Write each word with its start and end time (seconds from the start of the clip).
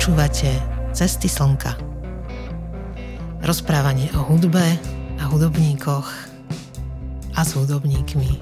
Počúvate 0.00 0.48
Cesty 0.96 1.28
slnka. 1.28 1.76
Rozprávanie 3.44 4.08
o 4.16 4.24
hudbe 4.24 4.80
a 5.20 5.28
hudobníkoch 5.28 6.08
a 7.36 7.40
s 7.44 7.52
hudobníkmi, 7.52 8.40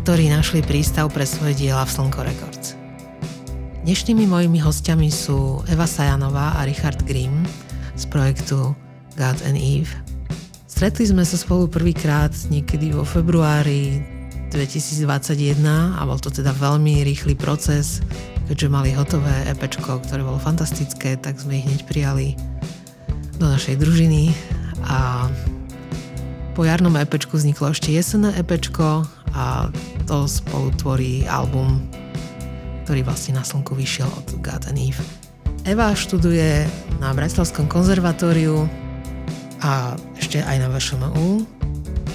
ktorí 0.00 0.32
našli 0.32 0.64
prístav 0.64 1.12
pre 1.12 1.28
svoje 1.28 1.60
diela 1.60 1.84
v 1.84 1.92
Slnko 1.92 2.20
Records. 2.24 2.72
Dnešnými 3.84 4.24
mojimi 4.24 4.56
hostiami 4.56 5.12
sú 5.12 5.60
Eva 5.68 5.84
Sajanová 5.84 6.56
a 6.56 6.64
Richard 6.64 7.04
Grimm 7.04 7.44
z 7.92 8.08
projektu 8.08 8.72
God 9.20 9.36
and 9.44 9.60
Eve. 9.60 9.92
Stretli 10.64 11.04
sme 11.04 11.28
sa 11.28 11.36
spolu 11.36 11.68
prvýkrát 11.68 12.32
niekedy 12.48 12.96
vo 12.96 13.04
februári 13.04 14.00
2021 14.48 15.60
a 15.68 16.00
bol 16.08 16.16
to 16.16 16.32
teda 16.32 16.56
veľmi 16.56 17.04
rýchly 17.04 17.36
proces 17.36 18.00
keďže 18.46 18.70
mali 18.70 18.94
hotové 18.94 19.34
EPčko, 19.50 20.02
ktoré 20.06 20.22
bolo 20.22 20.38
fantastické, 20.38 21.18
tak 21.18 21.42
sme 21.42 21.58
ich 21.58 21.66
hneď 21.66 21.82
prijali 21.86 22.38
do 23.36 23.46
našej 23.50 23.76
družiny 23.76 24.32
a 24.86 25.28
po 26.56 26.64
jarnom 26.64 26.96
EPčku 26.96 27.36
vzniklo 27.36 27.74
ešte 27.74 27.92
jesenné 27.92 28.32
EPčko 28.40 29.04
a 29.36 29.68
to 30.08 30.24
spolu 30.24 30.72
tvorí 30.80 31.28
album, 31.28 31.84
ktorý 32.88 33.04
vlastne 33.04 33.36
na 33.36 33.44
slnku 33.44 33.76
vyšiel 33.76 34.08
od 34.08 34.40
God 34.40 34.64
and 34.72 34.80
Eve. 34.80 35.04
Eva 35.66 35.92
študuje 35.92 36.64
na 37.02 37.12
Bratislavskom 37.12 37.66
konzervatóriu 37.68 38.64
a 39.60 39.98
ešte 40.16 40.40
aj 40.40 40.56
na 40.62 40.70
VŠMU. 40.70 41.44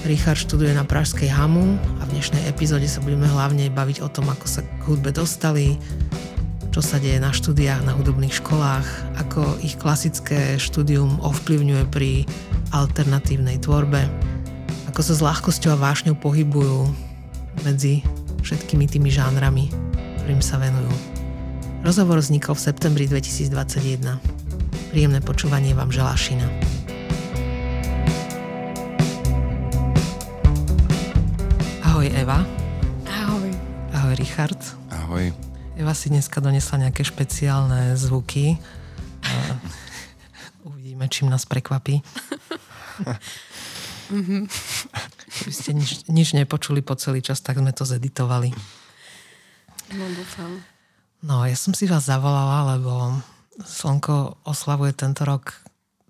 Richard 0.08 0.40
študuje 0.40 0.74
na 0.74 0.82
Pražskej 0.82 1.30
Hamu 1.30 1.78
a 2.00 2.08
v 2.08 2.18
dnešnej 2.18 2.42
epizóde 2.50 2.90
sa 2.90 2.98
budeme 2.98 3.30
hlavne 3.30 3.70
baviť 3.70 4.02
o 4.02 4.10
tom, 4.10 4.26
ako 4.26 4.46
sa 4.50 4.66
k 4.66 4.82
hudbe 4.90 5.14
dostali, 5.14 5.78
čo 6.72 6.80
sa 6.80 6.96
deje 6.96 7.20
na 7.20 7.28
štúdiách 7.36 7.84
na 7.84 7.92
hudobných 7.92 8.32
školách, 8.40 8.88
ako 9.20 9.60
ich 9.60 9.76
klasické 9.76 10.56
štúdium 10.56 11.20
ovplyvňuje 11.20 11.84
pri 11.92 12.24
alternatívnej 12.72 13.60
tvorbe, 13.60 14.08
ako 14.88 15.00
sa 15.04 15.12
s 15.12 15.20
ľahkosťou 15.20 15.76
a 15.76 15.82
vášňou 15.84 16.16
pohybujú 16.16 16.88
medzi 17.68 18.00
všetkými 18.40 18.88
tými 18.88 19.12
žánrami, 19.12 19.68
ktorým 20.24 20.40
sa 20.40 20.56
venujú. 20.56 20.88
Rozhovor 21.84 22.24
vznikol 22.24 22.56
v 22.56 22.64
septembri 22.64 23.04
2021. 23.04 24.16
Príjemné 24.96 25.20
počúvanie 25.20 25.76
vám 25.76 25.92
želá 25.92 26.16
Šina. 26.16 26.48
Ahoj 31.84 32.08
Eva. 32.16 32.40
Ahoj. 33.12 33.52
Ahoj 33.92 34.16
Richard. 34.16 34.56
Ahoj. 34.88 35.51
Eva 35.72 35.96
si 35.96 36.12
dneska 36.12 36.44
donesla 36.44 36.84
nejaké 36.84 37.00
špeciálne 37.00 37.96
zvuky. 37.96 38.60
Uvidíme, 40.68 41.08
čím 41.08 41.32
nás 41.32 41.48
prekvapí. 41.48 42.04
Keby 45.32 45.52
ste 45.52 45.72
nič, 45.72 46.04
nič 46.12 46.36
nepočuli 46.36 46.84
po 46.84 46.92
celý 47.00 47.24
čas, 47.24 47.40
tak 47.40 47.56
sme 47.56 47.72
to 47.72 47.88
zeditovali. 47.88 48.52
No, 49.96 50.04
dúfam. 50.12 50.60
No, 51.24 51.48
ja 51.48 51.56
som 51.56 51.72
si 51.72 51.88
vás 51.88 52.04
zavolala, 52.04 52.76
lebo 52.76 53.24
Slnko 53.64 54.44
oslavuje 54.44 54.92
tento 54.92 55.24
rok 55.24 55.56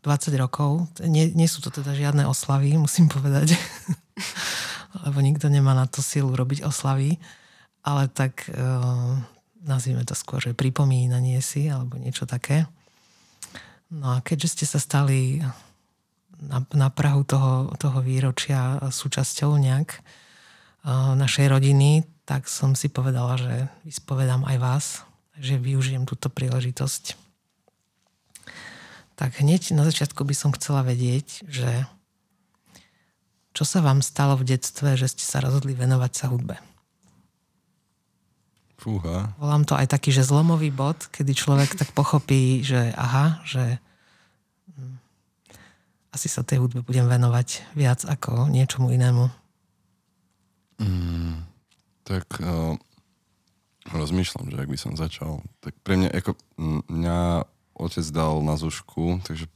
20 0.02 0.42
rokov. 0.42 0.90
Nie, 1.06 1.30
nie 1.30 1.46
sú 1.46 1.62
to 1.62 1.70
teda 1.70 1.94
žiadne 1.94 2.26
oslavy, 2.26 2.74
musím 2.74 3.06
povedať. 3.06 3.54
lebo 5.06 5.22
nikto 5.22 5.46
nemá 5.46 5.78
na 5.78 5.86
to 5.86 6.02
silu 6.02 6.34
robiť 6.34 6.66
oslavy. 6.66 7.22
Ale 7.86 8.10
tak 8.10 8.50
uh, 8.50 9.22
nazvime 9.62 10.02
to 10.02 10.14
skôr, 10.14 10.42
že 10.42 10.58
pripomínanie 10.58 11.38
si 11.42 11.70
alebo 11.70 11.98
niečo 11.98 12.26
také. 12.26 12.66
No 13.92 14.16
a 14.16 14.24
keďže 14.24 14.58
ste 14.58 14.66
sa 14.66 14.80
stali 14.80 15.44
na, 16.42 16.64
na 16.74 16.88
Prahu 16.90 17.22
toho, 17.22 17.70
toho 17.78 18.02
výročia 18.02 18.80
súčasťou 18.82 19.54
nejak 19.60 20.00
uh, 20.00 21.14
našej 21.14 21.46
rodiny, 21.52 22.02
tak 22.26 22.50
som 22.50 22.74
si 22.74 22.90
povedala, 22.90 23.38
že 23.38 23.54
vyspovedám 23.86 24.46
aj 24.46 24.56
vás, 24.58 24.86
že 25.38 25.58
využijem 25.58 26.06
túto 26.08 26.32
príležitosť. 26.32 27.18
Tak 29.14 29.38
hneď 29.38 29.76
na 29.76 29.86
začiatku 29.86 30.24
by 30.24 30.34
som 30.34 30.50
chcela 30.56 30.82
vedieť, 30.82 31.46
že 31.46 31.86
čo 33.52 33.68
sa 33.68 33.84
vám 33.84 34.00
stalo 34.00 34.40
v 34.40 34.48
detstve, 34.56 34.96
že 34.96 35.12
ste 35.12 35.24
sa 35.28 35.44
rozhodli 35.44 35.76
venovať 35.76 36.12
sa 36.16 36.26
hudbe? 36.32 36.56
Fúha. 38.82 39.30
Volám 39.38 39.62
to 39.62 39.78
aj 39.78 39.94
taký, 39.94 40.10
že 40.10 40.26
zlomový 40.26 40.74
bod, 40.74 40.98
kedy 41.14 41.38
človek 41.38 41.78
tak 41.78 41.94
pochopí, 41.94 42.66
že 42.66 42.90
aha, 42.98 43.38
že 43.46 43.78
hm, 44.74 44.98
asi 46.10 46.26
sa 46.26 46.42
tej 46.42 46.58
hudbe 46.58 46.82
budem 46.82 47.06
venovať 47.06 47.62
viac 47.78 48.02
ako 48.02 48.50
niečomu 48.50 48.90
inému. 48.90 49.30
Mm, 50.82 51.46
tak 52.02 52.26
uh, 52.42 52.74
rozmýšľam, 53.94 54.50
že 54.50 54.58
ak 54.58 54.70
by 54.74 54.78
som 54.78 54.98
začal, 54.98 55.46
tak 55.62 55.78
pre 55.86 55.94
mňa, 55.94 56.10
ako 56.18 56.34
mňa 56.90 57.46
otec 57.78 58.06
dal 58.10 58.42
na 58.42 58.58
zušku, 58.58 59.22
takže 59.22 59.46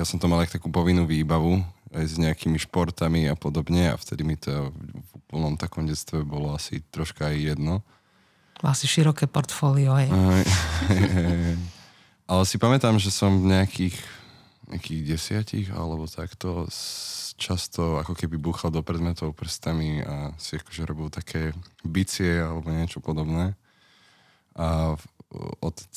ja 0.00 0.08
som 0.08 0.16
to 0.16 0.32
mal 0.32 0.40
aj 0.40 0.56
takú 0.56 0.72
povinnú 0.72 1.04
výbavu, 1.04 1.60
aj 1.92 2.04
s 2.08 2.16
nejakými 2.16 2.56
športami 2.56 3.28
a 3.28 3.36
podobne 3.36 3.92
a 3.92 4.00
vtedy 4.00 4.24
mi 4.24 4.40
to 4.40 4.72
v 4.72 5.10
úplnom 5.12 5.60
takom 5.60 5.84
detstve 5.84 6.24
bolo 6.24 6.56
asi 6.56 6.80
troška 6.88 7.28
aj 7.28 7.52
jedno. 7.52 7.84
Mal 8.62 8.78
si 8.78 8.86
široké 8.86 9.26
portfólio, 9.26 9.98
hej. 9.98 10.06
Ale 12.30 12.42
si 12.46 12.62
pamätám, 12.62 12.94
že 13.02 13.10
som 13.10 13.42
v 13.42 13.50
nejakých, 13.50 13.98
nejakých 14.70 15.00
desiatich 15.02 15.66
alebo 15.74 16.06
takto 16.06 16.70
často 17.34 17.98
ako 17.98 18.14
keby 18.14 18.38
búchal 18.38 18.70
do 18.70 18.86
predmetov 18.86 19.34
prstami 19.34 20.06
a 20.06 20.30
si 20.38 20.62
akože 20.62 20.86
robil 20.86 21.10
také 21.10 21.50
bicie 21.82 22.38
alebo 22.38 22.70
niečo 22.70 23.02
podobné. 23.02 23.58
A 24.54 24.94
otec 25.58 25.90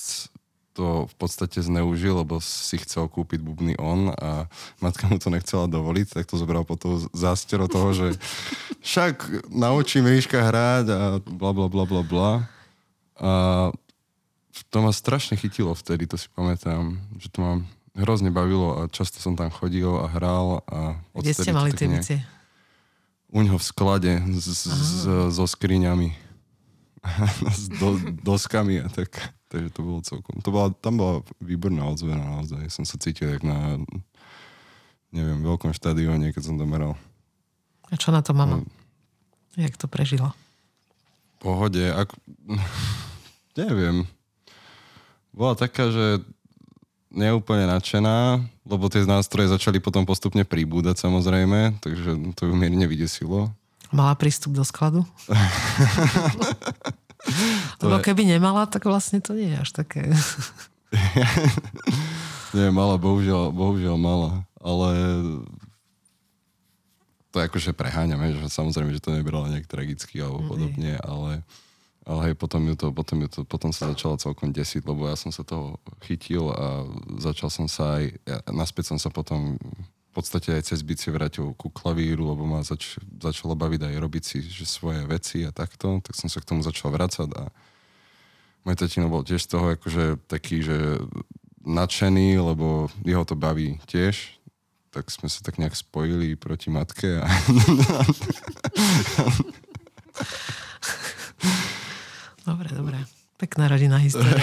to 0.76 1.08
v 1.08 1.16
podstate 1.16 1.64
zneužil, 1.64 2.20
lebo 2.20 2.44
si 2.44 2.76
chcel 2.84 3.08
kúpiť 3.08 3.40
bubny 3.40 3.80
on 3.80 4.12
a 4.12 4.52
matka 4.84 5.08
mu 5.08 5.16
to 5.16 5.32
nechcela 5.32 5.72
dovoliť, 5.72 6.20
tak 6.20 6.28
to 6.28 6.36
zobral 6.36 6.68
potom 6.68 7.00
zástero 7.16 7.72
toho, 7.72 7.96
že 7.96 8.08
však 8.88 9.48
naučí 9.54 10.04
Miška 10.04 10.42
hrať 10.42 10.86
a 10.92 11.02
bla 11.24 11.56
bla 11.56 11.72
bla 11.72 11.86
bla 11.88 12.04
bla. 12.04 12.32
A 13.20 13.72
to 14.72 14.78
ma 14.80 14.92
strašne 14.92 15.36
chytilo 15.40 15.76
vtedy, 15.76 16.08
to 16.08 16.16
si 16.16 16.32
pamätám, 16.32 17.00
že 17.20 17.28
to 17.32 17.40
ma 17.44 17.54
hrozne 17.96 18.32
bavilo 18.32 18.76
a 18.76 18.82
často 18.92 19.20
som 19.24 19.36
tam 19.40 19.52
chodil 19.52 19.88
a 19.88 20.08
hral. 20.12 20.64
A 20.68 21.00
Kde 21.16 21.36
ste 21.36 21.52
mali 21.56 21.72
tie 21.72 21.88
bicie? 21.88 22.18
U 23.32 23.44
ňoho 23.44 23.60
v 23.60 23.66
sklade 23.68 24.12
s, 24.36 24.68
s, 24.68 25.04
so 25.08 25.46
skriňami. 25.48 26.16
s 27.56 27.68
do, 27.80 28.00
doskami 28.24 28.84
a 28.84 28.88
tak. 28.92 29.12
Takže 29.52 29.70
to 29.72 29.80
bolo 29.84 30.00
celkom... 30.04 30.40
To 30.44 30.50
bola, 30.52 30.68
tam 30.74 31.00
bola 31.00 31.16
výborná 31.40 31.88
odzvena 31.88 32.24
naozaj. 32.40 32.68
Som 32.72 32.84
sa 32.84 33.00
cítil 33.00 33.36
jak 33.36 33.44
na 33.44 33.80
neviem, 35.16 35.40
veľkom 35.44 35.72
štadióne, 35.72 36.32
keď 36.36 36.44
som 36.52 36.56
to 36.60 36.68
meral. 36.68 37.00
A 37.88 37.96
čo 37.96 38.12
na 38.12 38.20
to 38.20 38.36
mama? 38.36 38.64
No. 38.64 38.68
Jak 39.56 39.80
to 39.80 39.88
prežila? 39.88 40.36
pohode. 41.46 41.86
Ak... 41.94 42.10
Neviem. 43.56 44.04
Bola 45.36 45.56
taká, 45.56 45.92
že 45.92 46.24
neúplne 47.12 47.68
nadšená, 47.72 48.44
lebo 48.68 48.92
tie 48.92 49.08
nástroje 49.08 49.52
začali 49.52 49.80
potom 49.80 50.04
postupne 50.04 50.44
pribúdať 50.44 51.00
samozrejme, 51.00 51.80
takže 51.80 52.36
to 52.36 52.52
ju 52.52 52.54
mierne 52.54 52.84
vydesilo. 52.88 53.52
Mala 53.96 54.16
prístup 54.20 54.52
do 54.52 54.64
skladu? 54.68 55.08
lebo 57.84 57.96
keby 58.04 58.28
nemala, 58.28 58.68
tak 58.68 58.84
vlastne 58.84 59.24
to 59.24 59.32
nie 59.32 59.56
je 59.56 59.58
až 59.64 59.70
také. 59.72 60.12
nie, 62.56 62.68
mala, 62.76 63.00
bohužiaľ, 63.00 63.56
bohužiaľ 63.56 63.96
mala. 63.96 64.44
Ale 64.60 64.90
to 67.30 67.38
akože 67.40 67.76
preháňame, 67.76 68.36
že 68.36 68.50
samozrejme, 68.50 68.96
že 68.96 69.04
to 69.04 69.14
nebrala 69.14 69.52
nejak 69.52 69.70
tragicky 69.70 70.20
alebo 70.20 70.44
mm 70.44 70.50
podobne, 70.50 70.94
ale, 71.04 71.44
ale 72.06 72.30
hej, 72.30 72.36
potom, 72.38 72.62
ju 72.70 72.78
to, 72.78 72.94
potom, 72.94 73.26
ju 73.26 73.30
to, 73.34 73.42
potom 73.50 73.74
sa 73.74 73.90
začalo 73.90 74.22
celkom 74.22 74.54
desiť, 74.54 74.86
lebo 74.86 75.10
ja 75.10 75.18
som 75.18 75.34
sa 75.34 75.42
toho 75.42 75.82
chytil 76.06 76.54
a 76.54 76.86
začal 77.18 77.50
som 77.50 77.66
sa 77.66 77.98
aj, 77.98 78.14
ja, 78.30 78.38
naspäť 78.54 78.94
som 78.94 79.02
sa 79.02 79.10
potom 79.10 79.58
v 79.58 80.12
podstate 80.14 80.54
aj 80.54 80.70
cez 80.70 80.86
bicie 80.86 81.10
vrátil 81.10 81.58
ku 81.58 81.74
klavíru, 81.74 82.30
lebo 82.30 82.46
ma 82.46 82.62
zač, 82.62 83.02
začalo 83.18 83.58
baviť 83.58 83.90
aj 83.90 83.96
robiť 83.98 84.24
si 84.24 84.38
že 84.46 84.70
svoje 84.70 85.02
veci 85.10 85.42
a 85.44 85.52
takto, 85.52 86.00
tak 86.06 86.14
som 86.14 86.30
sa 86.30 86.38
k 86.40 86.48
tomu 86.54 86.62
začal 86.62 86.94
vracať 86.94 87.30
a 87.36 87.50
môj 88.70 88.78
tatino 88.78 89.10
bol 89.10 89.26
tiež 89.26 89.42
z 89.42 89.50
toho 89.50 89.74
akože 89.74 90.30
taký, 90.30 90.62
že 90.62 91.02
nadšený, 91.66 92.38
lebo 92.38 92.86
jeho 93.02 93.26
to 93.26 93.34
baví 93.34 93.82
tiež, 93.90 94.38
tak 94.94 95.10
sme 95.10 95.26
sa 95.26 95.42
tak 95.42 95.58
nejak 95.58 95.74
spojili 95.74 96.38
proti 96.38 96.70
matke. 96.70 97.18
A... 97.18 97.26
dobre, 102.46 102.70
dobre. 102.70 102.98
Pekná 103.36 103.68
rodinná 103.68 104.00
história. 104.00 104.40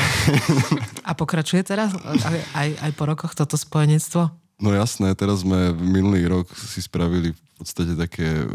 A 1.08 1.14
pokračuje 1.14 1.64
teraz 1.64 1.96
aj, 1.96 2.38
aj, 2.52 2.68
aj 2.78 2.90
po 2.92 3.04
rokoch 3.06 3.32
toto 3.32 3.56
spojenectvo? 3.56 4.28
No 4.58 4.68
jasné, 4.70 5.16
teraz 5.16 5.40
sme 5.40 5.72
minulý 5.72 6.28
rok 6.28 6.46
si 6.52 6.78
spravili 6.78 7.32
v 7.32 7.40
podstate 7.56 7.96
také 7.96 8.44
uh, 8.44 8.52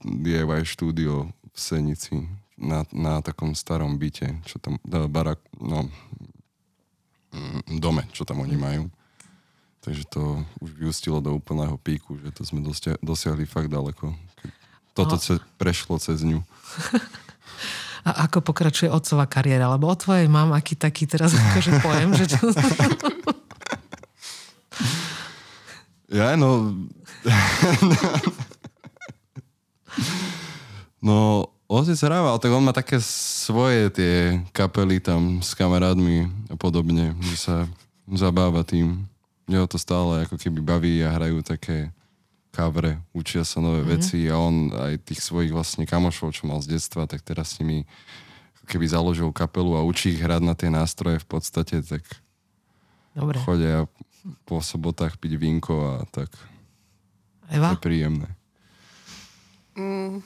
DIY 0.00 0.64
štúdio 0.64 1.28
v 1.28 1.58
Senici 1.60 2.24
na, 2.56 2.82
na 2.88 3.20
takom 3.20 3.52
starom 3.52 3.94
byte, 3.94 4.26
čo 4.42 4.56
tam, 4.56 4.80
no, 4.80 5.06
barak, 5.06 5.38
no, 5.54 5.86
mm, 7.30 7.78
dome, 7.78 8.08
čo 8.10 8.24
tam 8.24 8.40
oni 8.40 8.56
majú. 8.56 8.84
Takže 9.80 10.08
to 10.08 10.22
už 10.58 10.70
vyústilo 10.72 11.20
do 11.20 11.30
úplného 11.30 11.76
píku, 11.76 12.16
že 12.16 12.32
to 12.32 12.42
sme 12.42 12.58
dosia- 12.58 12.96
dosiahli 12.98 13.44
fakt 13.44 13.68
ďaleko. 13.68 14.08
Keď 14.40 14.50
toto 14.96 15.14
No. 15.14 15.20
ce- 15.20 15.44
prešlo 15.54 16.00
cez 16.00 16.24
ňu. 16.24 16.40
A 18.04 18.28
ako 18.28 18.44
pokračuje 18.44 18.92
otcová 18.92 19.24
kariéra? 19.24 19.72
Lebo 19.72 19.88
o 19.88 19.96
tvojej 19.96 20.28
mám 20.28 20.52
aký 20.52 20.76
taký 20.76 21.08
teraz 21.08 21.32
akože 21.40 21.80
pojem, 21.80 22.10
že 22.12 22.24
čo... 22.36 22.40
Ja, 26.14 26.38
no... 26.38 26.76
no, 31.02 31.48
otec 31.66 31.98
hrával, 31.98 32.36
tak 32.38 32.52
on 32.52 32.62
má 32.62 32.70
také 32.76 33.00
svoje 33.02 33.90
tie 33.90 34.38
kapely 34.52 35.00
tam 35.00 35.42
s 35.42 35.56
kamarátmi 35.56 36.28
a 36.52 36.54
podobne, 36.60 37.16
že 37.18 37.36
sa 37.40 37.56
zabáva 38.12 38.62
tým. 38.62 39.08
Že 39.48 39.56
ho 39.58 39.66
to 39.66 39.78
stále 39.80 40.28
ako 40.28 40.36
keby 40.38 40.60
baví 40.60 41.00
a 41.02 41.12
hrajú 41.12 41.40
také 41.40 41.90
kavre, 42.54 43.02
učia 43.10 43.42
sa 43.42 43.58
nové 43.58 43.82
mm-hmm. 43.82 43.94
veci 43.98 44.18
a 44.30 44.38
on 44.38 44.70
aj 44.70 45.02
tých 45.02 45.18
svojich 45.18 45.50
vlastne 45.50 45.82
kamošov, 45.82 46.30
čo 46.30 46.46
mal 46.46 46.62
z 46.62 46.78
detstva, 46.78 47.10
tak 47.10 47.26
teraz 47.26 47.58
s 47.58 47.58
nimi 47.58 47.82
keby 48.70 48.86
založil 48.86 49.28
kapelu 49.34 49.74
a 49.76 49.82
učí 49.82 50.14
ich 50.14 50.22
hrať 50.22 50.42
na 50.46 50.54
tie 50.54 50.70
nástroje 50.70 51.20
v 51.20 51.28
podstate, 51.28 51.82
tak 51.82 52.06
Dobre. 53.12 53.36
chodia 53.42 53.90
po 54.48 54.62
sobotách 54.62 55.20
piť 55.20 55.36
vínko 55.36 55.74
a 55.84 55.94
tak. 56.08 56.32
Eva? 57.52 57.76
Je 57.76 57.82
príjemné. 57.82 58.30
Mm, 59.76 60.24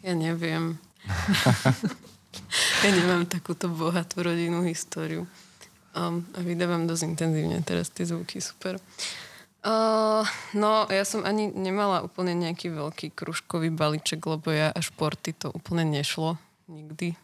ja 0.00 0.14
neviem. 0.16 0.80
ja 2.86 2.88
nemám 2.88 3.28
takúto 3.28 3.68
bohatú 3.68 4.24
rodinnú 4.24 4.64
históriu. 4.64 5.28
Um, 5.92 6.24
a 6.36 6.40
vydávam 6.40 6.88
dosť 6.88 7.04
intenzívne 7.04 7.60
teraz 7.64 7.92
tie 7.92 8.08
zvuky, 8.08 8.40
super. 8.40 8.80
Uh, 8.80 9.25
no, 10.54 10.86
ja 10.86 11.02
som 11.02 11.26
ani 11.26 11.50
nemala 11.50 12.06
úplne 12.06 12.38
nejaký 12.38 12.70
veľký 12.70 13.18
kružkový 13.18 13.74
balíček, 13.74 14.22
lebo 14.22 14.54
ja 14.54 14.70
a 14.70 14.78
športy 14.78 15.34
to 15.34 15.50
úplne 15.50 15.82
nešlo. 15.82 16.38
Nikdy. 16.70 17.18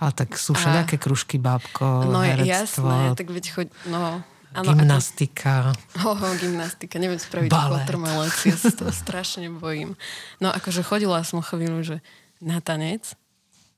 Ale 0.00 0.10
tak 0.16 0.34
sú 0.34 0.56
všelijaké 0.56 0.96
kružky, 0.96 1.36
bábko, 1.36 2.08
No 2.08 2.24
herectvo, 2.24 2.88
jasné, 2.88 3.14
tak 3.14 3.28
veď 3.30 3.44
choď, 3.52 3.68
no... 3.86 4.24
Áno, 4.56 4.72
gymnastika. 4.72 5.76
Ho, 6.00 6.16
ho, 6.16 6.28
gymnastika, 6.40 6.96
neviem 6.96 7.20
spraviť 7.20 7.52
Balet. 7.52 7.84
watermelec, 7.84 8.32
ja 8.48 8.56
sa 8.56 8.72
toho 8.72 8.88
strašne 8.88 9.52
bojím. 9.52 9.92
No 10.40 10.48
akože 10.48 10.80
chodila 10.80 11.20
som 11.20 11.44
chvíľu, 11.44 11.84
že 11.84 11.96
na 12.40 12.56
tanec 12.64 13.12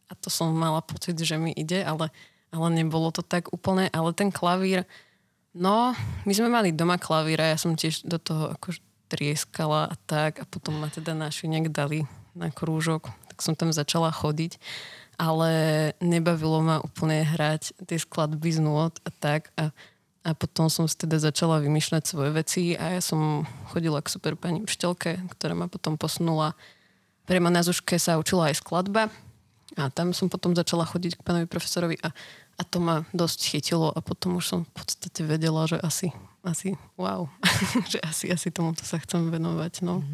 a 0.06 0.14
to 0.14 0.30
som 0.30 0.54
mala 0.54 0.78
pocit, 0.78 1.18
že 1.18 1.34
mi 1.42 1.50
ide, 1.50 1.82
ale, 1.82 2.14
ale 2.54 2.66
nebolo 2.70 3.10
to 3.10 3.26
tak 3.26 3.50
úplne, 3.50 3.90
ale 3.90 4.14
ten 4.14 4.30
klavír, 4.30 4.86
no, 5.54 5.94
my 6.26 6.32
sme 6.32 6.48
mali 6.50 6.70
doma 6.74 7.00
klavír 7.00 7.40
a 7.42 7.52
ja 7.54 7.58
som 7.58 7.74
tiež 7.74 8.06
do 8.06 8.18
toho 8.20 8.54
akože 8.54 8.80
trieskala 9.10 9.90
a 9.90 9.96
tak 10.06 10.38
a 10.38 10.44
potom 10.46 10.78
ma 10.78 10.86
teda 10.86 11.14
naši 11.16 11.50
nejak 11.50 11.74
dali 11.74 12.06
na 12.38 12.50
krúžok, 12.54 13.10
tak 13.26 13.38
som 13.42 13.58
tam 13.58 13.74
začala 13.74 14.14
chodiť 14.14 14.58
ale 15.20 15.52
nebavilo 16.00 16.64
ma 16.64 16.80
úplne 16.80 17.20
hrať 17.20 17.76
tie 17.84 18.00
skladby 18.00 18.56
z 18.56 18.64
nôd 18.64 18.96
a 19.04 19.10
tak 19.12 19.52
a 19.60 19.68
a 20.20 20.36
potom 20.36 20.68
som 20.68 20.84
si 20.84 21.00
teda 21.00 21.16
začala 21.16 21.64
vymýšľať 21.64 22.02
svoje 22.04 22.30
veci 22.36 22.62
a 22.76 22.92
ja 22.92 23.00
som 23.00 23.48
chodila 23.72 24.04
k 24.04 24.12
super 24.12 24.36
pani 24.36 24.60
učiteľke, 24.60 25.16
ktorá 25.32 25.56
ma 25.56 25.64
potom 25.64 25.96
posunula. 25.96 26.52
Pre 27.24 27.40
ma 27.40 27.48
na 27.48 27.64
Zuške 27.64 27.96
sa 27.96 28.20
učila 28.20 28.52
aj 28.52 28.60
skladba 28.60 29.08
a 29.80 29.88
tam 29.88 30.12
som 30.12 30.28
potom 30.28 30.52
začala 30.52 30.84
chodiť 30.84 31.16
k 31.16 31.24
pánovi 31.24 31.48
profesorovi 31.48 31.96
a, 32.04 32.12
a 32.60 32.62
to 32.68 32.76
ma 32.76 33.08
dosť 33.16 33.56
chytilo 33.56 33.88
a 33.88 34.04
potom 34.04 34.36
už 34.36 34.44
som 34.44 34.60
v 34.68 34.72
podstate 34.76 35.24
vedela, 35.24 35.64
že 35.64 35.80
asi, 35.80 36.12
asi 36.44 36.76
wow, 37.00 37.32
že 37.92 37.96
asi, 38.04 38.28
asi 38.28 38.52
tomuto 38.52 38.84
sa 38.84 39.00
chcem 39.00 39.32
venovať. 39.32 39.80
No. 39.80 40.04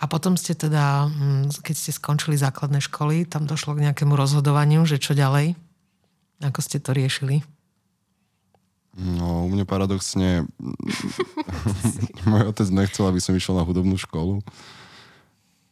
A 0.00 0.08
potom 0.08 0.40
ste 0.40 0.56
teda, 0.56 1.12
mm, 1.12 1.60
keď 1.60 1.76
ste 1.76 1.92
skončili 1.92 2.40
základné 2.40 2.80
školy, 2.80 3.28
tam 3.28 3.44
došlo 3.44 3.76
k 3.76 3.84
nejakému 3.84 4.16
rozhodovaniu, 4.16 4.88
že 4.88 4.96
čo 4.96 5.12
ďalej? 5.12 5.52
Ako 6.40 6.64
ste 6.64 6.80
to 6.80 6.96
riešili? 6.96 7.44
No, 8.96 9.44
u 9.44 9.52
mňa 9.52 9.68
paradoxne 9.68 10.48
môj 12.28 12.48
otec 12.48 12.68
nechcel, 12.72 13.04
aby 13.12 13.20
som 13.20 13.36
išiel 13.36 13.60
na 13.60 13.64
hudobnú 13.68 14.00
školu, 14.00 14.40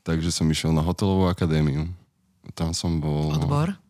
takže 0.05 0.29
som 0.29 0.45
išiel 0.53 0.77
na 0.77 0.85
hotelovú 0.85 1.33
akadémiu. 1.33 1.89
Tam 2.53 2.77
som 2.77 3.01
bol... 3.01 3.33
Odbor? 3.33 3.81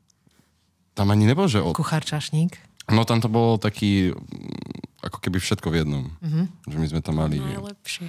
Tam 0.94 1.10
ani 1.10 1.26
nebol, 1.26 1.50
že... 1.50 1.58
Od... 1.58 1.74
Kuchár, 1.74 2.06
čašník? 2.06 2.54
No 2.86 3.02
tam 3.02 3.18
to 3.18 3.26
bolo 3.26 3.58
taký, 3.58 4.14
mm, 4.14 5.02
ako 5.02 5.18
keby 5.18 5.42
všetko 5.42 5.68
v 5.74 5.76
jednom. 5.82 6.04
Mm-hmm. 6.22 6.44
Že 6.70 6.76
my 6.78 6.86
sme 6.86 7.00
tam 7.02 7.14
mali... 7.18 7.42
Najlepšie. 7.42 8.06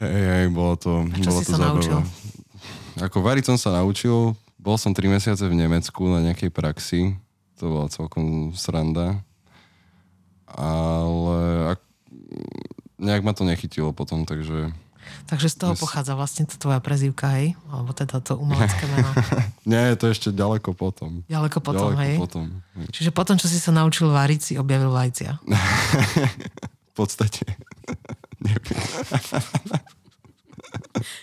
Hej, 0.00 0.24
hej, 0.26 0.46
bolo 0.50 0.74
to, 0.80 1.06
A 1.06 1.16
čo 1.20 1.30
bolo 1.30 1.40
si 1.40 1.46
to 1.46 1.52
sa 1.54 1.58
zábava. 1.60 1.76
naučil? 1.76 1.98
Ako 2.98 3.18
variť 3.20 3.44
som 3.52 3.56
sa 3.60 3.70
naučil, 3.76 4.34
bol 4.56 4.76
som 4.80 4.90
3 4.96 5.06
mesiace 5.12 5.44
v 5.44 5.54
Nemecku 5.54 6.08
na 6.08 6.24
nejakej 6.24 6.50
praxi, 6.50 7.14
to 7.60 7.68
bola 7.68 7.92
celkom 7.92 8.56
sranda, 8.56 9.20
ale 10.48 11.40
ak, 11.76 11.80
nejak 12.96 13.22
ma 13.22 13.32
to 13.36 13.44
nechytilo 13.44 13.92
potom, 13.92 14.24
takže 14.24 14.72
Takže 15.26 15.46
z 15.46 15.56
toho 15.56 15.72
Yes. 15.74 15.82
pochádza 15.82 16.12
vlastne 16.18 16.44
to 16.46 16.58
tvoja 16.58 16.82
prezývka, 16.82 17.30
hej? 17.38 17.54
Alebo 17.70 17.94
teda 17.94 18.18
to 18.18 18.34
umelecké 18.34 18.84
meno. 18.90 19.10
nie, 19.70 19.94
to 19.94 20.10
je 20.10 20.12
ešte 20.18 20.28
ďaleko 20.34 20.74
potom. 20.74 21.22
Ďaleko 21.30 21.58
potom, 21.62 21.94
ďaleko 21.94 22.02
hej? 22.02 22.16
potom. 22.18 22.44
Čiže 22.90 23.10
potom, 23.14 23.38
čo 23.38 23.46
si 23.46 23.62
sa 23.62 23.70
naučil 23.70 24.10
variť, 24.10 24.40
si 24.42 24.52
objavil 24.58 24.90
vajcia. 24.90 25.38
V 26.90 26.92
podstate. 26.98 27.46
Neviem. 28.44 28.82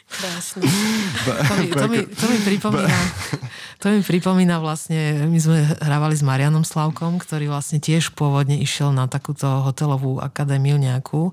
Krásne. 0.08 0.63
To 0.63 1.53
mi, 1.60 1.65
to 1.70 1.86
mi, 1.88 2.00
to 2.08 2.25
mi 2.25 2.38
pripomína, 2.41 2.98
to 3.79 3.86
mi 3.94 4.00
pripomína 4.01 4.56
vlastne, 4.58 5.27
my 5.29 5.39
sme 5.39 5.60
hrávali 5.84 6.15
s 6.17 6.24
Marianom 6.25 6.65
Slavkom, 6.65 7.22
ktorý 7.22 7.51
vlastne 7.51 7.77
tiež 7.77 8.15
pôvodne 8.17 8.58
išiel 8.58 8.91
na 8.91 9.06
takúto 9.06 9.46
hotelovú 9.63 10.20
akadémiu 10.20 10.75
nejakú 10.82 11.32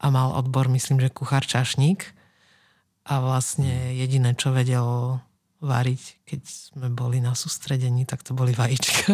a 0.00 0.06
mal 0.08 0.32
odbor, 0.32 0.66
myslím, 0.72 0.98
že 0.98 1.12
kuchár 1.12 1.44
čašník 1.44 2.16
a 3.04 3.20
vlastne 3.20 3.92
jediné, 3.92 4.32
čo 4.32 4.50
vedel 4.50 5.20
variť, 5.60 6.24
keď 6.24 6.40
sme 6.48 6.88
boli 6.88 7.20
na 7.20 7.36
sústredení, 7.36 8.08
tak 8.08 8.24
to 8.24 8.32
boli 8.32 8.56
vajíčka. 8.56 9.12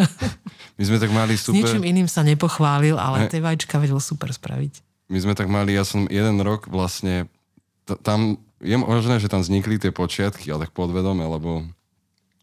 My 0.78 0.83
sme 0.87 1.02
tak 1.02 1.11
mali 1.11 1.35
S 1.35 1.50
super... 1.50 1.59
ničím 1.59 1.83
iným 1.83 2.07
sa 2.07 2.23
nepochválil, 2.23 2.95
ale 2.95 3.26
Ne. 3.26 3.31
tie 3.31 3.43
vajíčka 3.43 3.83
vedel 3.83 3.99
super 3.99 4.31
spraviť. 4.31 4.78
My 5.11 5.19
sme 5.19 5.35
tak 5.35 5.50
mali, 5.50 5.75
ja 5.75 5.83
som 5.83 6.07
jeden 6.07 6.38
rok 6.47 6.71
vlastne, 6.71 7.26
t- 7.83 7.99
tam, 7.99 8.38
je 8.62 8.78
možné, 8.78 9.19
že 9.19 9.26
tam 9.26 9.43
vznikli 9.43 9.83
tie 9.83 9.90
počiatky, 9.90 10.47
ale 10.55 10.71
tak 10.71 10.73
podvedome, 10.75 11.26
lebo 11.26 11.66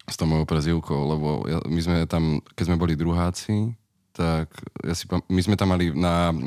s 0.04 0.20
tou 0.20 0.28
mojou 0.28 0.44
prezivkou, 0.44 1.00
lebo 1.08 1.48
ja, 1.48 1.64
my 1.64 1.80
sme 1.80 1.98
tam, 2.04 2.44
keď 2.60 2.64
sme 2.68 2.78
boli 2.80 3.00
druháci, 3.00 3.72
tak 4.14 4.54
ja 4.86 4.94
si, 4.94 5.10
my 5.10 5.42
sme 5.42 5.58
tam 5.58 5.74
mali 5.74 5.90
na, 5.90 6.30
e, 6.30 6.38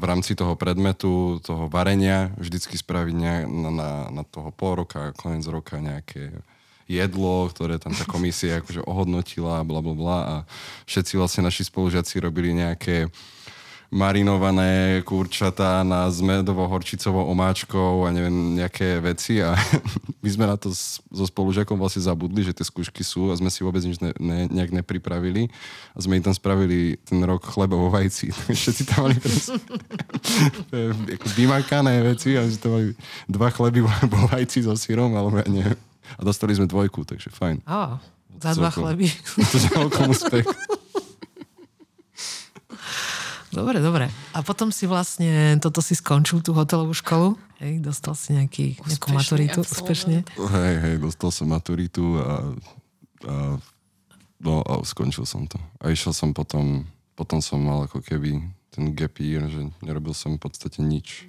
v 0.00 0.04
rámci 0.04 0.32
toho 0.32 0.56
predmetu, 0.56 1.36
toho 1.44 1.68
varenia, 1.68 2.32
vždycky 2.40 2.80
spraviť 2.80 3.14
na, 3.20 3.34
na, 3.68 3.90
na 4.08 4.22
toho 4.24 4.48
pol 4.48 4.80
roka, 4.80 5.12
koniec 5.12 5.44
roka 5.44 5.76
nejaké 5.76 6.32
jedlo, 6.88 7.46
ktoré 7.52 7.76
tam 7.76 7.92
tá 7.92 8.08
komisia 8.08 8.56
akože 8.64 8.80
ohodnotila, 8.88 9.60
bla 9.62 9.84
bla 9.84 9.94
bla 9.94 10.18
a 10.24 10.34
všetci 10.88 11.20
vlastne 11.20 11.46
naši 11.46 11.68
spolužiaci 11.68 12.16
robili 12.18 12.56
nejaké 12.56 13.12
marinované 13.90 15.02
kurčatá 15.02 15.82
na 15.82 16.06
s 16.06 16.22
medovo-horčicovou 16.22 17.26
omáčkou 17.34 18.06
a 18.06 18.14
neviem, 18.14 18.54
nejaké 18.54 19.02
veci 19.02 19.42
a 19.42 19.58
my 20.24 20.30
sme 20.30 20.46
na 20.46 20.54
to 20.54 20.70
s, 20.70 21.02
so 21.10 21.26
spolužiakom 21.26 21.74
vlastne 21.74 22.06
zabudli, 22.06 22.46
že 22.46 22.54
tie 22.54 22.62
skúšky 22.62 23.02
sú 23.02 23.34
a 23.34 23.38
sme 23.38 23.50
si 23.50 23.66
vôbec 23.66 23.82
nič 23.82 23.98
ne, 23.98 24.14
ne, 24.22 24.46
nejak 24.46 24.70
nepripravili 24.70 25.50
a 25.90 25.98
sme 25.98 26.22
im 26.22 26.24
tam 26.24 26.30
spravili 26.30 27.02
ten 27.02 27.18
rok 27.26 27.42
chleba 27.50 27.74
vo 27.74 27.90
vajci. 27.90 28.30
Všetci 28.46 28.82
tam 28.94 29.10
mali 29.10 29.18
ako 31.18 31.26
vymakané 31.34 32.06
veci 32.06 32.38
a 32.38 32.46
tam 32.62 32.78
mali 32.78 32.94
dva 33.26 33.50
chleby 33.50 33.82
vo 33.82 34.22
vajci 34.30 34.70
so 34.70 34.78
sírom 34.78 35.10
alebo 35.18 35.42
ja 35.42 35.50
neviem. 35.50 35.78
A 36.14 36.22
dostali 36.22 36.54
sme 36.54 36.70
dvojku, 36.70 37.02
takže 37.02 37.30
fajn. 37.34 37.66
Á, 37.66 37.98
za 38.38 38.54
dva 38.54 38.70
chleby. 38.70 39.10
To 39.34 39.56
je 39.58 40.06
úspech. 40.10 40.46
Dobre, 43.50 43.82
dobre. 43.82 44.06
A 44.30 44.46
potom 44.46 44.70
si 44.70 44.86
vlastne, 44.86 45.58
toto 45.58 45.82
si 45.82 45.98
skončil, 45.98 46.38
tú 46.38 46.54
hotelovú 46.54 46.94
školu? 46.94 47.34
Hej, 47.58 47.82
dostal 47.82 48.14
si 48.14 48.32
nejaký, 48.32 48.78
nejakú 48.78 49.10
Úspešný 49.10 49.18
maturitu 49.18 49.60
absolvent. 49.60 49.74
úspešne. 49.74 50.16
Hej, 50.38 50.74
hej, 50.80 50.94
dostal 51.02 51.30
som 51.34 51.46
maturitu 51.50 52.04
a, 52.16 52.26
a 53.26 53.34
no 54.38 54.52
a 54.62 54.72
skončil 54.86 55.26
som 55.26 55.50
to. 55.50 55.58
A 55.82 55.90
išiel 55.90 56.14
som 56.14 56.30
potom, 56.30 56.86
potom 57.18 57.42
som 57.42 57.58
mal 57.58 57.90
ako 57.90 58.00
keby 58.00 58.38
ten 58.70 58.94
gap 58.94 59.18
year, 59.18 59.44
že 59.50 59.66
nerobil 59.82 60.14
som 60.14 60.38
v 60.38 60.46
podstate 60.46 60.78
nič. 60.80 61.26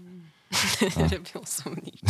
Nerobil 1.00 1.42
som 1.48 1.72
nič. 1.80 2.04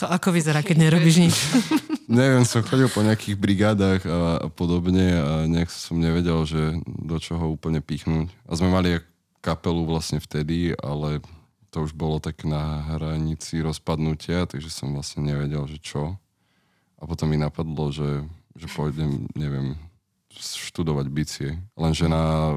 To 0.00 0.08
ako 0.08 0.32
vyzerá, 0.32 0.64
keď 0.64 0.88
nerobíš 0.88 1.16
nič? 1.20 1.36
Neviem, 2.08 2.48
som 2.48 2.64
chodil 2.64 2.88
po 2.88 3.04
nejakých 3.04 3.36
brigádach 3.36 4.02
a, 4.08 4.20
a 4.40 4.48
podobne 4.48 5.12
a 5.12 5.32
nejak 5.44 5.68
som 5.68 6.00
nevedel, 6.00 6.40
že 6.48 6.80
do 6.84 7.20
čoho 7.20 7.52
úplne 7.52 7.84
pichnúť. 7.84 8.32
A 8.48 8.56
sme 8.56 8.72
mali 8.72 8.96
kapelu 9.44 9.84
vlastne 9.84 10.18
vtedy, 10.18 10.72
ale 10.80 11.20
to 11.68 11.84
už 11.84 11.92
bolo 11.92 12.16
tak 12.16 12.48
na 12.48 12.80
hranici 12.96 13.60
rozpadnutia, 13.60 14.48
takže 14.48 14.72
som 14.72 14.96
vlastne 14.96 15.28
nevedel, 15.28 15.68
že 15.68 15.76
čo. 15.78 16.16
A 16.98 17.04
potom 17.04 17.28
mi 17.28 17.36
napadlo, 17.36 17.92
že, 17.92 18.24
že 18.56 18.66
pôjdem, 18.72 19.28
neviem, 19.36 19.76
študovať 20.38 21.06
bicie. 21.08 21.58
Lenže 21.74 22.06
na, 22.06 22.56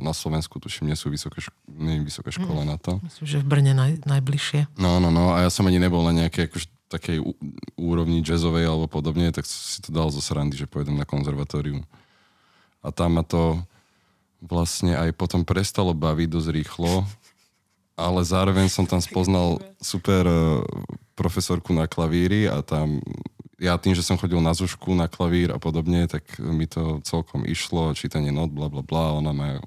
na 0.00 0.12
Slovensku, 0.16 0.56
tuším, 0.58 0.88
nie 0.88 0.98
sú 0.98 1.12
vysoké, 1.12 1.44
ško- 1.44 1.64
nie 1.68 2.00
je 2.00 2.06
vysoká 2.08 2.30
škola 2.32 2.64
mm. 2.64 2.68
na 2.68 2.76
to. 2.80 2.92
Myslím, 3.04 3.26
že 3.28 3.38
v 3.40 3.46
Brne 3.46 3.72
naj, 3.76 3.92
najbližšie. 4.08 4.74
No, 4.80 4.98
no, 4.98 5.12
no. 5.12 5.36
A 5.36 5.44
ja 5.44 5.50
som 5.52 5.68
ani 5.68 5.78
nebol 5.78 6.02
na 6.02 6.24
nejakej 6.24 6.50
akož, 6.50 6.64
takej 6.88 7.18
ú- 7.20 7.36
úrovni 7.76 8.24
jazzovej 8.24 8.66
alebo 8.66 8.88
podobne, 8.88 9.30
tak 9.30 9.44
si 9.46 9.78
to 9.84 9.92
dal 9.92 10.08
zo 10.08 10.24
srandy, 10.24 10.56
že 10.56 10.70
pôjdem 10.70 10.96
na 10.96 11.06
konzervatórium. 11.06 11.84
A 12.84 12.88
tam 12.90 13.20
ma 13.20 13.24
to 13.24 13.60
vlastne 14.44 14.92
aj 14.92 15.16
potom 15.16 15.44
prestalo 15.44 15.96
baviť 15.96 16.28
dosť 16.28 16.48
rýchlo, 16.52 17.04
ale 17.94 18.20
zároveň 18.26 18.68
som 18.68 18.84
tam 18.84 18.98
spoznal 19.00 19.62
super 19.80 20.26
eh, 20.26 20.60
profesorku 21.14 21.70
na 21.72 21.86
klavíri 21.86 22.50
a 22.50 22.60
tam 22.60 23.00
ja 23.58 23.78
tým, 23.78 23.94
že 23.94 24.02
som 24.02 24.18
chodil 24.18 24.40
na 24.42 24.54
zušku, 24.54 24.94
na 24.94 25.06
klavír 25.06 25.54
a 25.54 25.58
podobne, 25.62 26.10
tak 26.10 26.26
mi 26.38 26.66
to 26.66 26.98
celkom 27.06 27.46
išlo, 27.46 27.94
čítanie 27.94 28.34
not, 28.34 28.50
bla 28.50 28.66
bla 28.66 28.82
bla, 28.82 29.14
ona 29.14 29.30
ma 29.30 29.48
uh, 29.58 29.62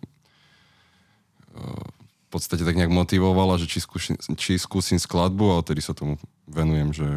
v 2.27 2.29
podstate 2.29 2.67
tak 2.67 2.75
nejak 2.75 2.91
motivovala, 2.91 3.55
že 3.55 3.71
či 3.71 3.79
skúsim, 3.79 4.19
či 4.35 4.59
skúsim 4.59 4.99
skladbu 4.99 5.55
a 5.55 5.59
odtedy 5.63 5.79
sa 5.79 5.95
tomu 5.95 6.19
venujem, 6.43 6.91
že, 6.91 7.09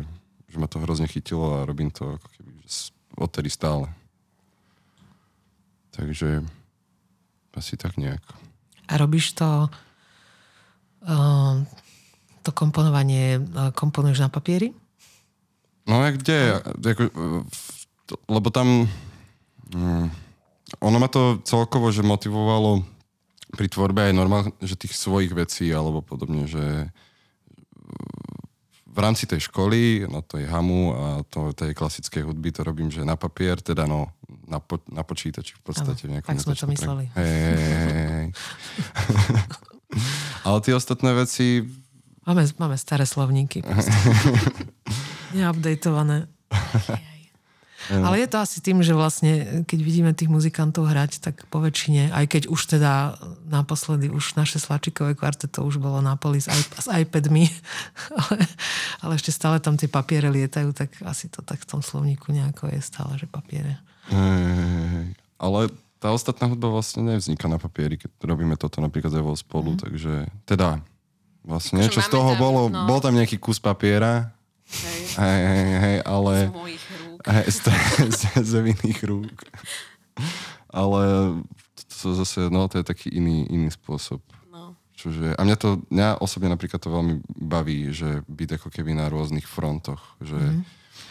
že 0.46 0.56
ma 0.62 0.70
to 0.70 0.78
hrozne 0.78 1.10
chytilo 1.10 1.62
a 1.62 1.66
robím 1.66 1.90
to 1.90 2.14
ako 2.18 2.28
keby 2.38 2.52
odtedy 3.18 3.50
stále. 3.50 3.90
Takže 5.90 6.46
asi 7.58 7.74
tak 7.74 7.98
nejak. 7.98 8.22
A 8.86 8.94
robíš 8.94 9.34
to 9.34 9.66
uh, 11.02 11.58
to 12.40 12.50
komponovanie 12.56 13.42
komponuješ 13.76 14.24
na 14.24 14.30
papieri? 14.32 14.72
No 15.90 16.06
a 16.06 16.14
kde? 16.14 16.62
Ako, 16.62 17.02
lebo 18.30 18.48
tam... 18.54 18.86
Mm, 19.74 20.06
ono 20.78 20.96
ma 21.02 21.10
to 21.10 21.42
celkovo, 21.42 21.90
že 21.90 22.06
motivovalo 22.06 22.86
pri 23.50 23.66
tvorbe 23.66 24.06
aj 24.06 24.14
normálne, 24.14 24.54
že 24.62 24.78
tých 24.78 24.94
svojich 24.94 25.34
vecí 25.34 25.66
alebo 25.74 25.98
podobne, 25.98 26.46
že 26.46 26.86
v 28.90 28.98
rámci 28.98 29.26
tej 29.26 29.50
školy, 29.50 30.06
no 30.06 30.22
to 30.22 30.38
je 30.38 30.46
hamu 30.46 30.94
a 30.94 31.06
to, 31.26 31.50
tej 31.54 31.74
klasickej 31.74 32.22
hudby 32.22 32.54
to 32.54 32.62
robím, 32.62 32.90
že 32.90 33.02
na 33.02 33.18
papier, 33.18 33.58
teda 33.58 33.86
no, 33.86 34.14
na, 34.46 34.62
po, 34.62 34.78
na 34.90 35.02
počítači 35.02 35.58
v 35.58 35.62
podstate. 35.62 36.06
Ano, 36.06 36.22
tak 36.22 36.38
sme 36.38 36.54
to 36.54 36.66
mysleli. 36.70 37.04
Hej, 37.18 37.34
hej, 37.34 38.06
hej. 38.06 38.26
Ale 40.46 40.58
tie 40.62 40.74
ostatné 40.74 41.10
veci 41.18 41.66
Máme, 42.20 42.46
máme 42.62 42.76
staré 42.78 43.08
slovníky. 43.08 43.64
Neupdatované. 45.34 46.26
Ale 47.90 48.22
je 48.22 48.28
to 48.30 48.38
asi 48.38 48.62
tým, 48.62 48.84
že 48.86 48.94
vlastne, 48.94 49.64
keď 49.66 49.78
vidíme 49.82 50.10
tých 50.14 50.30
muzikantov 50.30 50.86
hrať, 50.86 51.18
tak 51.18 51.48
po 51.50 51.58
väčšine, 51.58 52.14
aj 52.14 52.24
keď 52.30 52.42
už 52.46 52.78
teda 52.78 53.18
naposledy 53.50 54.06
už 54.12 54.38
naše 54.38 54.62
slačikové 54.62 55.18
kvarteto 55.18 55.66
už 55.66 55.82
bolo 55.82 55.98
na 55.98 56.14
poli 56.14 56.38
s, 56.38 56.46
s 56.52 56.86
iPadmi, 56.86 57.50
ale, 58.20 58.36
ale 59.02 59.12
ešte 59.18 59.34
stále 59.34 59.58
tam 59.58 59.74
tie 59.74 59.90
papiere 59.90 60.30
lietajú, 60.30 60.70
tak 60.70 60.92
asi 61.02 61.26
to 61.32 61.42
tak 61.42 61.58
v 61.64 61.66
tom 61.66 61.80
slovníku 61.82 62.30
nejako 62.30 62.70
je 62.70 62.78
stále, 62.78 63.16
že 63.18 63.26
papiere. 63.26 63.80
Hey, 64.06 65.16
ale 65.40 65.72
tá 65.98 66.14
ostatná 66.14 66.46
hudba 66.46 66.70
vlastne 66.70 67.02
nevzniká 67.02 67.50
na 67.50 67.58
papieri, 67.58 67.98
keď 67.98 68.10
robíme 68.22 68.54
toto 68.54 68.78
napríklad 68.78 69.18
aj 69.18 69.40
spolu, 69.40 69.74
mm. 69.74 69.78
takže 69.82 70.14
teda 70.46 70.78
Vlastne 71.40 71.80
niečo 71.80 72.04
z 72.04 72.12
toho 72.12 72.36
tam, 72.36 72.40
bolo, 72.40 72.60
no. 72.68 72.84
bol 72.84 73.00
tam 73.00 73.16
nejaký 73.16 73.40
kus 73.40 73.56
papiera, 73.56 74.28
hej, 74.68 74.99
hej, 75.18 75.40
hej, 75.46 75.66
hej 75.80 75.96
ale... 76.06 76.34
Z 76.46 76.54
mojich 76.54 76.84
rúk. 77.02 77.18
Hej, 77.26 77.46
z, 77.50 77.58
z, 78.18 78.22
z 78.44 78.52
vinných 78.60 79.00
rúk. 79.02 79.36
ale 80.70 81.02
to 82.00 82.16
zase, 82.16 82.48
no 82.48 82.64
to 82.70 82.80
je 82.80 82.84
taký 82.86 83.12
iný, 83.12 83.44
iný 83.50 83.68
spôsob. 83.68 84.24
No. 84.48 84.78
Čože, 84.96 85.36
a 85.36 85.40
mňa 85.44 85.56
to, 85.60 85.84
mňa 85.92 86.08
osobne 86.22 86.48
napríklad 86.48 86.80
to 86.80 86.88
veľmi 86.88 87.20
baví, 87.28 87.92
že 87.92 88.24
byť 88.24 88.60
ako 88.60 88.68
keby 88.72 88.96
na 88.96 89.12
rôznych 89.12 89.44
frontoch. 89.44 90.00
Že, 90.24 90.40
mm. 90.40 90.62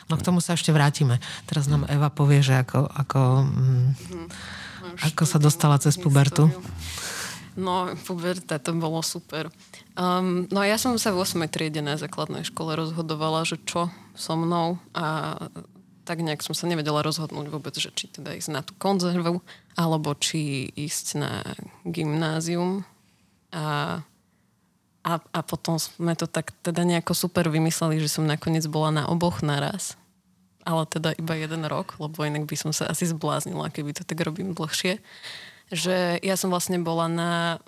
No 0.09 0.13
k 0.17 0.25
tomu 0.25 0.41
sa 0.41 0.57
ešte 0.57 0.73
vrátime. 0.73 1.21
Teraz 1.45 1.69
nám 1.69 1.85
Eva 1.85 2.09
povie, 2.09 2.41
že 2.41 2.57
ako, 2.57 2.89
ako, 2.89 3.21
mm. 3.45 3.87
ako 5.13 5.23
sa 5.29 5.37
dostala 5.37 5.77
cez 5.77 5.93
pubertu. 6.01 6.49
No, 7.59 7.91
puberta, 8.07 8.57
to 8.57 8.71
bolo 8.73 9.03
super. 9.03 9.51
Um, 9.97 10.45
no 10.53 10.61
ja 10.61 10.77
som 10.77 10.95
sa 11.01 11.09
v 11.09 11.25
8. 11.25 11.49
triede 11.49 11.81
na 11.81 11.97
základnej 11.97 12.45
škole 12.45 12.77
rozhodovala, 12.77 13.47
že 13.47 13.57
čo 13.65 13.89
so 14.13 14.33
mnou 14.37 14.77
a 14.93 15.35
tak 16.09 16.25
nejak 16.25 16.41
som 16.41 16.57
sa 16.57 16.65
nevedela 16.65 17.05
rozhodnúť 17.05 17.53
vôbec, 17.53 17.77
že 17.77 17.93
či 17.93 18.09
teda 18.09 18.33
ísť 18.33 18.49
na 18.49 18.65
tú 18.65 18.73
konzervu, 18.81 19.45
alebo 19.77 20.17
či 20.17 20.65
ísť 20.73 21.21
na 21.21 21.45
gymnázium. 21.85 22.81
A, 23.53 24.01
a, 25.05 25.13
a 25.21 25.39
potom 25.45 25.77
sme 25.77 26.17
to 26.17 26.25
tak 26.25 26.49
teda 26.65 26.81
nejako 26.81 27.13
super 27.13 27.45
vymysleli, 27.45 28.01
že 28.01 28.09
som 28.09 28.25
nakoniec 28.25 28.65
bola 28.65 28.89
na 28.89 29.03
oboch 29.05 29.45
naraz. 29.45 29.93
Ale 30.65 30.89
teda 30.89 31.13
iba 31.13 31.37
jeden 31.37 31.61
rok, 31.69 32.01
lebo 32.01 32.25
inak 32.25 32.49
by 32.49 32.57
som 32.57 32.73
sa 32.73 32.89
asi 32.89 33.05
zbláznila, 33.05 33.69
keby 33.69 33.93
to 33.93 34.01
tak 34.01 34.17
robím 34.25 34.57
dlhšie. 34.57 34.97
Že 35.69 36.25
ja 36.25 36.33
som 36.33 36.49
vlastne 36.49 36.81
bola 36.81 37.05
na 37.05 37.61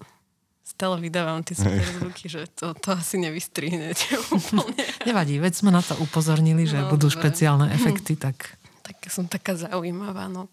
stále 0.72 0.96
vydávam 1.04 1.44
tie 1.44 1.56
super 1.60 1.84
zvuky, 1.84 2.32
že 2.32 2.48
to, 2.56 2.72
to 2.80 2.96
asi 2.96 3.20
nevystrihnete 3.20 4.16
úplne. 4.36 4.84
Nevadí, 5.04 5.36
veď 5.38 5.54
sme 5.60 5.72
na 5.76 5.84
to 5.84 6.00
upozornili, 6.00 6.64
že 6.64 6.80
no, 6.80 6.90
budú 6.96 7.12
špeciálne 7.12 7.68
efekty, 7.78 8.16
tak... 8.16 8.56
Tak 8.82 8.98
som 9.14 9.30
taká 9.30 9.54
zaujímavá, 9.54 10.32
no. 10.32 10.50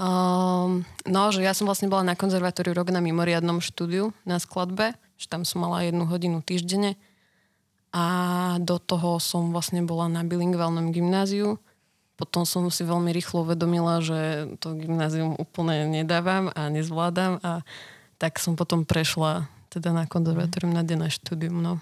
Um, 0.00 0.88
no, 1.04 1.28
že 1.28 1.44
ja 1.44 1.52
som 1.52 1.68
vlastne 1.68 1.92
bola 1.92 2.00
na 2.00 2.16
konzervatóriu 2.16 2.72
rok 2.72 2.88
na 2.88 3.04
mimoriadnom 3.04 3.60
štúdiu 3.60 4.16
na 4.24 4.40
skladbe, 4.40 4.96
že 5.20 5.28
tam 5.28 5.44
som 5.44 5.60
mala 5.60 5.84
jednu 5.84 6.08
hodinu 6.08 6.40
týždenne 6.40 6.96
a 7.92 8.04
do 8.62 8.80
toho 8.80 9.20
som 9.20 9.52
vlastne 9.52 9.84
bola 9.84 10.08
na 10.08 10.22
bilingválnom 10.24 10.94
gymnáziu. 10.94 11.60
Potom 12.16 12.48
som 12.48 12.64
si 12.72 12.86
veľmi 12.86 13.12
rýchlo 13.12 13.44
uvedomila, 13.44 14.00
že 14.00 14.48
to 14.62 14.72
gymnázium 14.78 15.36
úplne 15.36 15.84
nedávam 15.90 16.48
a 16.54 16.70
nezvládam 16.72 17.42
a 17.44 17.60
tak 18.20 18.36
som 18.36 18.52
potom 18.52 18.84
prešla 18.84 19.48
teda 19.72 19.96
na 19.96 20.04
konzervatórium 20.04 20.76
na 20.76 20.84
denné 20.84 21.08
štúdium. 21.08 21.56
No. 21.64 21.80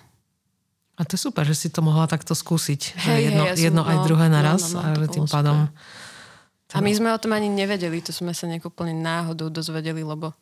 A 0.95 1.02
to 1.02 1.18
je 1.18 1.26
super, 1.26 1.42
že 1.42 1.59
si 1.59 1.68
to 1.75 1.83
mohla 1.83 2.07
takto 2.07 2.38
skúsiť. 2.38 2.95
Hej, 2.95 3.21
jedno, 3.30 3.42
hej, 3.42 3.50
ja 3.50 3.54
som, 3.59 3.64
jedno 3.66 3.83
no, 3.83 3.88
aj 3.90 3.97
druhé 4.07 4.26
naraz 4.30 4.62
no, 4.71 4.78
no, 4.78 4.95
no, 4.95 5.02
a 5.02 5.11
tým 5.11 5.26
pádom... 5.26 5.57
A 6.76 6.85
my 6.85 6.92
sme 6.92 7.09
o 7.11 7.18
tom 7.18 7.33
ani 7.33 7.49
nevedeli, 7.49 8.04
to 8.04 8.12
sme 8.12 8.37
sa 8.37 8.45
nejak 8.45 8.68
úplne 8.68 8.92
náhodou 8.92 9.49
dozvedeli, 9.49 10.04
lebo 10.04 10.37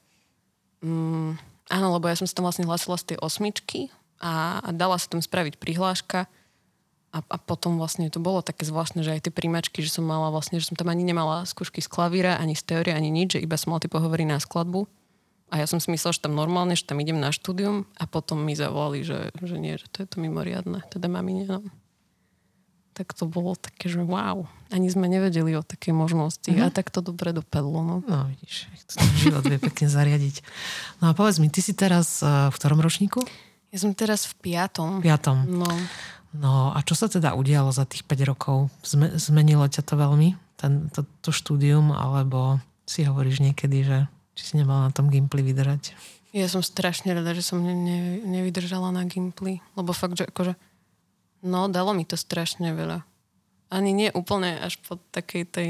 mm, 0.82 1.38
áno, 1.70 1.86
lebo 1.94 2.10
ja 2.10 2.18
som 2.18 2.26
sa 2.26 2.34
tam 2.34 2.50
vlastne 2.50 2.66
hlasila 2.66 2.98
z 2.98 3.14
tej 3.14 3.18
osmičky 3.22 3.94
a, 4.18 4.58
a 4.58 4.68
dala 4.74 4.98
sa 4.98 5.06
tam 5.06 5.22
spraviť 5.22 5.54
prihláška 5.54 6.26
a, 7.14 7.18
a 7.22 7.36
potom 7.38 7.78
vlastne 7.78 8.10
to 8.10 8.18
bolo 8.18 8.42
také 8.42 8.66
zvláštne, 8.66 9.06
že 9.06 9.14
aj 9.14 9.30
tie 9.30 9.32
príjmačky, 9.32 9.86
že 9.86 9.94
som 9.94 10.02
mala 10.02 10.34
vlastne, 10.34 10.58
že 10.58 10.66
som 10.66 10.74
tam 10.74 10.90
ani 10.90 11.06
nemala 11.06 11.46
skúšky 11.46 11.78
z 11.78 11.86
klavíra, 11.86 12.42
ani 12.42 12.58
z 12.58 12.74
teórie, 12.74 12.90
ani 12.90 13.14
nič, 13.14 13.38
že 13.38 13.44
iba 13.46 13.54
som 13.54 13.70
mala 13.70 13.86
tie 13.86 13.92
pohovory 13.92 14.26
na 14.26 14.42
skladbu 14.42 14.90
a 15.46 15.62
ja 15.62 15.66
som 15.70 15.78
si 15.78 15.94
myslela, 15.94 16.10
že 16.10 16.24
tam 16.26 16.34
normálne, 16.34 16.74
že 16.74 16.82
tam 16.82 16.98
idem 16.98 17.22
na 17.22 17.30
štúdium 17.30 17.86
a 17.94 18.04
potom 18.10 18.42
mi 18.42 18.58
zavolali, 18.58 19.06
že, 19.06 19.30
že 19.38 19.56
nie, 19.62 19.78
že 19.78 19.86
to 19.94 20.02
je 20.02 20.08
to 20.10 20.16
mimoriadne. 20.18 20.82
Teda 20.90 21.06
mami 21.06 21.42
nie. 21.42 21.46
No. 21.46 21.62
Tak 22.98 23.14
to 23.14 23.30
bolo 23.30 23.54
také, 23.54 23.86
že 23.86 24.02
wow. 24.02 24.50
Ani 24.74 24.90
sme 24.90 25.06
nevedeli 25.06 25.54
o 25.54 25.62
takej 25.62 25.94
možnosti. 25.94 26.50
Mm-hmm. 26.50 26.66
A 26.66 26.74
tak 26.74 26.90
to 26.90 26.98
dobre 26.98 27.30
dopadlo. 27.30 27.78
No, 27.84 27.96
no 28.02 28.26
vidíš, 28.26 28.66
to 28.90 28.98
život 29.22 29.46
vie 29.46 29.62
pekne 29.62 29.86
zariadiť. 29.86 30.42
No 30.98 31.12
a 31.12 31.12
povedz 31.14 31.38
mi, 31.38 31.46
ty 31.46 31.62
si 31.62 31.78
teraz 31.78 32.24
uh, 32.26 32.50
v 32.50 32.56
ktorom 32.58 32.82
ročníku? 32.82 33.22
Ja 33.70 33.78
som 33.78 33.94
teraz 33.94 34.26
v 34.26 34.34
piatom. 34.50 34.98
Piatom. 34.98 35.46
No. 35.46 35.70
No 36.34 36.74
a 36.74 36.82
čo 36.82 36.98
sa 36.98 37.06
teda 37.06 37.38
udialo 37.38 37.70
za 37.70 37.86
tých 37.86 38.02
5 38.02 38.30
rokov? 38.32 38.72
Zme, 38.82 39.14
zmenilo 39.14 39.62
ťa 39.70 39.86
to 39.86 39.94
veľmi? 39.94 40.34
Ten, 40.58 40.90
to, 40.90 41.06
to 41.22 41.30
štúdium? 41.30 41.94
Alebo 41.94 42.58
si 42.88 43.06
hovoríš 43.06 43.44
niekedy, 43.44 43.78
že 43.86 43.98
či 44.36 44.42
si 44.44 44.54
nemala 44.54 44.86
na 44.86 44.92
tom 44.92 45.08
Gimply 45.08 45.40
vydržať? 45.42 45.96
Ja 46.30 46.46
som 46.46 46.60
strašne 46.60 47.10
rada, 47.10 47.32
že 47.32 47.40
som 47.40 47.58
ne, 47.58 47.72
ne, 47.72 47.98
nevydržala 48.20 48.92
na 48.92 49.02
Gimply, 49.02 49.64
lebo 49.72 49.90
fakt, 49.90 50.14
že 50.14 50.24
akože 50.24 50.52
no, 51.42 51.66
dalo 51.66 51.90
mi 51.90 52.04
to 52.04 52.14
strašne 52.14 52.70
veľa. 52.70 53.00
Ani 53.66 53.90
nie 53.90 54.12
úplne 54.12 54.60
až 54.60 54.76
po 54.78 55.00
takej 55.10 55.44
tej 55.44 55.68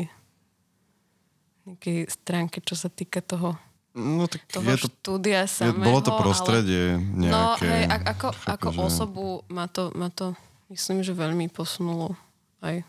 nejakej 1.64 1.98
stránke, 2.08 2.58
čo 2.60 2.74
sa 2.74 2.86
týka 2.88 3.18
toho, 3.20 3.58
No 3.92 4.28
tak 4.28 4.44
toho 4.44 4.60
je 4.66 4.76
to, 4.76 4.92
štúdia 4.92 5.40
je, 5.42 5.56
samého. 5.64 5.80
bolo 5.82 6.00
to 6.00 6.12
ale- 6.12 6.20
prostredie 6.20 7.00
No, 7.00 7.56
nejaké. 7.56 7.64
hej, 7.64 7.84
a- 7.88 8.04
ako, 8.06 8.26
chápeš, 8.30 8.52
ako 8.52 8.68
že- 8.68 8.80
osobu 8.82 9.24
ma 9.48 9.64
to, 9.66 9.88
ma 9.90 10.08
to, 10.10 10.36
myslím, 10.68 11.00
že 11.00 11.16
veľmi 11.16 11.48
posunulo 11.48 12.12
aj, 12.60 12.84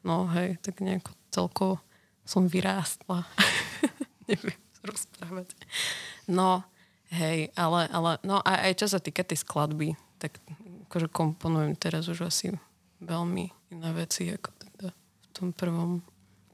no 0.00 0.30
hej, 0.30 0.62
tak 0.62 0.78
nejako 0.78 1.10
celkovo 1.28 1.74
som 2.22 2.46
vyrástla. 2.46 3.26
Neviem 4.30 4.61
rozprávať. 4.82 5.54
No, 6.28 6.62
hej, 7.14 7.50
ale, 7.54 7.88
ale 7.90 8.18
no 8.26 8.42
a 8.42 8.70
aj 8.70 8.82
čo 8.82 8.86
sa 8.90 8.98
týka 8.98 9.22
tej 9.26 9.42
skladby, 9.42 9.94
tak 10.18 10.38
akože 10.90 11.08
komponujem 11.10 11.74
teraz 11.74 12.06
už 12.06 12.28
asi 12.28 12.54
veľmi 13.02 13.50
iné 13.74 13.90
veci, 13.96 14.30
ako 14.30 14.50
teda 14.54 14.88
v 14.94 15.26
tom 15.34 15.48
prvom 15.50 16.04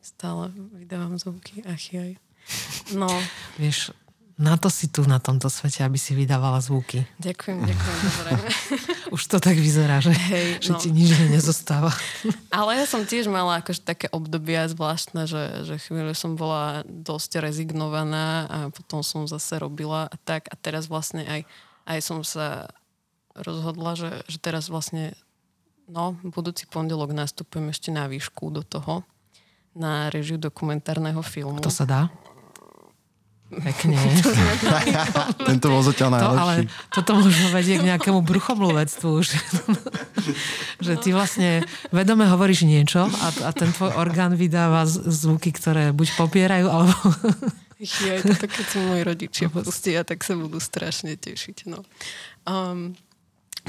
stále 0.01 0.49
vydávam 0.73 1.19
zvuky 1.21 1.61
achy 1.69 1.95
aj. 2.01 2.13
No, 2.97 3.11
Vieš, 3.61 3.93
na 4.39 4.55
to 4.55 4.71
si 4.71 4.87
tu 4.87 5.03
na 5.03 5.19
tomto 5.19 5.51
svete, 5.51 5.83
aby 5.83 5.99
si 5.99 6.15
vydávala 6.15 6.63
zvuky. 6.63 7.03
ďakujem, 7.19 7.59
ďakujem, 7.59 7.97
dobre. 8.07 8.31
Už 9.19 9.23
to 9.27 9.43
tak 9.43 9.59
vyzerá, 9.59 9.99
že, 9.99 10.15
Hej, 10.15 10.63
že 10.63 10.73
no. 10.73 10.79
ti 10.79 10.95
nič 10.95 11.11
nezostáva. 11.27 11.91
Ale 12.55 12.79
ja 12.79 12.87
som 12.87 13.03
tiež 13.03 13.27
mala 13.27 13.59
akože 13.59 13.83
také 13.83 14.07
obdobia 14.15 14.71
zvláštne, 14.71 15.27
že, 15.27 15.67
že 15.67 15.75
chvíľu 15.83 16.15
som 16.15 16.39
bola 16.39 16.87
dosť 16.87 17.43
rezignovaná 17.43 18.47
a 18.47 18.59
potom 18.71 19.03
som 19.03 19.27
zase 19.27 19.59
robila 19.59 20.07
a 20.07 20.17
tak. 20.23 20.47
A 20.49 20.55
teraz 20.55 20.87
vlastne 20.87 21.27
aj, 21.27 21.41
aj 21.91 21.99
som 21.99 22.23
sa 22.23 22.71
rozhodla, 23.35 23.99
že, 23.99 24.23
že 24.31 24.39
teraz 24.39 24.71
vlastne 24.71 25.19
no, 25.91 26.15
budúci 26.23 26.71
pondelok 26.71 27.11
nastupujem 27.11 27.75
ešte 27.75 27.91
na 27.91 28.07
výšku 28.07 28.55
do 28.55 28.63
toho 28.63 29.03
na 29.79 30.11
režiu 30.11 30.39
dokumentárneho 30.39 31.23
filmu. 31.23 31.63
To 31.63 31.71
sa 31.71 31.87
dá? 31.87 32.03
Pekne. 33.49 33.97
Tento 35.49 35.67
bol 35.73 35.81
zatiaľ 35.81 36.09
To, 36.13 36.17
najlepší. 36.21 36.41
ale 36.45 36.55
toto 36.93 37.11
možno 37.17 37.47
vedie 37.49 37.81
k 37.81 37.85
nejakému 37.89 38.21
bruchomluvectvu. 38.21 39.11
Že, 39.25 39.39
že 40.87 40.93
ty 41.01 41.09
vlastne 41.17 41.65
vedome 41.89 42.29
hovoríš 42.29 42.69
niečo 42.69 43.09
a, 43.09 43.27
a 43.49 43.51
ten 43.57 43.73
tvoj 43.73 43.97
orgán 43.97 44.37
vydáva 44.37 44.85
zvuky, 44.87 45.57
ktoré 45.57 45.97
buď 45.97 46.09
popierajú, 46.21 46.67
alebo... 46.69 46.93
Jaj, 47.79 48.27
toto 48.27 48.47
keď 48.51 48.67
sa 48.69 48.79
moji 48.85 49.03
rodičia 49.07 49.47
pustia, 49.49 50.03
tak 50.03 50.27
sa 50.27 50.35
budú 50.35 50.59
strašne 50.59 51.15
tešiť. 51.15 51.71
No. 51.71 51.87
Um, 52.43 52.99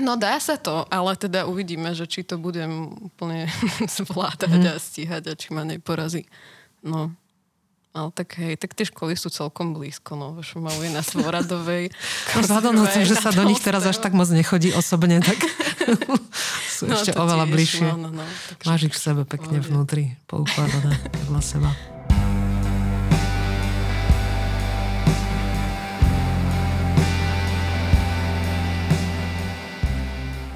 no 0.01 0.17
dá 0.17 0.41
sa 0.41 0.57
to, 0.57 0.83
ale 0.89 1.13
teda 1.13 1.45
uvidíme, 1.45 1.93
že 1.93 2.09
či 2.09 2.25
to 2.25 2.41
budem 2.41 2.89
úplne 3.05 3.47
zvládať 4.01 4.59
a 4.65 4.73
stíhať 4.81 5.23
a 5.29 5.33
či 5.37 5.53
ma 5.53 5.61
neporazí. 5.61 6.25
No. 6.81 7.13
Ale 7.89 8.13
tak 8.13 8.37
hej, 8.37 8.53
tak 8.61 8.77
tie 8.77 8.85
školy 8.85 9.17
sú 9.17 9.33
celkom 9.33 9.73
blízko, 9.73 10.13
no. 10.13 10.37
V 10.37 10.45
Šumavu 10.45 10.85
je 10.85 10.93
na 10.93 11.01
Svoradovej. 11.01 11.89
Vzhľadom 12.37 12.77
na 12.77 12.85
to, 12.85 13.01
že 13.01 13.17
sa 13.17 13.33
do 13.33 13.41
nich 13.49 13.57
teraz 13.57 13.81
až 13.81 13.97
tak 13.97 14.13
moc 14.13 14.29
nechodí 14.29 14.69
osobne, 14.77 15.17
tak 15.25 15.41
sú 16.77 16.85
No, 16.85 16.95
ešte 16.95 17.17
oveľa 17.17 17.49
tiež, 17.49 17.53
bližšie. 17.57 17.87
No, 17.89 17.97
no, 17.97 18.09
no. 18.21 18.25
Máš 18.63 18.87
ich 18.87 18.95
v 18.95 19.01
sebe 19.01 19.21
pekne 19.25 19.57
Pohode. 19.57 19.67
vnútri, 19.73 20.03
poukladané 20.29 21.01
podľa 21.25 21.41
seba. 21.41 21.98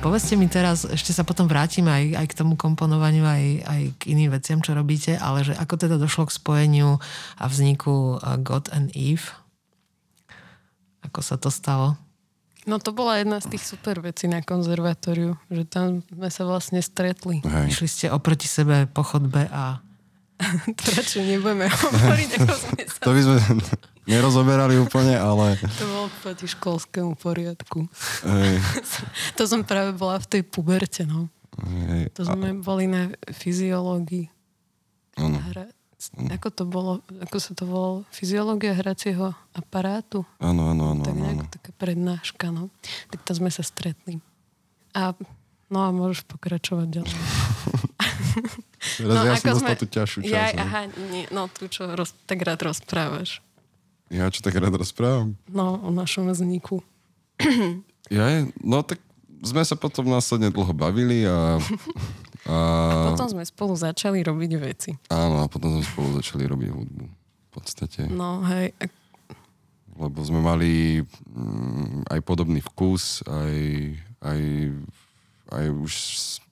Povedzte 0.03 0.35
mi 0.35 0.51
teraz, 0.51 0.83
ešte 0.83 1.15
sa 1.15 1.23
potom 1.23 1.47
vrátime 1.47 1.87
aj, 1.87 2.03
aj 2.19 2.27
k 2.27 2.37
tomu 2.43 2.59
komponovaniu, 2.59 3.23
aj, 3.23 3.43
aj 3.63 3.81
k 3.95 4.01
iným 4.11 4.35
veciam, 4.35 4.59
čo 4.59 4.75
robíte, 4.75 5.15
ale 5.15 5.47
že 5.47 5.55
ako 5.55 5.79
teda 5.79 5.95
došlo 5.95 6.27
k 6.27 6.35
spojeniu 6.35 6.99
a 7.39 7.45
vzniku 7.47 8.19
uh, 8.19 8.35
God 8.35 8.67
and 8.75 8.91
Eve? 8.99 9.31
Ako 11.07 11.23
sa 11.23 11.39
to 11.39 11.47
stalo? 11.47 11.95
No 12.67 12.83
to 12.83 12.91
bola 12.91 13.23
jedna 13.23 13.39
z 13.39 13.55
tých 13.55 13.63
super 13.63 14.03
vecí 14.03 14.27
na 14.27 14.43
konzervatóriu, 14.43 15.39
že 15.47 15.63
tam 15.63 16.03
sme 16.11 16.27
sa 16.27 16.43
vlastne 16.43 16.83
stretli. 16.83 17.39
Hej. 17.39 17.71
Išli 17.71 17.87
ste 17.87 18.05
oproti 18.11 18.51
sebe 18.51 18.91
po 18.91 19.07
chodbe 19.07 19.47
a 19.55 19.79
To 20.79 20.87
radšej 20.91 21.23
nebudeme 21.23 21.67
hovoriť, 21.73 22.29
ako 22.39 22.53
sme 22.53 22.81
sa... 22.85 22.99
To 23.01 23.11
by 23.11 23.21
sme 23.21 23.37
nerozoberali 24.03 24.75
úplne, 24.77 25.15
ale 25.15 25.55
To 25.79 25.85
bolo 25.85 26.07
proti 26.19 26.45
školskému 26.45 27.15
poriadku. 27.15 27.87
hej, 28.27 28.57
To 29.37 29.43
som 29.47 29.63
práve 29.63 29.95
bola 29.95 30.19
v 30.19 30.27
tej 30.27 30.41
puberte, 30.43 31.03
no. 31.03 31.31
hej, 31.63 32.11
To 32.17 32.27
sme 32.27 32.55
boli 32.57 32.85
na 32.85 33.09
fyziológii. 33.31 34.27
áno, 35.17 35.39
Hra... 35.51 35.71
Ako 36.35 36.51
to 36.51 36.67
bolo, 36.67 36.99
ako 37.23 37.37
sa 37.39 37.55
to 37.55 37.63
volalo? 37.63 38.03
Fyziológia 38.11 38.75
hracieho 38.75 39.31
aparátu? 39.55 40.27
áno, 40.43 40.75
áno, 40.75 40.91
áno, 40.91 41.01
tak 41.07 41.15
nejako 41.15 41.47
taká 41.47 41.71
prednáška, 41.79 42.51
no. 42.51 42.67
Tak 43.07 43.23
tam 43.23 43.35
sme 43.39 43.47
sa 43.47 43.63
stretli. 43.63 44.19
A 44.91 45.15
no 45.71 45.79
a 45.79 45.95
môžeš 45.95 46.27
pokračovať 46.27 46.87
ďalej. 46.99 47.15
Teraz 48.99 49.15
ja 49.23 49.33
som 49.39 49.49
dostal 49.55 49.75
tú 49.79 49.87
ťažšiu 49.87 50.19
časť. 50.27 50.33
Ja, 50.33 50.45
no. 50.53 50.61
aha, 50.63 50.81
nie, 51.09 51.23
no 51.31 51.47
tu 51.47 51.71
čo 51.71 51.87
roz, 51.95 52.11
tak 52.27 52.43
rád 52.43 52.59
rozprávaš. 52.63 53.39
Ja 54.13 54.29
čo 54.29 54.45
tak 54.45 54.53
rád 54.59 54.75
rozprávam? 54.77 55.39
No, 55.49 55.79
o 55.81 55.89
našom 55.89 56.29
vzniku. 56.29 56.83
Ja 58.11 58.45
no 58.61 58.83
tak 58.83 58.99
sme 59.43 59.63
sa 59.67 59.75
potom 59.75 60.07
následne 60.07 60.47
dlho 60.47 60.71
bavili 60.71 61.27
a, 61.27 61.59
a 62.47 62.55
Potom 63.11 63.27
sme 63.27 63.43
spolu 63.43 63.75
začali 63.75 64.23
robiť 64.23 64.51
veci. 64.59 64.91
áno, 65.11 65.43
a 65.43 65.47
potom 65.51 65.79
sme 65.79 65.83
spolu 65.83 66.07
začali 66.19 66.47
robiť 66.47 66.69
hudbu. 66.71 67.05
V 67.07 67.49
podstate. 67.51 68.07
No 68.09 68.41
hej, 68.47 68.73
a 68.81 68.87
Lebo 69.93 70.19
sme 70.25 70.41
mali 70.41 71.03
mm, 71.05 72.09
aj 72.09 72.19
podobný 72.25 72.65
vkus, 72.65 73.21
aj, 73.29 73.55
aj, 74.25 74.39
aj 75.53 75.65
už 75.71 75.93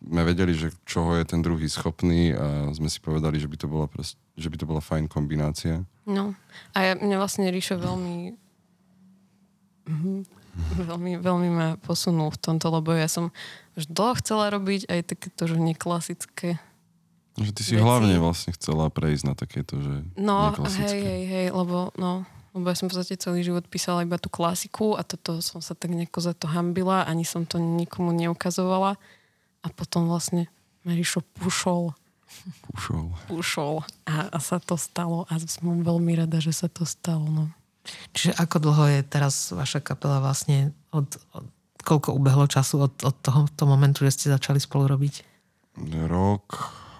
sme 0.01 0.21
vedeli, 0.23 0.53
že 0.53 0.69
čoho 0.83 1.13
je 1.13 1.25
ten 1.25 1.41
druhý 1.41 1.65
schopný 1.65 2.31
a 2.31 2.69
sme 2.71 2.87
si 2.87 2.97
povedali, 2.97 3.37
že 3.37 3.45
by 3.45 3.57
to 3.57 3.67
bola, 3.67 3.85
prost, 3.85 4.15
že 4.33 4.47
by 4.47 4.57
to 4.57 4.65
bola 4.65 4.79
fajn 4.79 5.05
kombinácia. 5.05 5.81
No. 6.05 6.33
A 6.73 6.77
ja, 6.81 6.93
mňa 6.95 7.17
vlastne 7.17 7.49
Ríšo 7.49 7.77
veľmi 7.77 8.33
Mhm. 9.81 10.25
veľmi, 10.85 11.11
veľmi 11.17 11.49
ma 11.49 11.67
posunul 11.79 12.29
v 12.29 12.39
tomto, 12.39 12.69
lebo 12.69 12.91
ja 12.91 13.07
som 13.07 13.31
už 13.73 13.87
dlho 13.87 14.13
chcela 14.19 14.51
robiť 14.51 14.85
aj 14.87 14.99
takéto, 15.07 15.47
že 15.47 15.57
neklasické. 15.57 16.59
Že 17.39 17.51
ty 17.55 17.61
si 17.63 17.73
Veci. 17.79 17.81
hlavne 17.81 18.19
vlastne 18.19 18.51
chcela 18.53 18.91
prejsť 18.91 19.23
na 19.23 19.33
takéto, 19.33 19.79
že 19.79 20.03
No, 20.19 20.51
hej, 20.53 20.99
hej, 20.99 21.21
hej, 21.25 21.47
lebo 21.49 21.95
no, 21.95 22.27
lebo 22.51 22.67
ja 22.67 22.75
som 22.75 22.91
v 22.91 22.95
podstate 22.95 23.15
celý 23.15 23.47
život 23.47 23.63
písala 23.71 24.03
iba 24.03 24.19
tú 24.19 24.27
klasiku 24.27 24.99
a 24.99 25.07
toto 25.07 25.39
som 25.39 25.63
sa 25.63 25.71
tak 25.71 25.95
nejako 25.95 26.19
za 26.19 26.33
to 26.35 26.51
hambila, 26.51 27.07
ani 27.07 27.23
som 27.23 27.47
to 27.47 27.55
nikomu 27.57 28.11
neukazovala. 28.11 28.99
A 29.61 29.67
potom 29.71 30.09
vlastne 30.09 30.51
ma 30.83 30.91
Ríšo 30.91 31.21
pušol, 31.37 31.93
Pušov. 32.71 33.05
pušol 33.29 33.75
a, 34.09 34.31
a 34.33 34.37
sa 34.41 34.57
to 34.57 34.75
stalo 34.75 35.29
a 35.29 35.37
som 35.37 35.85
veľmi 35.85 36.17
rada, 36.17 36.41
že 36.41 36.51
sa 36.51 36.67
to 36.67 36.83
stalo, 36.83 37.27
no. 37.27 37.45
Čiže 38.13 38.37
ako 38.37 38.57
dlho 38.61 38.85
je 38.93 39.01
teraz 39.05 39.49
vaša 39.49 39.81
kapela 39.81 40.21
vlastne 40.21 40.73
od, 40.93 41.07
od 41.33 41.45
koľko 41.81 42.13
ubehlo 42.13 42.45
času 42.45 42.85
od, 42.89 42.93
od 43.01 43.15
toho, 43.25 43.49
toho 43.57 43.69
momentu, 43.69 44.05
že 44.05 44.13
ste 44.13 44.33
začali 44.33 44.61
spolu 44.61 44.85
robiť? 44.85 45.25
Rok. 46.05 46.47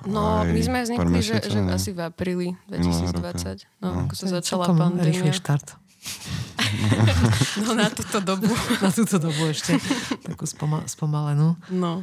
No, 0.04 0.42
aj 0.42 0.50
my 0.50 0.62
sme 0.62 0.80
vznikli, 0.82 1.20
že, 1.20 1.36
že 1.40 1.60
ne? 1.60 1.72
asi 1.72 1.92
v 1.92 2.02
apríli 2.04 2.48
Minulého 2.66 3.14
2020. 3.14 3.70
No, 3.80 3.86
No. 3.86 4.00
ako 4.06 4.14
sa 4.16 4.26
začala 4.32 4.64
celkom 4.66 4.78
pandémia. 4.80 5.30
Štart. 5.32 5.68
No 7.62 7.76
na 7.76 7.92
túto 7.92 8.18
dobu. 8.20 8.48
Na 8.80 8.90
túto 8.90 9.20
dobu 9.20 9.52
ešte 9.52 9.76
takú 10.24 10.46
spoma- 10.46 10.88
spomalenú. 10.88 11.54
No. 11.70 12.02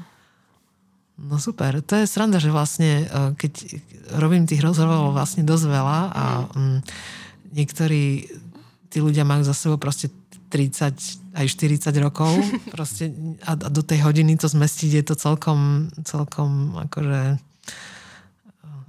No 1.19 1.35
super, 1.37 1.83
to 1.83 1.97
je 1.97 2.07
sranda, 2.07 2.39
že 2.39 2.47
vlastne 2.49 3.03
e, 3.03 3.05
keď 3.35 3.53
robím 4.15 4.47
tých 4.47 4.63
rozhovorov 4.63 5.11
vlastne 5.11 5.43
dosť 5.43 5.65
veľa 5.67 6.01
a 6.09 6.25
mm, 6.47 6.79
niektorí 7.51 8.31
tí 8.87 8.99
ľudia 9.01 9.27
majú 9.27 9.43
za 9.43 9.51
sebou 9.51 9.77
proste 9.77 10.15
30 10.47 11.35
aj 11.35 11.47
40 11.49 11.91
rokov 11.99 12.31
proste 12.75 13.11
a, 13.43 13.53
a 13.53 13.69
do 13.69 13.83
tej 13.83 13.99
hodiny 14.01 14.37
to 14.37 14.47
zmestiť 14.47 14.91
je 14.95 15.05
to 15.05 15.15
celkom, 15.17 15.91
celkom 16.07 16.79
akože 16.87 17.43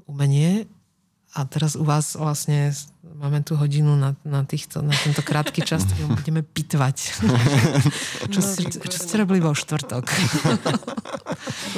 umenie 0.09 0.65
a 1.29 1.45
teraz 1.45 1.73
u 1.73 1.85
vás 1.85 2.17
vlastne 2.17 2.73
máme 3.13 3.39
tú 3.39 3.53
hodinu 3.53 3.93
na, 3.93 4.17
na, 4.23 4.41
týchto, 4.41 4.81
na 4.81 4.89
tento 4.91 5.21
krátky 5.21 5.61
čas, 5.61 5.85
ktorý 5.85 6.09
budeme 6.17 6.41
pitvať. 6.41 6.97
čo, 8.33 8.39
No, 8.39 8.47
výborné. 8.49 8.89
čo 8.89 8.97
ste 8.99 9.15
robili 9.15 9.37
vo 9.39 9.53
štvrtok? 9.53 10.05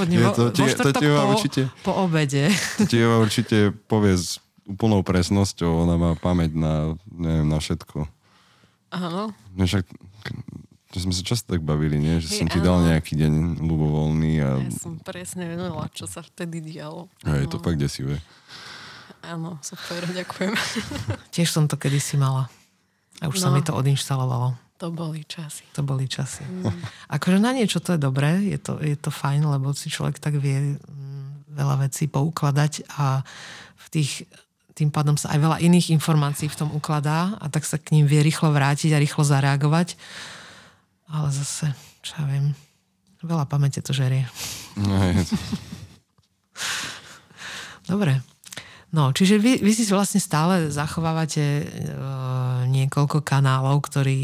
Je 0.02 0.18
vo, 0.18 0.32
to- 0.32 0.46
vo 0.46 0.50
ti- 0.50 0.64
to 0.64 0.72
štvrtok 0.72 0.96
ti 0.98 1.08
po, 1.08 1.24
určite- 1.30 1.68
po 1.84 1.92
obede. 2.00 2.48
To 2.78 2.86
ti 2.86 2.98
Eva 2.98 3.20
určite 3.20 3.58
povie 3.86 4.16
s 4.16 4.40
úplnou 4.64 5.04
presnosťou, 5.04 5.84
ona 5.84 5.96
má 5.96 6.12
pamäť 6.16 6.56
na, 6.56 6.74
neviem, 7.06 7.44
na 7.46 7.60
všetko. 7.60 8.08
Áno. 8.90 9.36
No 9.52 9.62
však, 9.62 9.84
že 10.92 11.00
sme 11.02 11.12
sa 11.12 11.24
často 11.24 11.52
tak 11.52 11.64
bavili, 11.64 11.96
nie? 11.96 12.20
Že 12.20 12.28
Hej, 12.28 12.38
som 12.44 12.48
ti 12.48 12.60
dal 12.60 12.84
nejaký 12.84 13.16
deň 13.16 13.34
ľubovoľný 13.64 14.34
a, 14.40 14.50
Ja 14.62 14.72
som 14.76 15.00
presne 15.00 15.48
vedela, 15.48 15.88
čo 15.92 16.04
sa 16.06 16.20
vtedy 16.20 16.60
dialo. 16.60 17.08
a 17.24 17.40
je 17.40 17.48
to 17.48 17.58
No. 17.58 17.64
fakt 17.64 17.80
desivé. 17.80 18.20
Áno, 19.22 19.62
super, 19.62 20.02
ďakujem. 20.04 20.52
Tiež 21.36 21.50
som 21.50 21.70
to 21.70 21.78
kedysi 21.78 22.18
mala. 22.18 22.50
A 23.22 23.30
už 23.30 23.38
no. 23.38 23.42
sa 23.46 23.50
mi 23.54 23.62
to 23.62 23.72
odinštalovalo. 23.72 24.58
To 24.82 24.90
boli 24.90 25.22
časy. 25.22 25.62
To 25.78 25.86
boli 25.86 26.10
časy. 26.10 26.42
Mm. 26.42 26.74
Akože 27.14 27.38
na 27.38 27.54
niečo 27.54 27.78
to 27.78 27.94
je 27.94 28.02
dobré, 28.02 28.42
je 28.50 28.58
to, 28.58 28.82
je 28.82 28.98
to 28.98 29.14
fajn, 29.14 29.46
lebo 29.46 29.78
si 29.78 29.94
človek 29.94 30.18
tak 30.18 30.42
vie 30.42 30.74
mm, 30.74 31.54
veľa 31.54 31.86
vecí 31.86 32.10
poukladať 32.10 32.90
a 32.98 33.22
v 33.78 33.88
tých, 33.94 34.26
tým 34.74 34.90
pádom 34.90 35.22
sa 35.22 35.30
aj 35.32 35.40
veľa 35.40 35.58
iných 35.62 35.94
informácií 35.94 36.50
v 36.50 36.58
tom 36.66 36.74
ukladá 36.74 37.38
a 37.38 37.46
tak 37.46 37.62
sa 37.62 37.78
k 37.78 37.94
ním 37.94 38.10
vie 38.10 38.26
rýchlo 38.26 38.50
vrátiť 38.50 38.98
a 38.98 39.02
rýchlo 39.02 39.22
zareagovať. 39.22 39.94
Ale 41.12 41.28
zase, 41.36 41.76
čo 42.00 42.24
ja 42.24 42.26
viem, 42.26 42.56
veľa 43.20 43.46
pamäte 43.46 43.84
to 43.84 43.92
žerie. 43.92 44.26
No, 44.80 44.96
Dobre. 47.92 48.24
No, 48.92 49.16
čiže 49.16 49.40
vy, 49.40 49.64
vy 49.64 49.72
si 49.72 49.88
vlastne 49.88 50.20
stále 50.20 50.68
zachovávate 50.68 51.64
e, 51.64 51.66
niekoľko 52.68 53.24
kanálov, 53.24 53.88
ktorý 53.88 54.20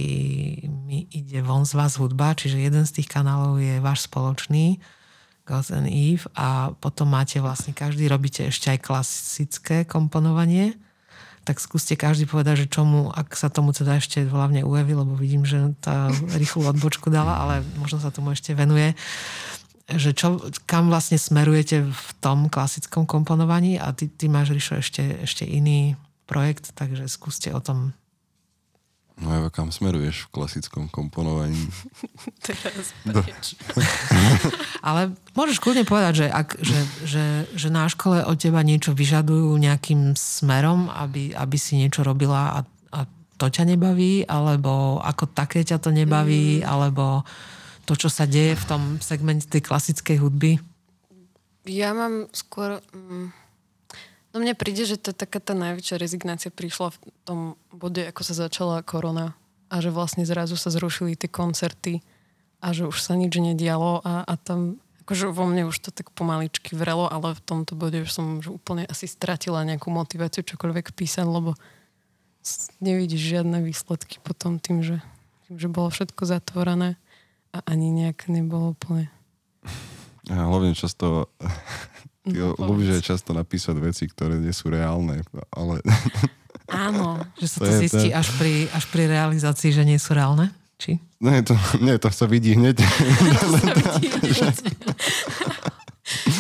mi 0.67 1.07
ide 1.07 1.39
von 1.39 1.63
z 1.63 1.71
vás 1.71 1.95
hudba, 1.95 2.35
čiže 2.35 2.59
jeden 2.59 2.83
z 2.83 2.99
tých 2.99 3.07
kanálov 3.07 3.63
je 3.63 3.79
váš 3.79 4.11
spoločný, 4.11 4.75
Gods 5.47 5.71
and 5.71 5.87
Eve 5.87 6.27
a 6.35 6.75
potom 6.75 7.07
máte 7.07 7.39
vlastne, 7.39 7.71
každý 7.71 8.11
robíte 8.11 8.51
ešte 8.51 8.75
aj 8.75 8.83
klasické 8.83 9.77
komponovanie. 9.87 10.75
Tak 11.47 11.63
skúste 11.63 11.95
každý 11.95 12.27
povedať, 12.27 12.67
že 12.67 12.73
čomu, 12.75 13.07
ak 13.15 13.31
sa 13.39 13.47
tomu 13.47 13.71
teda 13.71 14.03
ešte 14.03 14.27
hlavne 14.27 14.67
ujaví, 14.67 14.91
lebo 14.91 15.15
vidím, 15.15 15.47
že 15.47 15.71
tá 15.79 16.11
rýchlu 16.35 16.67
odbočku 16.67 17.07
dala, 17.07 17.39
ale 17.39 17.63
možno 17.79 18.03
sa 18.03 18.11
tomu 18.11 18.35
ešte 18.35 18.51
venuje 18.51 18.91
že 19.87 20.11
čo, 20.11 20.43
kam 20.67 20.91
vlastne 20.91 21.15
smerujete 21.15 21.87
v 21.87 22.09
tom 22.19 22.51
klasickom 22.51 23.07
komponovaní 23.07 23.79
a 23.79 23.95
ty, 23.95 24.11
ty 24.11 24.27
máš, 24.27 24.51
Rišo, 24.51 24.83
ešte, 24.83 25.23
ešte 25.23 25.47
iný 25.47 25.95
projekt, 26.27 26.75
takže 26.75 27.07
skúste 27.07 27.55
o 27.55 27.63
tom. 27.63 27.95
No 29.17 29.33
Eva, 29.33 29.49
kam 29.49 29.73
smeruješ 29.73 30.29
v 30.29 30.31
klasickom 30.33 30.89
komponovaní? 30.93 31.57
Teraz 32.45 32.93
preč. 33.01 33.57
Ale 34.87 35.17
môžeš 35.33 35.57
kľudne 35.57 35.83
povedať, 35.83 36.25
že, 36.25 36.27
ak, 36.29 36.49
že, 36.61 36.79
že, 37.03 37.25
že 37.51 37.67
na 37.73 37.89
škole 37.89 38.21
od 38.21 38.37
teba 38.37 38.61
niečo 38.61 38.93
vyžadujú 38.93 39.57
nejakým 39.57 40.13
smerom, 40.13 40.93
aby, 40.93 41.33
aby 41.33 41.57
si 41.57 41.81
niečo 41.81 42.05
robila 42.05 42.57
a, 42.57 42.59
a 42.93 42.99
to 43.41 43.49
ťa 43.49 43.73
nebaví, 43.73 44.25
alebo 44.29 45.01
ako 45.01 45.33
také 45.33 45.65
ťa 45.65 45.81
to 45.81 45.89
nebaví, 45.89 46.61
mm. 46.61 46.63
alebo 46.65 47.25
to, 47.89 47.97
čo 47.97 48.11
sa 48.11 48.29
deje 48.29 48.53
v 48.53 48.65
tom 48.67 48.81
segmente 49.01 49.49
tej 49.49 49.65
klasickej 49.65 50.17
hudby. 50.21 50.51
Ja 51.65 51.91
mám 51.97 52.29
skôr... 52.31 52.79
Mm, 52.93 53.46
no 54.37 54.45
mne 54.45 54.53
príde, 54.53 54.85
že 54.85 55.01
to 55.01 55.17
taká 55.17 55.41
tá 55.41 55.57
najväčšia 55.57 55.97
rezignácia 55.97 56.53
prišla 56.53 56.93
v 56.93 56.97
tom 57.25 57.39
bode, 57.73 58.05
ako 58.05 58.21
sa 58.21 58.37
začala 58.37 58.85
korona 58.85 59.33
a 59.73 59.81
že 59.81 59.89
vlastne 59.89 60.29
zrazu 60.29 60.53
sa 60.53 60.69
zrušili 60.69 61.17
tie 61.17 61.25
koncerty 61.25 62.05
a 62.61 62.69
že 62.69 62.85
už 62.85 63.01
sa 63.01 63.17
nič 63.17 63.33
nedialo 63.33 64.05
a, 64.05 64.21
a 64.29 64.33
tam 64.37 64.77
akože 65.01 65.33
vo 65.33 65.49
mne 65.49 65.65
už 65.73 65.77
to 65.81 65.89
tak 65.89 66.13
pomaličky 66.13 66.77
vrelo, 66.77 67.09
ale 67.09 67.33
v 67.33 67.41
tomto 67.41 67.73
bode 67.73 67.97
už 68.05 68.11
som 68.13 68.37
už 68.37 68.61
úplne 68.61 68.85
asi 68.85 69.09
stratila 69.09 69.65
nejakú 69.65 69.89
motiváciu 69.89 70.45
čokoľvek 70.45 70.93
písať, 70.93 71.25
lebo 71.25 71.57
nevidíš 72.77 73.41
žiadne 73.41 73.65
výsledky 73.65 74.21
potom 74.21 74.61
tým, 74.61 74.85
že, 74.85 75.01
tým, 75.49 75.55
že 75.57 75.67
bolo 75.67 75.89
všetko 75.89 76.29
zatvorené 76.29 76.99
a 77.55 77.63
ani 77.65 77.89
nejak 77.89 78.29
nebolo 78.29 78.77
úplne 78.77 79.09
A 80.27 80.43
hlavne 80.51 80.75
často, 80.75 81.31
No, 82.29 82.53
povedz. 82.57 82.93
aj 82.93 83.01
často 83.05 83.31
napísať 83.31 83.77
veci, 83.77 84.03
ktoré 84.05 84.35
nie 84.35 84.51
sú 84.51 84.67
reálne, 84.67 85.21
ale 85.49 85.79
Áno, 86.67 87.23
Že 87.35 87.47
sa 87.47 87.57
To 87.57 87.65
to, 87.65 87.71
zistí 87.79 88.01
to 88.01 88.07
je- 88.11 88.13
až 88.13 88.27
pri, 88.35 88.67
až 88.69 88.83
pri 88.91 89.03
realizácii, 89.07 89.71
že 89.71 89.83
nie 89.83 89.95
sú 89.95 90.11
reálne? 90.11 90.51
Či? 90.77 90.99
nie, 91.17 91.41
to, 91.41 91.55
nie, 91.79 91.95
to 91.95 92.09
sa 92.11 92.25
vidí 92.25 92.53
hneď. 92.53 92.77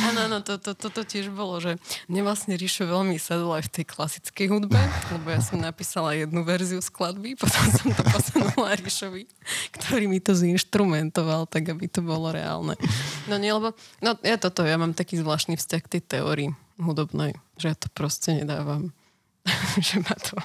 Áno, 0.07 0.19
áno, 0.31 0.37
to, 0.39 0.55
to, 0.55 0.71
to, 0.71 0.87
to 0.87 1.01
tiež 1.03 1.27
bolo, 1.27 1.59
že 1.59 1.75
mne 2.07 2.23
vlastne 2.23 2.55
Ríšo 2.55 2.87
veľmi 2.87 3.19
sadol 3.19 3.51
aj 3.59 3.67
v 3.67 3.73
tej 3.79 3.85
klasickej 3.87 4.47
hudbe, 4.47 4.79
lebo 5.11 5.27
ja 5.27 5.43
som 5.43 5.59
napísala 5.59 6.15
jednu 6.15 6.47
verziu 6.47 6.79
skladby, 6.79 7.35
potom 7.35 7.63
som 7.75 7.91
to 7.91 8.03
posunula 8.07 8.79
Ríšovi, 8.79 9.27
ktorý 9.75 10.07
mi 10.07 10.23
to 10.23 10.31
zinštrumentoval, 10.31 11.51
tak 11.51 11.67
aby 11.67 11.91
to 11.91 11.99
bolo 11.99 12.31
reálne. 12.31 12.79
No 13.27 13.35
nie, 13.35 13.51
lebo, 13.51 13.75
no 13.99 14.15
ja 14.23 14.39
toto, 14.39 14.63
ja 14.63 14.79
mám 14.79 14.95
taký 14.95 15.19
zvláštny 15.19 15.59
vzťah 15.59 15.81
k 15.83 15.91
tej 15.99 16.01
teórii 16.07 16.49
hudobnej, 16.79 17.35
že 17.59 17.71
ja 17.71 17.75
to 17.75 17.91
proste 17.91 18.39
nedávam. 18.39 18.95
že 19.87 19.99
ma 20.03 20.15
to 20.15 20.35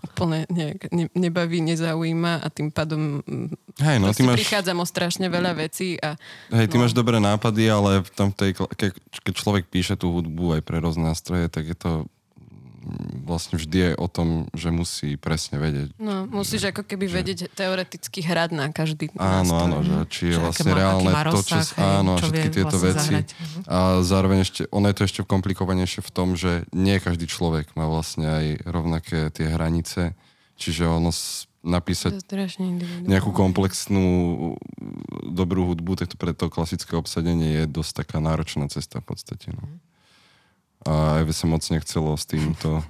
úplne 0.00 0.46
nejak 0.46 0.88
ne, 0.88 1.06
nebaví, 1.12 1.60
nezaujíma 1.60 2.38
a 2.38 2.46
tým 2.48 2.68
pádom 2.68 3.20
mm, 3.20 3.48
Hej, 3.78 3.96
no, 3.98 4.10
ty 4.10 4.22
máš- 4.22 4.38
prichádzam 4.38 4.78
o 4.78 4.86
strašne 4.86 5.26
veľa 5.26 5.52
vecí 5.52 5.98
a 5.98 6.16
Hej, 6.48 6.66
ty 6.66 6.74
No. 6.74 6.82
máš 6.82 6.92
dobré 6.92 7.16
nápady, 7.16 7.66
ale 7.66 8.00
v 8.00 8.10
tom 8.10 8.30
tej, 8.30 8.56
keď 8.56 8.92
človek 9.30 9.66
píše 9.66 9.94
tú 9.94 10.10
hudbu 10.10 10.56
aj 10.56 10.62
pre 10.62 10.78
rôzne 10.78 11.04
nástroje, 11.04 11.46
tak 11.46 11.66
je 11.66 11.76
to 11.76 11.90
vlastne 13.22 13.56
vždy 13.56 13.78
je 13.78 13.90
o 13.94 14.06
tom, 14.06 14.28
že 14.52 14.70
musí 14.70 15.14
presne 15.14 15.58
vedieť. 15.58 15.92
No, 15.98 16.24
musíš 16.24 16.70
ako 16.70 16.82
keby 16.82 17.04
že- 17.06 17.14
vedieť 17.14 17.38
teoreticky 17.52 18.22
hrať 18.22 18.50
na 18.52 18.70
každý 18.70 19.10
Áno, 19.14 19.42
nástroj. 19.42 19.60
áno, 19.60 19.76
že 19.82 19.94
či 20.08 20.22
je 20.30 20.34
Že 20.34 20.40
vlastne 20.40 20.70
má- 20.70 20.78
reálne 20.78 21.10
má 21.10 21.22
to, 21.24 21.40
čo... 21.42 21.54
rozsah, 21.56 21.66
áno, 21.76 22.12
čo 22.16 22.26
všetky 22.26 22.48
tieto 22.50 22.66
vlastne 22.72 22.88
veci. 22.88 22.98
zahrať. 23.12 23.26
A 23.66 23.76
zároveň 24.00 24.38
ešte, 24.40 24.62
ono 24.70 24.86
je 24.86 24.96
to 24.96 25.02
ešte 25.04 25.20
komplikovanejšie 25.22 26.00
v 26.00 26.10
tom, 26.10 26.28
že 26.34 26.50
nie 26.70 26.96
každý 26.96 27.26
človek 27.26 27.74
má 27.74 27.84
vlastne 27.86 28.26
aj 28.26 28.44
rovnaké 28.64 29.28
tie 29.30 29.46
hranice. 29.48 30.14
Čiže 30.56 30.88
ono 30.88 31.12
napísať 31.66 32.22
nejakú 33.02 33.34
komplexnú 33.34 34.06
dobrú 35.26 35.66
hudbu, 35.68 35.98
tak 35.98 36.14
to 36.14 36.16
pre 36.16 36.30
to 36.30 36.46
klasické 36.46 36.94
obsadenie 36.94 37.60
je 37.60 37.64
dosť 37.66 38.06
taká 38.06 38.18
náročná 38.22 38.70
cesta 38.70 39.02
v 39.02 39.06
podstate. 39.10 39.50
No. 39.50 39.66
A 40.86 40.92
aj 41.16 41.24
by 41.24 41.32
sa 41.32 41.46
moc 41.46 41.62
nechcelo 41.64 42.10
s 42.12 42.24
týmto... 42.24 42.82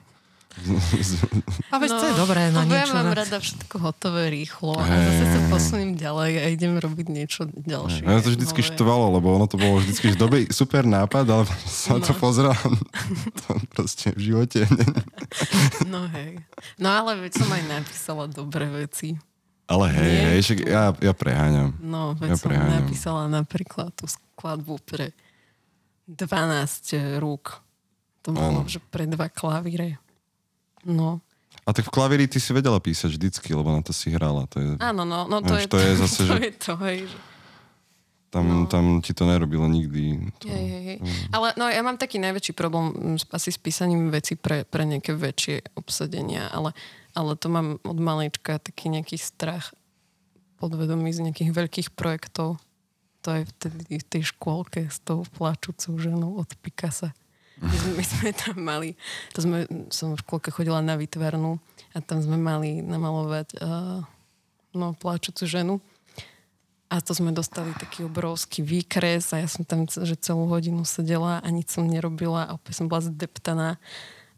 A 1.69 1.77
veď 1.77 1.91
to 1.91 2.05
je 2.07 2.15
dobré 2.17 2.49
na 2.49 2.65
lebo 2.65 2.73
ja 2.73 2.85
niečo. 2.85 2.97
mám 2.97 3.13
rada 3.13 3.37
všetko 3.37 3.77
hotové 3.77 4.33
rýchlo 4.33 4.73
a 4.73 4.89
zase 4.89 5.25
sa 5.29 5.41
posuniem 5.49 5.93
ďalej 5.95 6.33
a 6.35 6.45
idem 6.49 6.73
robiť 6.77 7.07
niečo 7.09 7.45
ďalšie. 7.47 8.01
Ja 8.01 8.25
to 8.25 8.33
vždycky 8.33 8.61
nové. 8.61 8.71
štvalo, 8.73 9.07
lebo 9.13 9.37
ono 9.37 9.45
to 9.45 9.57
bolo 9.57 9.77
vždycky 9.79 10.09
že 10.09 10.17
dobrý, 10.17 10.49
super 10.49 10.83
nápad, 10.83 11.29
ale 11.29 11.45
to 12.01 12.09
No. 12.09 12.17
pozrel 12.17 12.57
to 13.45 13.49
proste 13.71 14.17
v 14.17 14.33
živote. 14.33 14.65
No 15.85 16.09
hej. 16.09 16.41
No 16.81 16.89
ale 16.95 17.21
veď 17.21 17.37
som 17.37 17.53
aj 17.53 17.63
napísala 17.69 18.25
dobré 18.25 18.65
veci. 18.71 19.13
Ale 19.67 19.93
hej, 19.93 20.09
Nie. 20.09 20.25
hej, 20.31 20.41
však 20.41 20.59
ja, 20.63 20.85
ja 20.97 21.13
preháňam. 21.13 21.77
No, 21.85 22.17
veď 22.17 22.33
Ja 22.33 22.37
som 22.39 22.49
preháňam. 22.49 22.81
napísala 22.81 23.23
napríklad 23.29 23.93
tú 23.93 24.09
skladbu 24.09 24.81
pre 24.81 25.13
12 26.09 27.21
rúk. 27.21 27.61
To 28.27 28.35
bolo, 28.35 28.67
že 28.67 28.83
pre 28.83 29.07
dva 29.07 29.31
klavíre. 29.31 30.03
No. 30.83 31.23
A 31.63 31.71
tak 31.71 31.87
v 31.87 31.95
klavíri 31.95 32.27
ty 32.27 32.43
si 32.43 32.51
vedela 32.51 32.83
písať 32.83 33.15
vždycky, 33.15 33.55
lebo 33.55 33.71
na 33.71 33.83
to 33.83 33.95
si 33.95 34.11
hrala. 34.11 34.51
To 34.51 34.59
je, 34.59 34.67
Áno, 34.83 35.07
no, 35.07 35.31
no 35.31 35.39
to, 35.43 35.55
je, 35.55 35.67
to 35.71 35.79
je 35.79 35.93
zase, 35.99 36.19
to 36.23 36.25
že- 36.27 36.43
je 36.43 36.53
to, 36.59 36.73
hej, 36.83 36.99
že 37.07 37.19
tam, 38.37 38.45
no. 38.45 38.67
tam 38.69 38.85
ti 39.01 39.15
to 39.17 39.25
nerobilo 39.25 39.65
nikdy. 39.65 40.29
To, 40.43 40.51
Hej, 40.51 40.67
hej, 40.67 40.83
hej. 40.85 40.99
Ale 41.33 41.57
no, 41.57 41.71
ja 41.73 41.81
mám 41.81 41.97
taký 41.97 42.21
najväčší 42.21 42.53
problém 42.53 42.93
mm, 42.93 43.31
asi 43.33 43.49
s 43.49 43.57
písaním 43.57 44.13
veci 44.13 44.37
pre, 44.37 44.69
pre 44.69 44.85
nejaké 44.85 45.17
väčšie 45.17 45.73
obsadenia, 45.79 46.51
ale, 46.53 46.77
ale 47.17 47.33
to 47.39 47.49
mám 47.49 47.81
od 47.81 47.97
malička 47.97 48.61
taký 48.61 48.93
nejaký 48.93 49.17
strach 49.17 49.73
podvedomý 50.61 51.17
z 51.17 51.31
nejakých 51.31 51.51
veľkých 51.55 51.89
projektov. 51.97 52.61
To 53.25 53.29
je 53.33 53.43
vtedy 53.57 53.99
v 54.03 54.07
tej 54.07 54.23
škôlke 54.37 54.87
s 54.91 55.01
tou 55.01 55.25
plačúcou 55.25 55.97
ženou 55.97 56.37
od 56.37 56.51
Picasa. 56.61 57.17
My 57.57 57.73
sme, 57.73 57.91
my 57.97 58.05
sme 58.05 58.31
tam 58.37 58.57
mali, 58.61 58.89
to 59.33 59.41
sme, 59.41 59.65
som 59.89 60.13
v 60.13 60.21
škôlke 60.21 60.53
chodila 60.53 60.85
na 60.85 61.01
výtvarnú 61.01 61.57
a 61.97 62.05
tam 62.05 62.21
sme 62.21 62.37
mali 62.37 62.85
namalovať 62.85 63.57
uh, 63.65 64.05
no, 64.77 64.93
plačúcu 64.93 65.49
ženu. 65.49 65.75
A 66.87 67.03
to 67.03 67.17
sme 67.17 67.35
dostali 67.35 67.75
taký 67.75 68.07
obrovský 68.07 68.63
výkres 68.63 69.35
a 69.35 69.43
ja 69.43 69.49
som 69.51 69.67
tam 69.67 69.91
že 69.91 70.15
celú 70.21 70.47
hodinu 70.47 70.87
sedela 70.87 71.43
a 71.43 71.49
nič 71.51 71.75
som 71.75 71.83
nerobila 71.83 72.47
a 72.47 72.55
opäť 72.55 72.79
som 72.79 72.87
bola 72.87 73.03
zdeptaná. 73.09 73.81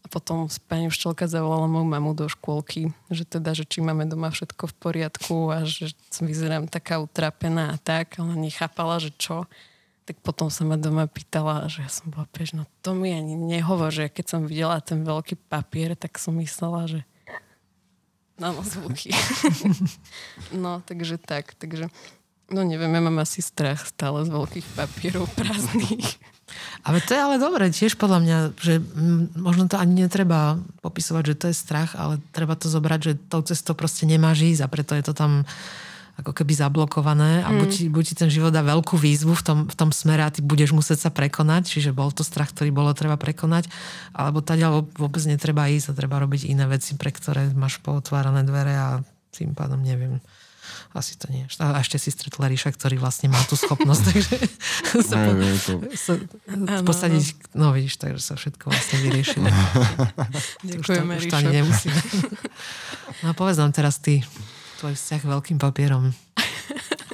A 0.01 0.07
potom 0.07 0.47
pani 0.71 0.89
učiteľka 0.89 1.29
zavolala 1.29 1.69
moju 1.69 1.85
mamu 1.85 2.15
do 2.15 2.31
škôlky, 2.31 2.95
že 3.11 3.27
teda, 3.27 3.53
že 3.53 3.67
či 3.67 3.83
máme 3.83 4.07
doma 4.07 4.31
všetko 4.31 4.71
v 4.71 4.75
poriadku 4.79 5.37
a 5.53 5.67
že 5.67 5.93
vyzerám 6.23 6.71
taká 6.71 7.03
utrapená 7.03 7.75
a 7.75 7.77
tak. 7.77 8.17
Ona 8.17 8.39
nechápala, 8.39 9.03
že 9.03 9.11
čo. 9.19 9.45
Tak 10.09 10.25
potom 10.25 10.49
sa 10.49 10.65
ma 10.65 10.81
doma 10.81 11.05
pýtala, 11.05 11.69
že 11.69 11.85
ja 11.85 11.91
som 11.93 12.09
bola 12.09 12.25
pež, 12.33 12.57
no 12.57 12.65
to 12.81 12.97
mi 12.97 13.13
ani 13.13 13.37
nehovor, 13.37 13.93
že 13.93 14.09
keď 14.09 14.25
som 14.25 14.41
videla 14.49 14.81
ten 14.81 15.05
veľký 15.05 15.37
papier, 15.53 15.93
tak 15.93 16.17
som 16.17 16.33
myslela, 16.41 16.89
že 16.89 17.05
Áno, 18.39 18.63
zvuky. 18.63 19.11
no, 20.63 20.79
takže 20.87 21.19
tak. 21.19 21.59
Takže, 21.59 21.91
no 22.55 22.63
neviem, 22.63 22.95
ja 22.95 23.03
mám 23.03 23.19
asi 23.19 23.43
strach 23.43 23.83
stále 23.83 24.23
z 24.23 24.31
veľkých 24.31 24.67
papierov 24.79 25.27
prázdnych. 25.35 26.17
Ale 26.87 27.05
to 27.05 27.13
je 27.13 27.21
ale 27.21 27.37
dobre, 27.37 27.69
tiež 27.69 28.01
podľa 28.01 28.25
mňa, 28.25 28.39
že 28.57 28.81
možno 29.37 29.69
to 29.69 29.77
ani 29.77 30.09
netreba 30.09 30.57
popisovať, 30.81 31.23
že 31.29 31.35
to 31.37 31.47
je 31.53 31.61
strach, 31.61 31.93
ale 31.93 32.25
treba 32.33 32.57
to 32.57 32.73
zobrať, 32.73 33.01
že 33.05 33.21
tou 33.29 33.45
cestou 33.45 33.77
proste 33.77 34.09
nemáš 34.09 34.57
ísť 34.57 34.65
a 34.65 34.73
preto 34.73 34.97
je 34.97 35.05
to 35.05 35.13
tam 35.13 35.45
ako 36.19 36.35
keby 36.35 36.51
zablokované 36.51 37.47
a 37.47 37.51
mm. 37.55 37.59
buď, 37.63 37.73
buď 37.95 38.05
ti 38.11 38.15
ten 38.19 38.27
život 38.27 38.51
dá 38.51 38.67
veľkú 38.67 38.99
výzvu 38.99 39.39
v 39.39 39.43
tom, 39.47 39.59
v 39.71 39.75
tom 39.79 39.95
smere 39.95 40.27
a 40.27 40.35
ty 40.35 40.43
budeš 40.43 40.75
musieť 40.75 41.07
sa 41.07 41.11
prekonať, 41.15 41.71
čiže 41.71 41.95
bol 41.95 42.11
to 42.11 42.27
strach, 42.27 42.51
ktorý 42.51 42.75
bolo 42.75 42.91
treba 42.91 43.15
prekonať, 43.15 43.71
alebo 44.11 44.43
tady 44.43 44.67
vôbec 44.99 45.23
netreba 45.31 45.71
ísť 45.71 45.95
a 45.95 45.99
treba 45.99 46.19
robiť 46.19 46.51
iné 46.51 46.67
veci, 46.67 46.99
pre 46.99 47.15
ktoré 47.15 47.55
máš 47.55 47.79
pootvárané 47.79 48.43
dvere 48.43 48.75
a 48.75 48.89
tým 49.31 49.55
pádom 49.55 49.79
neviem 49.79 50.19
asi 50.97 51.21
to 51.21 51.29
nie. 51.29 51.45
A 51.61 51.79
ešte 51.85 52.01
si 52.01 52.09
stretla 52.09 52.49
Ríša, 52.49 52.73
ktorý 52.73 52.97
vlastne 52.97 53.29
má 53.29 53.39
tú 53.45 53.55
schopnosť, 53.61 54.03
takže 54.09 54.37
sa, 55.05 55.17
po, 55.21 55.33
sa 55.95 56.13
posadiť, 56.83 57.55
no 57.55 57.77
vidíš, 57.77 58.01
takže 58.01 58.23
sa 58.25 58.35
všetko 58.35 58.73
vlastne 58.73 58.97
vyrieši. 59.05 59.39
Ďakujeme, 60.69 61.13
už 61.21 61.25
to, 61.25 61.29
už 61.29 61.33
to 61.33 61.37
ani 61.37 61.51
nemusíme. 61.63 62.01
No 63.19 63.33
a 63.33 63.35
povedz 63.35 63.59
nám 63.59 63.75
teraz 63.75 63.99
ty, 63.99 64.23
tvoj 64.79 64.95
vzťah 64.95 65.21
k 65.21 65.31
veľkým 65.35 65.59
papierom. 65.59 66.15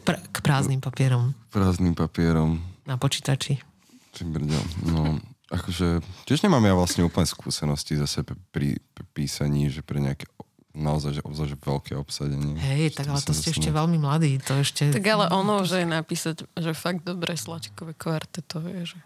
Pr- 0.07 0.21
k 0.21 0.37
prázdnym 0.45 0.85
papierom. 0.85 1.33
Prázdnym 1.49 1.97
papierom. 1.97 2.61
Na 2.85 3.01
počítači. 3.01 3.65
Ty 4.13 4.23
brďo, 4.29 4.61
no 4.85 5.19
akože 5.55 6.03
tiež 6.27 6.43
nemám 6.45 6.65
ja 6.67 6.75
vlastne 6.75 7.03
úplne 7.07 7.29
skúsenosti 7.29 7.95
zase 7.95 8.25
pri, 8.25 8.81
pri 8.81 9.05
písaní, 9.15 9.71
že 9.71 9.85
pre 9.85 10.03
nejaké 10.03 10.27
naozaj, 10.75 11.23
že 11.23 11.23
obzvlášť 11.23 11.55
veľké 11.63 11.93
obsadenie. 11.95 12.59
Hej, 12.59 12.99
tak 12.99 13.07
ale 13.07 13.23
to 13.23 13.31
ste 13.31 13.55
ešte 13.55 13.71
veľmi 13.71 13.95
mladí. 14.03 14.43
To 14.51 14.59
ešte... 14.59 14.91
Tak 14.91 15.07
ale 15.07 15.31
ono, 15.31 15.63
že 15.63 15.87
je 15.87 15.89
napísať, 15.89 16.37
že 16.59 16.75
fakt 16.75 17.07
dobré 17.07 17.39
slačkové 17.39 17.95
to 17.95 18.59
je, 18.59 18.97
že 18.97 18.99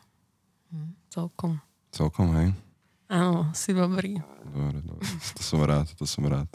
hm. 0.72 0.96
celkom. 1.12 1.60
Celkom, 1.92 2.32
hej? 2.40 2.48
Áno, 3.08 3.52
si 3.52 3.76
dobrý. 3.76 4.20
Dobre, 4.48 4.80
dobre. 4.84 5.04
To 5.36 5.42
som 5.44 5.60
rád, 5.64 5.88
to 5.96 6.04
som 6.08 6.24
rád. 6.24 6.48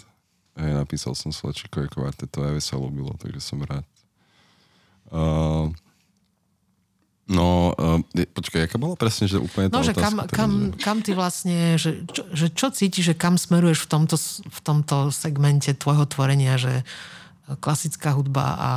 Hej, 0.53 0.71
napísal 0.77 1.17
som 1.17 1.33
slačkové 1.33 1.89
to 2.29 2.39
aj 2.45 2.61
sa 2.61 2.77
ľúbilo, 2.77 3.17
takže 3.17 3.41
som 3.41 3.61
rád. 3.65 3.85
Uh, 5.09 5.73
No, 7.23 7.71
uh, 7.79 8.03
počkaj, 8.11 8.67
aká 8.67 8.75
bola 8.75 8.99
presne, 8.99 9.31
že 9.31 9.39
úplne 9.39 9.71
tá 9.71 9.79
No, 9.79 9.85
že 9.87 9.95
kam, 9.95 10.27
kam, 10.27 10.75
kam 10.75 10.99
ty 10.99 11.15
vlastne, 11.15 11.79
že 11.79 12.03
čo, 12.03 12.27
že 12.35 12.51
čo 12.51 12.67
cítiš, 12.67 13.15
že 13.15 13.15
kam 13.15 13.39
smeruješ 13.39 13.87
v 13.87 13.89
tomto, 13.95 14.19
v 14.43 14.59
tomto 14.59 15.07
segmente 15.07 15.71
tvojho 15.71 16.03
tvorenia, 16.03 16.59
že 16.59 16.83
klasická 17.63 18.11
hudba 18.11 18.59
a, 18.59 18.73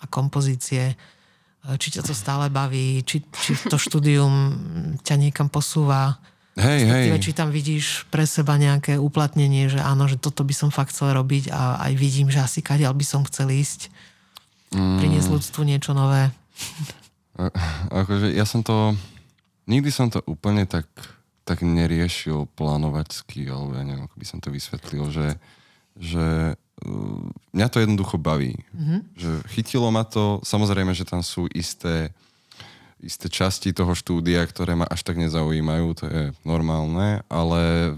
a 0.00 0.04
kompozície, 0.08 0.96
či 1.76 1.88
ťa 1.92 2.08
to 2.08 2.16
stále 2.16 2.48
baví, 2.48 3.04
či, 3.04 3.20
či 3.20 3.52
to 3.68 3.76
štúdium 3.76 4.32
ťa 5.04 5.20
niekam 5.20 5.52
posúva, 5.52 6.16
Hej, 6.54 6.80
hej. 6.86 7.18
či 7.18 7.34
tam 7.34 7.50
vidíš 7.50 8.06
pre 8.14 8.22
seba 8.30 8.54
nejaké 8.54 8.94
uplatnenie, 8.94 9.66
že 9.66 9.82
áno, 9.82 10.06
že 10.06 10.14
toto 10.14 10.46
by 10.46 10.54
som 10.54 10.70
fakt 10.70 10.94
chcel 10.94 11.10
robiť 11.10 11.50
a 11.50 11.82
aj 11.90 11.92
vidím, 11.98 12.30
že 12.30 12.38
asi 12.38 12.62
kadiaľ 12.62 12.94
by 12.94 13.02
som 13.02 13.26
chcel 13.26 13.50
ísť. 13.50 13.90
Mm. 14.70 15.02
Priniesť 15.02 15.28
ľudstvu 15.34 15.60
niečo 15.66 15.98
nové. 15.98 16.30
A, 17.34 17.50
akože 17.90 18.30
ja 18.30 18.46
som 18.46 18.62
to, 18.62 18.94
nikdy 19.66 19.90
som 19.90 20.06
to 20.06 20.22
úplne 20.30 20.62
tak, 20.70 20.86
tak 21.42 21.66
neriešil 21.66 22.46
plánovačsky, 22.54 23.50
alebo 23.50 23.74
ja 23.74 23.82
neviem, 23.82 24.06
ako 24.06 24.16
by 24.16 24.26
som 24.26 24.38
to 24.38 24.54
vysvetlil, 24.54 25.10
že, 25.10 25.34
že 25.98 26.54
uh, 26.54 27.26
mňa 27.50 27.66
to 27.66 27.82
jednoducho 27.82 28.14
baví. 28.22 28.54
Mm-hmm. 28.70 28.98
Že 29.18 29.30
chytilo 29.50 29.90
ma 29.90 30.06
to, 30.06 30.38
samozrejme, 30.46 30.94
že 30.94 31.02
tam 31.02 31.18
sú 31.18 31.50
isté, 31.50 32.14
isté 33.04 33.28
časti 33.28 33.76
toho 33.76 33.92
štúdia, 33.92 34.40
ktoré 34.48 34.74
ma 34.74 34.88
až 34.88 35.04
tak 35.04 35.20
nezaujímajú, 35.20 35.86
to 35.94 36.04
je 36.08 36.22
normálne, 36.42 37.20
ale 37.28 37.92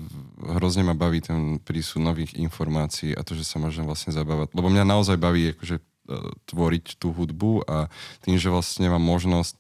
hrozne 0.59 0.83
ma 0.83 0.99
baví 0.99 1.23
ten 1.23 1.63
prísun 1.63 2.05
nových 2.05 2.35
informácií 2.35 3.15
a 3.15 3.23
to, 3.23 3.39
že 3.39 3.47
sa 3.47 3.63
môžem 3.63 3.87
vlastne 3.87 4.11
zabávať. 4.11 4.51
Lebo 4.53 4.67
mňa 4.69 4.85
naozaj 4.85 5.17
baví 5.17 5.55
akože 5.55 5.79
tvoriť 6.47 6.99
tú 6.99 7.11
hudbu 7.11 7.67
a 7.67 7.91
tým, 8.23 8.39
že 8.39 8.51
vlastne 8.51 8.87
mám 8.91 9.03
možnosť 9.03 9.59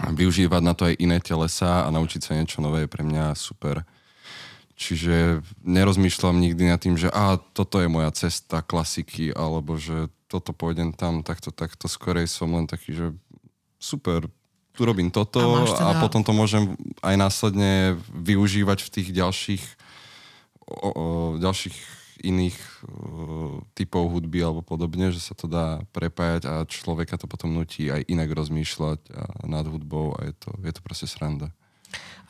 využívať 0.00 0.62
na 0.64 0.72
to 0.72 0.88
aj 0.88 0.94
iné 1.00 1.20
telesa 1.20 1.84
a 1.84 1.92
naučiť 1.92 2.20
sa 2.20 2.36
niečo 2.36 2.64
nové 2.64 2.84
je 2.84 2.92
pre 2.92 3.04
mňa 3.04 3.36
super. 3.36 3.84
Čiže 4.80 5.44
nerozmýšľam 5.60 6.40
nikdy 6.40 6.72
nad 6.72 6.80
tým, 6.80 6.96
že 6.96 7.12
a 7.12 7.36
toto 7.36 7.84
je 7.84 7.88
moja 7.92 8.08
cesta 8.16 8.64
klasiky, 8.64 9.28
alebo 9.36 9.76
že 9.76 10.08
toto 10.30 10.56
pôjdem 10.56 10.96
tam, 10.96 11.20
takto, 11.20 11.52
takto. 11.52 11.84
Skorej 11.84 12.30
som 12.30 12.54
len 12.56 12.64
taký, 12.64 12.96
že 12.96 13.06
super, 13.80 14.28
tu 14.76 14.80
robím 14.84 15.10
toto 15.10 15.40
a, 15.40 15.64
teda... 15.66 15.84
a 15.88 15.90
potom 15.98 16.22
to 16.22 16.30
môžem 16.36 16.76
aj 17.02 17.16
následne 17.16 17.98
využívať 18.12 18.78
v 18.86 18.92
tých 18.92 19.08
ďalších 19.10 19.64
o, 20.68 20.88
o, 20.88 21.04
ďalších 21.40 21.76
iných 22.20 22.58
uh, 22.84 23.64
typov 23.72 24.12
hudby 24.12 24.44
alebo 24.44 24.60
podobne, 24.60 25.08
že 25.08 25.24
sa 25.24 25.32
to 25.32 25.48
dá 25.48 25.80
prepájať 25.96 26.42
a 26.44 26.68
človeka 26.68 27.16
to 27.16 27.24
potom 27.24 27.56
nutí 27.56 27.88
aj 27.88 28.04
inak 28.12 28.28
rozmýšľať 28.36 29.00
a 29.16 29.48
nad 29.48 29.64
hudbou 29.64 30.12
a 30.20 30.28
je 30.28 30.34
to, 30.36 30.52
je 30.60 30.72
to 30.76 30.80
proste 30.84 31.08
sranda. 31.08 31.48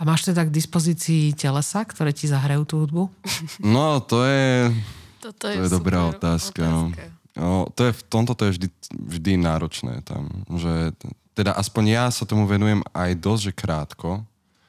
A 0.00 0.06
máš 0.08 0.24
teda 0.30 0.46
k 0.46 0.54
dispozícii 0.54 1.36
telesa, 1.36 1.84
ktoré 1.84 2.14
ti 2.14 2.30
zahrajú 2.30 2.62
tú 2.64 2.74
hudbu? 2.86 3.02
No, 3.74 4.00
to 4.00 4.24
je, 4.24 4.72
Toto 5.20 5.50
je, 5.50 5.58
to 5.58 5.62
je 5.66 5.70
dobrá 5.74 6.08
otázka. 6.08 6.62
No. 6.64 6.94
otázka. 6.94 7.04
No. 7.10 7.18
No, 7.40 7.70
to 7.72 7.88
je, 7.88 7.92
v 7.94 8.02
tomto 8.10 8.32
to 8.34 8.42
je 8.50 8.52
vždy, 8.58 8.68
vždy 8.90 9.32
náročné 9.38 10.02
tam. 10.02 10.44
Že, 10.50 10.98
teda 11.40 11.56
aspoň 11.56 11.84
ja 11.88 12.04
sa 12.12 12.28
tomu 12.28 12.44
venujem 12.44 12.84
aj 12.92 13.16
dosť, 13.16 13.42
že 13.48 13.52
krátko. 13.56 14.10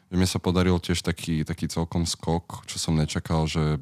Že 0.08 0.16
mne 0.16 0.30
sa 0.32 0.40
podaril 0.40 0.80
tiež 0.80 1.04
taký, 1.04 1.44
taký 1.44 1.68
celkom 1.68 2.08
skok, 2.08 2.64
čo 2.64 2.80
som 2.80 2.96
nečakal, 2.96 3.44
že 3.44 3.76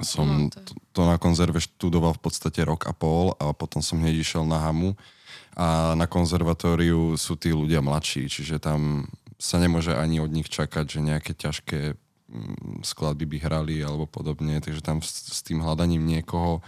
som 0.00 0.48
no, 0.48 0.52
to... 0.52 0.72
to 0.96 1.02
na 1.04 1.20
konzerve 1.20 1.60
študoval 1.60 2.16
v 2.16 2.22
podstate 2.24 2.64
rok 2.64 2.88
a 2.88 2.96
pol 2.96 3.36
a 3.36 3.52
potom 3.52 3.84
som 3.84 4.00
hneď 4.00 4.24
išiel 4.24 4.48
na 4.48 4.56
Hamu 4.56 4.96
a 5.52 5.92
na 5.92 6.08
konzervatóriu 6.08 7.20
sú 7.20 7.36
tí 7.36 7.52
ľudia 7.52 7.84
mladší, 7.84 8.24
čiže 8.24 8.56
tam 8.56 9.04
sa 9.36 9.60
nemôže 9.60 9.92
ani 9.92 10.16
od 10.24 10.32
nich 10.32 10.48
čakať, 10.48 10.88
že 10.88 11.00
nejaké 11.04 11.36
ťažké 11.36 11.92
mm, 11.92 12.88
skladby 12.88 13.28
by 13.28 13.38
hrali 13.44 13.76
alebo 13.84 14.08
podobne, 14.08 14.64
takže 14.64 14.80
tam 14.80 15.04
s, 15.04 15.28
s 15.28 15.44
tým 15.44 15.60
hľadaním 15.60 16.08
niekoho 16.08 16.64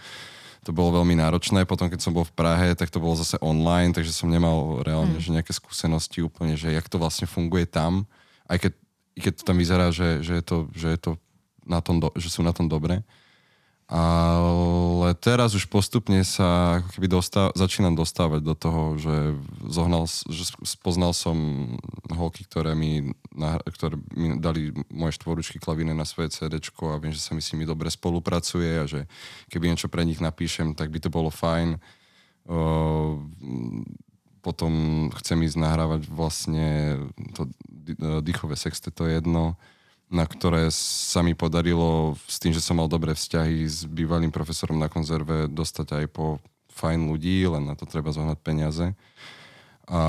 to 0.64 0.72
bolo 0.72 1.00
veľmi 1.00 1.14
náročné. 1.20 1.68
Potom, 1.68 1.92
keď 1.92 2.00
som 2.00 2.16
bol 2.16 2.24
v 2.24 2.33
Prahe, 2.33 2.72
tak 2.72 2.88
to 2.88 2.98
bolo 2.98 3.14
zase 3.14 3.37
online, 3.44 3.92
takže 3.92 4.16
som 4.16 4.33
nemal 4.33 4.81
reálne 4.81 5.20
mm. 5.20 5.22
že 5.22 5.35
nejaké 5.37 5.53
skúsenosti 5.53 6.24
úplne, 6.24 6.57
že 6.57 6.72
jak 6.72 6.88
to 6.88 6.96
vlastne 6.96 7.29
funguje 7.29 7.68
tam, 7.68 8.09
aj 8.48 8.64
keď, 8.64 8.72
keď 9.20 9.33
to 9.37 9.42
tam 9.44 9.57
vyzerá, 9.61 9.87
že, 9.92 10.24
že, 10.24 10.40
je 10.40 10.44
to, 10.44 10.57
že 10.72 10.88
je 10.96 10.98
to 10.98 11.11
na 11.68 11.85
tom 11.85 12.00
do, 12.00 12.09
že 12.16 12.33
sú 12.33 12.40
na 12.40 12.57
tom 12.57 12.66
dobre. 12.66 13.05
Ale 13.85 15.12
teraz 15.20 15.53
už 15.53 15.68
postupne 15.68 16.25
sa 16.25 16.81
ako 16.81 16.88
keby 16.97 17.09
dostáv, 17.09 17.53
začínam 17.53 17.92
dostávať 17.92 18.40
do 18.40 18.57
toho, 18.57 18.97
že, 18.97 19.37
zohnal, 19.68 20.09
že 20.09 20.57
spoznal 20.64 21.12
som 21.12 21.37
holky, 22.09 22.49
ktoré 22.49 22.73
mi, 22.73 23.12
ktoré 23.68 24.01
mi 24.16 24.40
dali 24.40 24.73
moje 24.88 25.20
štvoručky 25.20 25.61
klavíne 25.61 25.92
na 25.92 26.09
svoje 26.09 26.33
CD 26.33 26.57
a 26.64 26.97
viem, 26.97 27.12
že 27.12 27.20
sa 27.20 27.37
mi 27.37 27.44
s 27.44 27.53
nimi 27.53 27.68
dobre 27.68 27.92
spolupracuje 27.92 28.70
a 28.81 28.88
že 28.88 29.05
keby 29.53 29.77
niečo 29.77 29.92
pre 29.92 30.09
nich 30.09 30.20
napíšem, 30.20 30.73
tak 30.73 30.88
by 30.88 31.05
to 31.05 31.12
bolo 31.12 31.29
fajn. 31.29 31.77
Potom 34.40 34.73
chcem 35.20 35.38
ísť 35.44 35.61
nahrávať 35.61 36.09
vlastne 36.09 36.97
to 37.37 37.53
dýchové 38.25 38.57
sexteto 38.57 39.05
jedno 39.05 39.61
na 40.12 40.25
ktoré 40.29 40.69
sa 40.75 41.25
mi 41.25 41.33
podarilo 41.33 42.14
s 42.29 42.37
tým, 42.38 42.53
že 42.53 42.62
som 42.62 42.77
mal 42.77 42.87
dobré 42.87 43.17
vzťahy 43.17 43.64
s 43.67 43.88
bývalým 43.88 44.31
profesorom 44.31 44.77
na 44.77 44.87
konzerve 44.93 45.49
dostať 45.49 46.05
aj 46.05 46.07
po 46.12 46.38
fajn 46.75 47.09
ľudí, 47.09 47.47
len 47.47 47.64
na 47.64 47.75
to 47.79 47.87
treba 47.88 48.11
zohnať 48.11 48.38
peniaze. 48.43 48.87
A 49.88 50.01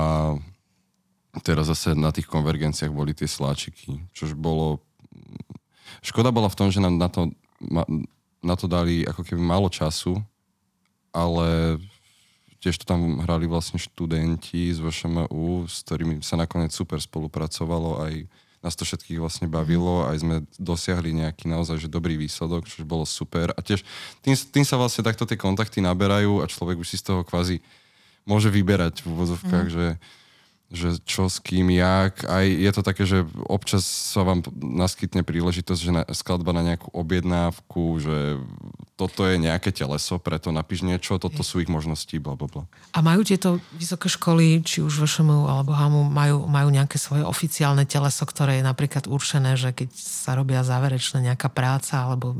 teraz 1.44 1.68
zase 1.68 1.94
na 1.94 2.10
tých 2.10 2.26
konvergenciách 2.26 2.92
boli 2.92 3.12
tie 3.16 3.28
sláčiky, 3.28 4.02
čož 4.12 4.36
bolo... 4.36 4.82
Škoda 6.02 6.34
bola 6.34 6.50
v 6.50 6.58
tom, 6.58 6.68
že 6.68 6.82
nám 6.82 6.98
na 6.98 7.08
to, 7.08 7.30
na 8.42 8.54
to 8.54 8.66
dali 8.66 9.06
ako 9.06 9.22
keby 9.22 9.42
málo 9.42 9.70
času, 9.70 10.18
ale 11.14 11.78
tiež 12.60 12.82
to 12.82 12.84
tam 12.84 13.22
hrali 13.22 13.46
vlastne 13.46 13.78
študenti 13.78 14.74
z 14.74 14.78
VŠMU, 14.82 15.70
s 15.70 15.86
ktorými 15.86 16.20
sa 16.20 16.34
nakoniec 16.34 16.74
super 16.74 16.98
spolupracovalo 16.98 18.02
aj 18.06 18.26
nás 18.66 18.74
to 18.74 18.82
všetkých 18.82 19.22
vlastne 19.22 19.46
bavilo, 19.46 20.10
aj 20.10 20.26
sme 20.26 20.36
dosiahli 20.58 21.14
nejaký 21.14 21.46
naozaj 21.46 21.78
že 21.78 21.86
dobrý 21.86 22.18
výsledok, 22.18 22.66
čo 22.66 22.82
bolo 22.82 23.06
super. 23.06 23.54
A 23.54 23.62
tiež 23.62 23.86
tým, 24.26 24.34
tým 24.34 24.66
sa 24.66 24.74
vlastne 24.74 25.06
takto 25.06 25.22
tie 25.22 25.38
kontakty 25.38 25.78
naberajú 25.78 26.42
a 26.42 26.50
človek 26.50 26.82
už 26.82 26.90
si 26.90 26.98
z 26.98 27.14
toho 27.14 27.22
kvázi 27.22 27.62
môže 28.26 28.50
vyberať 28.50 29.06
v 29.06 29.14
úvozovkách, 29.14 29.66
mm. 29.70 29.72
že, 29.72 29.86
že 30.66 30.98
čo 31.06 31.30
s 31.30 31.38
kým, 31.38 31.70
jak. 31.70 32.26
Aj 32.26 32.42
je 32.42 32.70
to 32.74 32.82
také, 32.82 33.06
že 33.06 33.22
občas 33.46 33.86
sa 33.86 34.26
vám 34.26 34.42
naskytne 34.58 35.22
príležitosť, 35.22 35.80
že 35.80 35.92
na, 35.94 36.02
skladba 36.10 36.50
na 36.50 36.74
nejakú 36.74 36.90
objednávku, 36.90 38.02
že 38.02 38.42
toto 38.96 39.28
je 39.28 39.36
nejaké 39.36 39.70
teleso, 39.76 40.16
preto 40.16 40.48
napíš 40.48 40.80
niečo, 40.80 41.20
toto 41.20 41.44
sú 41.44 41.60
ich 41.60 41.68
možnosti, 41.68 42.16
bla, 42.16 42.32
bla, 42.32 42.48
bla. 42.48 42.64
A 42.96 43.04
majú 43.04 43.20
tieto 43.28 43.60
vysoké 43.76 44.08
školy, 44.08 44.64
či 44.64 44.80
už 44.80 45.04
VŠMU 45.04 45.44
alebo 45.52 45.76
HAMU, 45.76 46.08
majú, 46.08 46.48
majú 46.48 46.72
nejaké 46.72 46.96
svoje 46.96 47.20
oficiálne 47.20 47.84
teleso, 47.84 48.24
ktoré 48.24 48.58
je 48.58 48.64
napríklad 48.64 49.04
určené, 49.04 49.60
že 49.60 49.76
keď 49.76 49.92
sa 49.92 50.32
robia 50.32 50.64
záverečná 50.64 51.20
nejaká 51.20 51.52
práca 51.52 52.08
alebo 52.08 52.32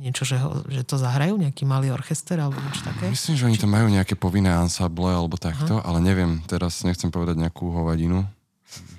niečo, 0.00 0.24
že, 0.24 0.40
ho, 0.40 0.64
že 0.64 0.80
to 0.88 0.96
zahrajú, 0.96 1.36
nejaký 1.36 1.68
malý 1.68 1.92
orchester 1.92 2.40
alebo 2.40 2.56
niečo 2.56 2.88
také? 2.88 3.12
Myslím, 3.12 3.36
že 3.36 3.46
oni 3.52 3.58
tam 3.60 3.70
majú 3.76 3.92
nejaké 3.92 4.16
povinné 4.16 4.48
ansáble 4.48 5.12
alebo 5.12 5.36
takto, 5.36 5.76
Aha. 5.76 5.84
ale 5.84 6.00
neviem, 6.00 6.40
teraz 6.48 6.80
nechcem 6.88 7.12
povedať 7.12 7.36
nejakú 7.36 7.51
hovadinu. 7.60 8.24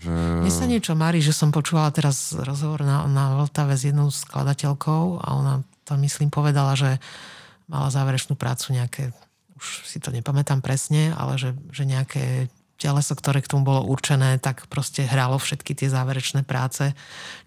Že... 0.06 0.14
Mne 0.46 0.54
sa 0.54 0.70
niečo 0.70 0.94
marí, 0.94 1.18
že 1.24 1.34
som 1.34 1.50
počúvala 1.50 1.90
teraz 1.90 2.38
rozhovor 2.38 2.86
na, 2.86 3.10
na 3.10 3.42
Vltave 3.42 3.74
s 3.74 3.90
jednou 3.90 4.14
skladateľkou 4.14 5.24
a 5.24 5.28
ona 5.34 5.54
tam 5.84 5.98
myslím 6.06 6.30
povedala, 6.30 6.78
že 6.78 7.02
mala 7.66 7.90
záverečnú 7.90 8.38
prácu 8.38 8.78
nejaké, 8.78 9.04
už 9.58 9.88
si 9.90 9.98
to 9.98 10.14
nepamätám 10.14 10.62
presne, 10.62 11.12
ale 11.18 11.42
že, 11.42 11.58
že 11.74 11.84
nejaké 11.90 12.54
teleso, 12.78 13.16
ktoré 13.16 13.40
k 13.40 13.48
tomu 13.48 13.64
bolo 13.64 13.88
určené, 13.88 14.36
tak 14.44 14.68
proste 14.68 15.08
hralo 15.08 15.40
všetky 15.40 15.72
tie 15.72 15.88
záverečné 15.88 16.44
práce, 16.44 16.92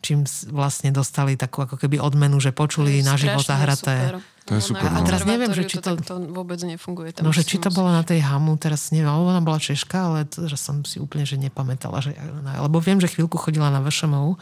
čím 0.00 0.24
vlastne 0.48 0.88
dostali 0.88 1.36
takú 1.36 1.68
ako 1.68 1.76
keby 1.76 2.00
odmenu, 2.00 2.40
že 2.40 2.56
počuli 2.56 3.04
naživo 3.04 3.44
zahraté. 3.44 4.16
Super. 4.16 4.35
To 4.46 4.54
je 4.54 4.62
super. 4.62 4.86
No. 4.86 5.02
A 5.02 5.06
teraz 5.06 5.26
neviem, 5.26 5.50
že 5.50 5.66
či 5.66 5.82
to... 5.82 5.98
to 5.98 6.22
vôbec 6.30 6.62
nefunguje. 6.62 7.10
Tam 7.10 7.26
no, 7.26 7.34
že 7.34 7.42
či 7.42 7.58
to 7.58 7.66
bolo 7.74 7.90
na 7.90 8.06
tej 8.06 8.22
hamu, 8.22 8.54
teraz 8.54 8.94
neviem, 8.94 9.10
alebo 9.10 9.34
ona 9.34 9.42
bola 9.42 9.58
Češka, 9.58 9.98
ale 9.98 10.18
že 10.30 10.54
som 10.54 10.86
si 10.86 11.02
úplne 11.02 11.26
že 11.26 11.34
nepamätala. 11.34 11.98
Že, 11.98 12.14
lebo 12.62 12.78
viem, 12.78 13.02
že 13.02 13.10
chvíľku 13.10 13.42
chodila 13.42 13.74
na 13.74 13.82
VŠMU. 13.82 14.38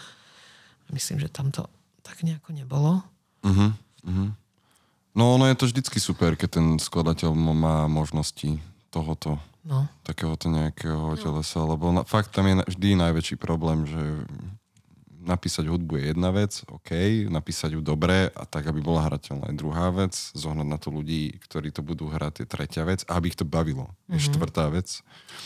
Myslím, 0.92 1.24
že 1.24 1.32
tam 1.32 1.48
to 1.48 1.64
tak 2.04 2.20
nejako 2.20 2.52
nebolo. 2.52 3.00
Uh-huh. 3.40 3.72
Uh-huh. 4.04 4.28
No 5.16 5.40
ono 5.40 5.48
je 5.48 5.56
to 5.56 5.64
vždycky 5.72 5.96
super, 5.96 6.36
keď 6.36 6.60
ten 6.60 6.66
skladateľ 6.76 7.32
má 7.32 7.88
možnosti 7.88 8.60
tohoto, 8.92 9.40
no. 9.64 9.88
takéhoto 10.04 10.52
nejakého 10.52 11.16
no. 11.16 11.18
telesa, 11.18 11.64
lebo 11.64 11.96
na, 11.96 12.04
fakt 12.04 12.36
tam 12.36 12.44
je 12.44 12.54
vždy 12.68 13.00
najväčší 13.00 13.36
problém, 13.40 13.88
že 13.88 14.28
napísať 15.24 15.66
hudbu 15.66 15.96
je 15.98 16.04
jedna 16.12 16.30
vec, 16.30 16.52
OK, 16.68 16.90
napísať 17.32 17.74
ju 17.74 17.80
dobre 17.80 18.30
a 18.30 18.44
tak, 18.44 18.68
aby 18.68 18.84
bola 18.84 19.08
hrateľná 19.08 19.50
je 19.50 19.58
druhá 19.58 19.88
vec, 19.90 20.12
zohnať 20.36 20.68
na 20.68 20.78
to 20.78 20.92
ľudí, 20.92 21.34
ktorí 21.48 21.72
to 21.72 21.80
budú 21.80 22.12
hrať 22.12 22.44
je 22.44 22.46
tretia 22.46 22.84
vec 22.84 23.02
a 23.08 23.16
aby 23.16 23.32
ich 23.32 23.38
to 23.38 23.48
bavilo 23.48 23.90
je 24.08 24.20
mm-hmm. 24.20 24.26
štvrtá 24.30 24.64
vec. 24.70 24.88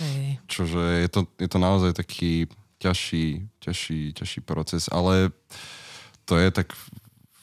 Hej. 0.02 0.42
Čože 0.50 0.82
je 1.06 1.08
to, 1.08 1.20
je 1.38 1.48
to 1.48 1.58
naozaj 1.58 1.90
taký 1.94 2.50
ťažší, 2.78 3.46
ťažší, 3.58 4.00
ťažší 4.14 4.40
proces, 4.42 4.86
ale 4.90 5.30
to 6.26 6.38
je 6.38 6.48
tak 6.50 6.74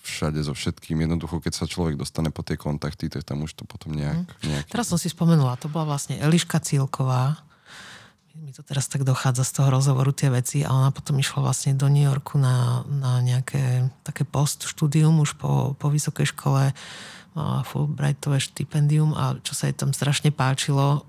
všade 0.06 0.38
so 0.46 0.54
všetkým. 0.54 1.02
Jednoducho, 1.02 1.42
keď 1.42 1.54
sa 1.58 1.66
človek 1.66 1.98
dostane 1.98 2.30
po 2.30 2.46
tie 2.46 2.56
kontakty, 2.56 3.10
tak 3.10 3.26
tam 3.26 3.42
už 3.42 3.58
to 3.58 3.64
potom 3.66 3.98
nejak... 3.98 4.22
Mhm. 4.22 4.46
nejak... 4.46 4.66
Teraz 4.70 4.88
som 4.88 5.02
si 5.02 5.10
spomenula, 5.10 5.58
to 5.58 5.68
bola 5.68 5.98
vlastne 5.98 6.22
Eliška 6.22 6.62
Cílková. 6.62 7.42
Mi 8.36 8.52
to 8.52 8.68
teraz 8.68 8.92
tak 8.92 9.08
dochádza 9.08 9.48
z 9.48 9.52
toho 9.56 9.72
rozhovoru 9.72 10.12
tie 10.12 10.28
veci 10.28 10.60
a 10.68 10.76
ona 10.76 10.92
potom 10.92 11.16
išla 11.16 11.40
vlastne 11.40 11.72
do 11.72 11.88
New 11.88 12.04
Yorku 12.04 12.36
na, 12.36 12.84
na 12.84 13.24
nejaké 13.24 13.88
také 14.04 14.28
post 14.28 14.68
štúdium 14.68 15.24
už 15.24 15.40
po, 15.40 15.72
po 15.80 15.88
vysokej 15.88 16.36
škole 16.36 16.76
mala 17.32 17.64
Fulbrightové 17.64 18.44
štipendium 18.44 19.16
a 19.16 19.40
čo 19.40 19.56
sa 19.56 19.72
jej 19.72 19.76
tam 19.76 19.96
strašne 19.96 20.36
páčilo, 20.36 21.08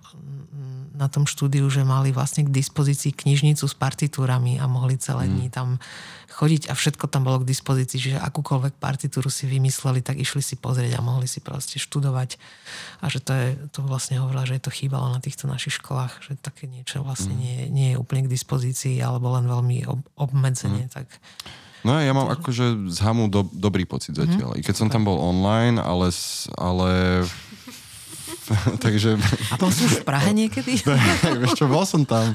na 0.97 1.13
tom 1.13 1.29
štúdiu, 1.29 1.69
že 1.69 1.85
mali 1.85 2.11
vlastne 2.11 2.49
k 2.49 2.51
dispozícii 2.51 3.13
knižnicu 3.13 3.69
s 3.69 3.77
partitúrami 3.77 4.57
a 4.57 4.65
mohli 4.65 4.97
celé 4.97 5.29
mm. 5.29 5.33
dní 5.33 5.47
tam 5.53 5.69
chodiť 6.37 6.69
a 6.69 6.77
všetko 6.77 7.09
tam 7.09 7.25
bolo 7.25 7.41
k 7.41 7.49
dispozícii, 7.49 7.97
čiže 7.97 8.19
akúkoľvek 8.21 8.77
partitúru 8.77 9.33
si 9.33 9.49
vymysleli, 9.49 10.05
tak 10.05 10.21
išli 10.21 10.45
si 10.45 10.57
pozrieť 10.61 11.01
a 11.01 11.05
mohli 11.05 11.25
si 11.25 11.41
proste 11.41 11.81
študovať. 11.81 12.37
A 13.01 13.09
že 13.09 13.25
to 13.25 13.33
je, 13.33 13.49
to 13.73 13.81
vlastne 13.85 14.21
hovorila, 14.21 14.45
že 14.45 14.61
je 14.61 14.65
to 14.69 14.73
chýbalo 14.73 15.09
na 15.13 15.21
týchto 15.21 15.49
našich 15.49 15.81
školách, 15.81 16.21
že 16.25 16.37
také 16.37 16.69
niečo 16.69 17.01
vlastne 17.01 17.33
mm. 17.33 17.41
nie, 17.41 17.57
nie 17.73 17.89
je 17.95 18.01
úplne 18.01 18.29
k 18.29 18.33
dispozícii 18.33 19.01
alebo 19.01 19.33
len 19.33 19.49
veľmi 19.49 19.89
ob, 19.89 20.01
obmedzenie. 20.17 20.89
Mm. 20.89 20.93
Tak 20.93 21.09
No 21.87 22.03
ja 22.03 22.11
mám 22.11 22.27
akože 22.35 22.91
z 22.91 22.99
Hamu 22.99 23.31
do, 23.31 23.47
dobrý 23.55 23.87
pocit 23.87 24.19
zatiaľ. 24.19 24.59
Mm. 24.59 24.59
I 24.59 24.63
keď 24.67 24.75
som 24.75 24.89
tam 24.91 25.07
bol 25.07 25.23
online, 25.23 25.79
ale, 25.79 26.11
ale 26.59 27.23
Takže... 28.85 29.19
A 29.51 29.55
bol 29.59 29.71
si 29.75 29.87
už 29.87 30.03
v 30.03 30.05
Prahe 30.07 30.31
niekedy? 30.31 30.79
Vieš 31.43 31.59
čo, 31.59 31.67
bol 31.67 31.83
som 31.87 32.07
tam 32.07 32.35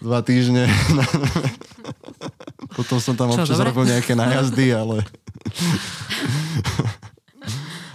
dva 0.00 0.20
týždne. 0.20 0.68
Potom 2.78 3.02
som 3.02 3.16
tam 3.16 3.32
čo, 3.32 3.42
občas 3.42 3.56
dobre? 3.56 3.72
robil 3.72 3.84
nejaké 3.90 4.14
najazdy, 4.14 4.66
ale... 4.72 4.96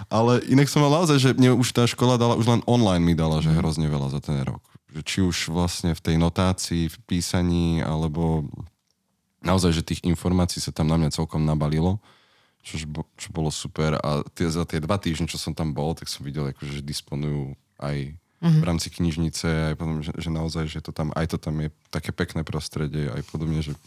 ale 0.06 0.32
inak 0.50 0.68
som 0.68 0.84
mal 0.84 0.92
naozaj, 1.02 1.16
že 1.18 1.30
mne 1.34 1.56
už 1.56 1.72
tá 1.72 1.88
škola 1.88 2.20
dala, 2.20 2.38
už 2.38 2.46
len 2.46 2.60
online 2.68 3.02
mi 3.02 3.14
dala, 3.16 3.40
že 3.40 3.54
hrozne 3.54 3.88
veľa 3.88 4.12
za 4.12 4.20
ten 4.20 4.36
rok. 4.42 4.62
Či 4.96 5.24
už 5.24 5.52
vlastne 5.52 5.92
v 5.92 6.00
tej 6.00 6.16
notácii, 6.16 6.88
v 6.88 6.96
písaní, 7.04 7.84
alebo 7.84 8.48
naozaj, 9.44 9.76
že 9.76 9.86
tých 9.86 10.04
informácií 10.08 10.58
sa 10.58 10.72
tam 10.72 10.88
na 10.88 10.96
mňa 10.96 11.14
celkom 11.14 11.44
nabalilo 11.44 12.00
čo, 12.66 12.82
čo 13.14 13.28
bolo 13.30 13.54
super 13.54 13.94
a 14.02 14.26
tie, 14.34 14.50
za 14.50 14.66
tie 14.66 14.82
dva 14.82 14.98
týždne, 14.98 15.30
čo 15.30 15.38
som 15.38 15.54
tam 15.54 15.70
bol, 15.70 15.94
tak 15.94 16.10
som 16.10 16.26
videl, 16.26 16.50
akože, 16.50 16.82
že 16.82 16.82
disponujú 16.82 17.54
aj 17.78 18.18
mm-hmm. 18.42 18.58
v 18.58 18.64
rámci 18.66 18.88
knižnice, 18.90 19.46
aj 19.70 19.74
potom, 19.78 20.02
že, 20.02 20.10
že 20.18 20.30
naozaj, 20.34 20.66
že 20.66 20.82
to 20.82 20.90
tam, 20.90 21.14
aj 21.14 21.30
to 21.30 21.38
tam 21.38 21.62
je 21.62 21.70
také 21.94 22.10
pekné 22.10 22.42
prostredie, 22.42 23.06
aj 23.06 23.22
podobne, 23.30 23.62
že 23.62 23.78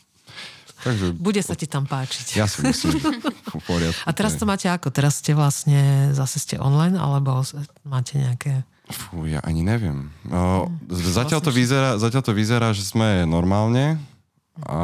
Takže, 0.79 1.11
Bude 1.19 1.43
sa 1.43 1.59
ti 1.59 1.67
tam 1.67 1.83
páčiť. 1.83 2.39
Ja 2.39 2.47
si 2.47 2.63
myslím, 2.63 3.03
v 3.19 3.63
poriadku. 3.67 3.99
A 4.07 4.15
teraz 4.15 4.39
to 4.39 4.47
máte 4.47 4.71
ako? 4.71 4.87
Teraz 4.95 5.19
ste 5.19 5.35
vlastne, 5.35 6.13
zase 6.15 6.39
ste 6.39 6.55
online, 6.55 6.95
alebo 6.95 7.43
máte 7.83 8.15
nejaké... 8.15 8.63
Fú, 8.87 9.27
ja 9.27 9.43
ani 9.43 9.59
neviem. 9.59 10.07
O, 10.31 10.71
hmm. 10.71 10.87
zatiaľ, 11.11 11.43
to 11.43 11.51
vyzerá, 11.51 11.99
zatiaľ 11.99 12.23
to 12.23 12.31
vyzerá, 12.31 12.71
že 12.71 12.87
sme 12.87 13.27
normálne 13.27 13.99
a 14.63 14.79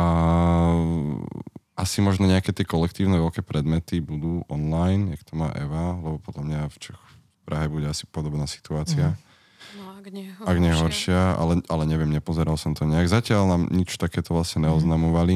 asi 1.76 2.00
možno 2.00 2.24
nejaké 2.26 2.56
tie 2.56 2.64
kolektívne 2.64 3.20
veľké 3.20 3.44
predmety 3.44 4.00
budú 4.00 4.48
online, 4.48 5.12
jak 5.20 5.28
to 5.28 5.34
má 5.36 5.52
Eva, 5.60 6.00
lebo 6.00 6.24
podľa 6.24 6.44
mňa 6.48 6.60
v 6.72 6.78
Čech, 6.80 6.96
v 6.96 7.40
Prahe 7.44 7.68
bude 7.68 7.92
asi 7.92 8.08
podobná 8.08 8.48
situácia. 8.48 9.12
Mm. 9.12 9.20
No, 9.76 9.84
ak 10.00 10.08
nie 10.08 10.32
horšia. 10.32 10.48
Ak 10.48 10.58
nie 10.64 10.74
horšia, 10.74 11.22
ale, 11.36 11.54
ale 11.68 11.84
neviem, 11.84 12.12
nepozeral 12.16 12.56
som 12.56 12.72
to 12.72 12.88
nejak. 12.88 13.12
Zatiaľ 13.12 13.44
nám 13.44 13.62
nič 13.76 14.00
takéto 14.00 14.32
vlastne 14.32 14.64
mhm. 14.64 14.66
neoznamovali. 14.72 15.36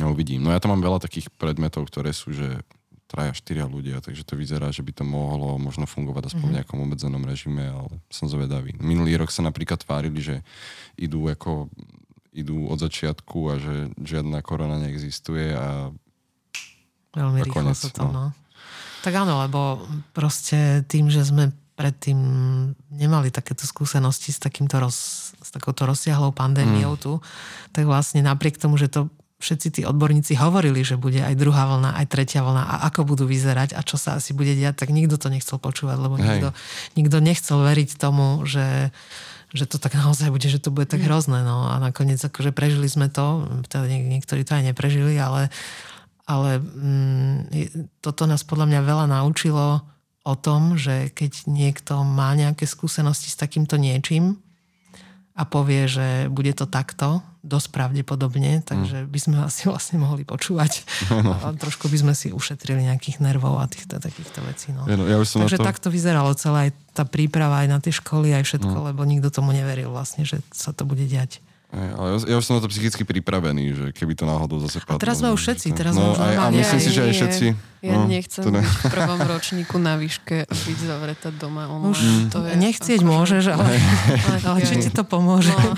No 0.00 0.14
uvidím. 0.16 0.40
No 0.40 0.54
ja 0.54 0.62
tam 0.62 0.72
mám 0.72 0.86
veľa 0.86 1.04
takých 1.04 1.28
predmetov, 1.36 1.90
ktoré 1.90 2.16
sú, 2.16 2.32
že 2.32 2.62
traja, 3.10 3.34
štyria 3.34 3.66
ľudia, 3.66 3.98
takže 3.98 4.22
to 4.22 4.38
vyzerá, 4.38 4.70
že 4.70 4.86
by 4.86 4.94
to 4.94 5.02
mohlo 5.02 5.58
možno 5.58 5.82
fungovať 5.82 6.30
aspoň 6.30 6.46
v 6.46 6.52
mhm. 6.54 6.56
nejakom 6.62 6.78
obmedzenom 6.80 7.22
režime, 7.26 7.66
ale 7.68 7.98
som 8.08 8.30
zvedavý. 8.30 8.72
Minulý 8.78 9.18
rok 9.20 9.34
sa 9.34 9.44
napríklad 9.44 9.82
tvárili, 9.82 10.22
že 10.22 10.36
idú 10.96 11.26
ako 11.26 11.68
idú 12.30 12.70
od 12.70 12.78
začiatku 12.78 13.38
a 13.50 13.54
že 13.58 13.74
žiadna 13.98 14.38
korona 14.42 14.78
neexistuje 14.78 15.54
a 15.54 15.90
Veľmi 17.10 17.42
rýchlo 17.42 17.54
konec, 17.66 17.78
sa 17.78 17.90
to, 17.90 18.06
no. 18.06 18.12
no. 18.14 18.26
Tak 19.02 19.12
áno, 19.16 19.42
lebo 19.42 19.82
proste 20.14 20.86
tým, 20.86 21.10
že 21.10 21.26
sme 21.26 21.50
predtým 21.74 22.20
nemali 22.92 23.32
takéto 23.32 23.64
skúsenosti 23.64 24.30
s, 24.30 24.38
takýmto 24.38 24.76
roz, 24.76 25.32
s 25.32 25.48
takouto 25.48 25.88
rozsiahlou 25.88 26.30
pandémiou 26.30 26.94
mm. 26.94 27.00
tu, 27.00 27.12
tak 27.72 27.88
vlastne 27.88 28.20
napriek 28.20 28.60
tomu, 28.60 28.76
že 28.76 28.92
to 28.92 29.08
všetci 29.40 29.68
tí 29.72 29.82
odborníci 29.88 30.36
hovorili, 30.36 30.84
že 30.84 31.00
bude 31.00 31.24
aj 31.24 31.32
druhá 31.40 31.64
vlna, 31.64 31.96
aj 31.96 32.06
tretia 32.12 32.44
vlna 32.44 32.60
a 32.60 32.74
ako 32.92 33.16
budú 33.16 33.24
vyzerať 33.24 33.72
a 33.72 33.80
čo 33.80 33.96
sa 33.96 34.20
asi 34.20 34.36
bude 34.36 34.52
diať, 34.52 34.84
tak 34.84 34.92
nikto 34.92 35.16
to 35.16 35.32
nechcel 35.32 35.56
počúvať, 35.56 35.96
lebo 35.96 36.20
nikto, 36.20 36.52
nikto 37.00 37.16
nechcel 37.24 37.64
veriť 37.64 37.96
tomu, 37.96 38.44
že 38.44 38.92
že 39.50 39.66
to 39.66 39.82
tak 39.82 39.98
naozaj 39.98 40.30
bude, 40.30 40.46
že 40.46 40.62
to 40.62 40.70
bude 40.70 40.86
tak 40.86 41.02
mm. 41.02 41.06
hrozné. 41.06 41.42
No 41.42 41.66
a 41.66 41.82
nakoniec 41.82 42.22
akože 42.22 42.54
prežili 42.54 42.86
sme 42.86 43.10
to, 43.10 43.46
teda 43.66 43.86
niektorí 43.86 44.46
to 44.46 44.54
aj 44.54 44.70
neprežili, 44.70 45.18
ale, 45.18 45.50
ale 46.26 46.62
mm, 46.62 47.36
toto 48.02 48.26
nás 48.30 48.46
podľa 48.46 48.66
mňa 48.70 48.80
veľa 48.86 49.06
naučilo 49.10 49.82
o 50.22 50.34
tom, 50.36 50.78
že 50.78 51.10
keď 51.10 51.48
niekto 51.50 52.04
má 52.04 52.30
nejaké 52.36 52.68
skúsenosti 52.68 53.32
s 53.32 53.40
takýmto 53.40 53.80
niečím, 53.80 54.38
a 55.40 55.48
povie, 55.48 55.88
že 55.88 56.28
bude 56.28 56.52
to 56.52 56.68
takto, 56.68 57.24
dosť 57.40 57.68
pravdepodobne, 57.72 58.60
takže 58.60 59.08
by 59.08 59.18
sme 59.20 59.36
asi 59.40 59.64
vlastne 59.64 59.96
mohli 59.96 60.28
počúvať. 60.28 60.84
No. 61.24 61.32
A 61.44 61.56
trošku 61.56 61.88
by 61.88 61.96
sme 61.96 62.12
si 62.12 62.28
ušetrili 62.32 62.84
nejakých 62.84 63.24
nervov 63.24 63.56
a 63.56 63.64
týchto 63.64 63.96
takýchto 63.96 64.44
vecí. 64.44 64.76
No. 64.76 64.84
Ja, 64.84 64.96
no, 65.00 65.08
ja 65.08 65.16
som 65.24 65.40
takže 65.40 65.60
to... 65.60 65.64
takto 65.64 65.88
vyzeralo 65.88 66.36
celá 66.36 66.68
aj 66.68 66.76
tá 66.92 67.08
príprava 67.08 67.64
aj 67.64 67.68
na 67.72 67.78
tie 67.80 67.96
školy, 67.96 68.36
aj 68.36 68.44
všetko, 68.44 68.76
no. 68.76 68.86
lebo 68.92 69.00
nikto 69.08 69.32
tomu 69.32 69.56
neveril 69.56 69.88
vlastne, 69.88 70.28
že 70.28 70.44
sa 70.52 70.76
to 70.76 70.84
bude 70.84 71.08
diať. 71.08 71.40
Ale 71.70 72.18
ja, 72.18 72.34
ja 72.34 72.36
už 72.42 72.44
som 72.50 72.58
na 72.58 72.62
to 72.66 72.66
psychicky 72.66 73.06
pripravený, 73.06 73.64
že 73.70 73.86
keby 73.94 74.18
to 74.18 74.26
náhodou 74.26 74.58
zase 74.58 74.82
padlo. 74.82 74.98
A 74.98 75.02
teraz 75.06 75.22
sme 75.22 75.30
už 75.30 75.38
všetci, 75.38 75.70
teraz 75.70 75.94
no, 75.94 76.10
už 76.10 76.18
aj, 76.18 76.34
A 76.34 76.44
myslím 76.50 76.80
si, 76.82 76.90
že 76.90 77.00
aj 77.06 77.12
všetci. 77.14 77.46
Ja 77.86 77.94
no, 77.94 78.10
nechcem 78.10 78.42
to 78.42 78.50
ne... 78.50 78.58
byť 78.58 78.74
v 78.74 78.84
prvom 78.98 79.20
ročníku 79.22 79.76
na 79.78 79.94
výške 79.94 80.50
a 80.50 80.52
byť 80.52 80.78
zavretá 80.82 81.30
doma 81.30 81.70
online. 81.70 81.94
Už 81.94 81.98
to 82.34 82.42
je 82.42 82.54
nechcieť 82.58 83.00
akože... 83.00 83.12
môžeš, 83.14 83.44
ale, 83.54 83.66
ale, 84.26 84.36
ale 84.50 84.58
či 84.66 84.74
ti 84.82 84.90
to 84.90 85.06
pomôže. 85.06 85.54
No. 85.54 85.70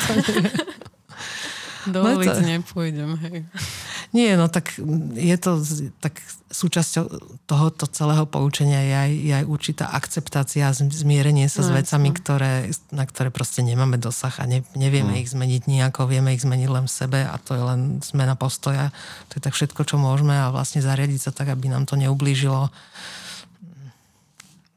Do 1.89 2.05
ulic 2.07 2.39
nepôjdem, 2.43 3.18
hej. 3.26 3.37
Nie, 4.16 4.37
no 4.37 4.53
tak 4.53 4.76
je 5.16 5.37
to 5.41 5.57
tak 6.05 6.20
súčasťou 6.53 7.09
tohoto 7.49 7.89
celého 7.89 8.28
poučenia 8.28 8.85
je 8.85 8.95
aj, 8.95 9.11
je 9.16 9.33
aj 9.41 9.45
určitá 9.49 9.85
akceptácia, 9.89 10.68
a 10.68 10.76
zmierenie 10.76 11.49
sa 11.49 11.64
s 11.64 11.72
No, 11.72 11.80
vecami, 11.80 12.12
jasno. 12.12 12.20
ktoré, 12.20 12.53
na 12.93 13.09
ktoré 13.09 13.33
proste 13.33 13.64
nemáme 13.64 13.97
dosah 13.97 14.37
a 14.37 14.45
ne, 14.45 14.61
nevieme 14.76 15.16
ich 15.16 15.33
zmeniť 15.33 15.64
nejako, 15.64 16.12
vieme 16.12 16.37
ich 16.37 16.45
zmeniť 16.45 16.68
len 16.68 16.85
v 16.85 16.93
sebe 16.93 17.24
a 17.24 17.35
to 17.41 17.57
je 17.57 17.62
len 17.64 17.80
zmena 18.05 18.37
postoja. 18.37 18.93
To 19.33 19.41
je 19.41 19.43
tak 19.43 19.57
všetko, 19.57 19.80
čo 19.89 19.97
môžeme 19.97 20.37
a 20.37 20.53
vlastne 20.53 20.85
zariadiť 20.85 21.20
sa 21.24 21.30
tak, 21.33 21.49
aby 21.49 21.72
nám 21.72 21.89
to 21.89 21.97
neublížilo 21.97 22.68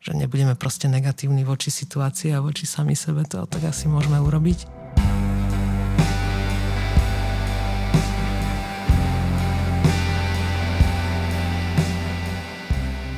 že 0.05 0.13
nebudeme 0.13 0.53
proste 0.53 0.85
negatívni 0.85 1.41
voči 1.41 1.73
situácii 1.73 2.29
a 2.29 2.37
voči 2.37 2.69
sami 2.69 2.93
sebe, 2.93 3.25
to 3.25 3.49
tak 3.49 3.65
asi 3.65 3.89
môžeme 3.89 4.21
urobiť. 4.21 4.69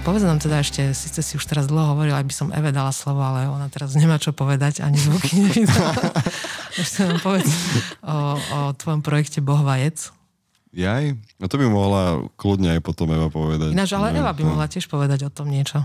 Povedz 0.07 0.23
nám 0.23 0.39
teda 0.39 0.63
ešte, 0.63 0.95
síce 0.95 1.19
si 1.19 1.35
už 1.35 1.43
teraz 1.43 1.67
dlho 1.67 1.91
hovorila, 1.91 2.23
aby 2.23 2.31
som 2.31 2.47
Eve 2.55 2.71
dala 2.71 2.95
slovo, 2.95 3.19
ale 3.19 3.51
ona 3.51 3.67
teraz 3.67 3.91
nemá 3.91 4.15
čo 4.15 4.31
povedať, 4.31 4.79
ani 4.79 4.95
zvuky 4.95 5.35
nevydala. 5.35 5.91
ešte 6.79 7.03
nám 7.03 7.19
povedz 7.19 7.51
o, 8.07 8.39
o 8.39 8.59
tvojom 8.71 9.03
projekte 9.03 9.43
Boh 9.43 9.59
vajec. 9.59 10.15
Jaj? 10.71 11.11
No 11.43 11.51
to 11.51 11.59
by 11.59 11.67
mohla 11.67 12.23
kľudne 12.39 12.79
aj 12.79 12.87
potom 12.87 13.11
Eva 13.11 13.27
povedať. 13.27 13.75
Ináč, 13.75 13.91
ale 13.99 14.15
Eva 14.15 14.31
by 14.31 14.47
mohla 14.47 14.71
tiež 14.71 14.87
povedať 14.87 15.27
o 15.27 15.31
tom 15.33 15.51
niečo. 15.51 15.83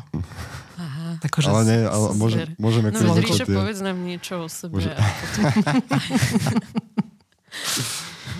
Aha. 0.78 1.18
Akože 1.18 1.50
Ale 1.50 1.62
nie, 1.66 1.82
ale 1.82 2.14
môže, 2.14 2.46
môžeme 2.62 2.94
No 2.94 3.18
veď 3.18 3.26
Ríša, 3.26 3.46
povedz 3.50 3.82
nám 3.82 4.06
niečo 4.06 4.38
o 4.38 4.46
sebe 4.46 4.78
Môže- 4.78 4.94
potom... 4.94 5.50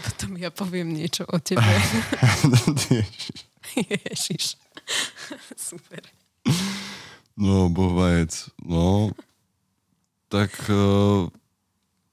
potom 0.06 0.30
ja 0.38 0.54
poviem 0.54 0.94
niečo 0.94 1.26
o 1.26 1.42
tebe. 1.42 1.66
Ježiš. 4.06 4.61
Super. 5.57 6.03
No, 7.36 7.68
boh 7.72 7.93
vajec. 7.97 8.53
No, 8.61 9.11
tak 10.28 10.53
uh, 10.68 11.28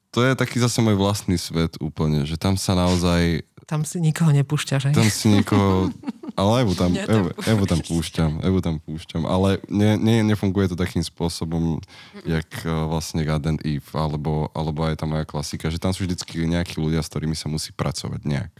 to 0.10 0.20
je 0.26 0.32
taký 0.36 0.58
zase 0.60 0.82
môj 0.82 0.98
vlastný 0.98 1.38
svet 1.38 1.78
úplne, 1.80 2.26
že 2.26 2.36
tam 2.36 2.58
sa 2.58 2.74
naozaj, 2.76 3.46
Tam 3.70 3.86
si 3.86 4.02
nikoho 4.02 4.34
nepúšťaš, 4.34 4.90
hej? 4.90 4.96
tam 4.98 5.06
si 5.06 5.30
nikoho, 5.30 5.94
ale 6.34 6.66
Evu 6.66 6.74
tam, 6.74 6.92
tam 7.08 7.30
Evu, 7.30 7.30
Evu 7.46 7.64
tam 7.70 7.80
púšťam, 7.84 8.32
Evu 8.42 8.60
tam 8.60 8.76
púšťam, 8.82 9.24
ale 9.30 9.62
ne, 9.70 9.96
ne, 10.02 10.26
nefunguje 10.26 10.74
to 10.74 10.76
takým 10.80 11.06
spôsobom, 11.06 11.78
jak 12.26 12.50
uh, 12.66 12.90
vlastne 12.90 13.22
God 13.22 13.46
and 13.46 13.62
Eve, 13.62 13.86
alebo, 13.94 14.50
alebo 14.58 14.88
aj 14.88 14.98
tá 14.98 15.06
moja 15.06 15.28
klasika, 15.28 15.70
že 15.70 15.78
tam 15.78 15.94
sú 15.94 16.08
vždycky 16.10 16.44
nejakí 16.44 16.82
ľudia, 16.82 17.06
s 17.06 17.12
ktorými 17.12 17.38
sa 17.38 17.52
musí 17.52 17.70
pracovať 17.76 18.26
nejak. 18.26 18.54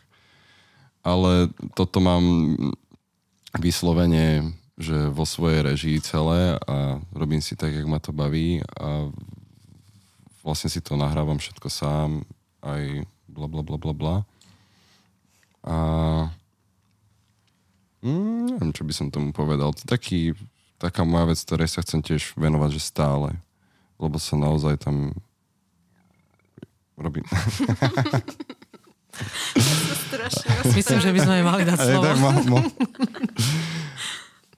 Ale 1.00 1.50
toto 1.74 2.04
mám 2.04 2.22
vyslovene, 3.58 4.54
že 4.80 5.10
vo 5.10 5.26
svojej 5.26 5.66
režii 5.66 5.98
celé 6.00 6.56
a 6.70 7.02
robím 7.12 7.42
si 7.42 7.58
tak, 7.58 7.74
jak 7.74 7.88
ma 7.90 8.00
to 8.00 8.14
baví 8.14 8.62
a 8.78 9.10
vlastne 10.46 10.70
si 10.72 10.80
to 10.80 10.96
nahrávam 10.96 11.42
všetko 11.42 11.68
sám, 11.68 12.24
aj 12.62 13.04
bla 13.28 13.48
bla 13.50 13.62
bla 13.66 13.78
bla 13.78 13.94
bla. 13.94 14.16
A 15.66 15.78
mm, 18.06 18.56
neviem, 18.56 18.72
čo 18.72 18.88
by 18.88 18.94
som 18.96 19.12
tomu 19.12 19.36
povedal. 19.36 19.76
To 19.76 19.84
taký, 19.84 20.32
taká 20.80 21.04
moja 21.04 21.36
vec, 21.36 21.40
ktorej 21.44 21.70
sa 21.70 21.84
chcem 21.84 22.00
tiež 22.00 22.34
venovať, 22.40 22.80
že 22.80 22.82
stále. 22.88 23.36
Lebo 24.00 24.16
sa 24.16 24.40
naozaj 24.40 24.80
tam 24.80 25.12
robím. 26.96 27.28
Strašne. 30.06 30.50
Myslím, 30.72 31.00
že 31.00 31.12
by 31.12 31.20
sme 31.20 31.34
jej 31.36 31.46
mali 31.46 31.64
dať 31.64 31.76
Aj, 31.76 31.86
slovo. 31.88 32.04
tak 32.04 32.18
ma, 32.18 32.32
ma. 32.48 32.60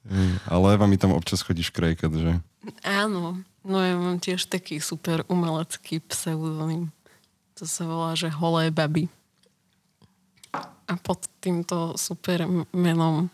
Hej, 0.03 0.29
Ale 0.45 0.65
Eva 0.73 0.85
mi 0.85 0.95
tam 0.95 1.11
občas 1.11 1.39
chodí 1.39 1.61
škrejkať, 1.61 2.11
že? 2.11 2.31
Áno, 2.81 3.35
no 3.61 3.77
ja 3.77 3.95
mám 3.95 4.17
tiež 4.17 4.45
taký 4.45 4.77
super 4.77 5.23
umelecký 5.25 6.01
pseudonym. 6.03 6.89
To 7.55 7.63
sa 7.63 7.83
volá, 7.83 8.11
že 8.11 8.27
Holé 8.27 8.69
baby. 8.69 9.07
A 10.83 10.93
pod 10.97 11.23
týmto 11.39 11.95
super 11.95 12.43
menom 12.71 13.31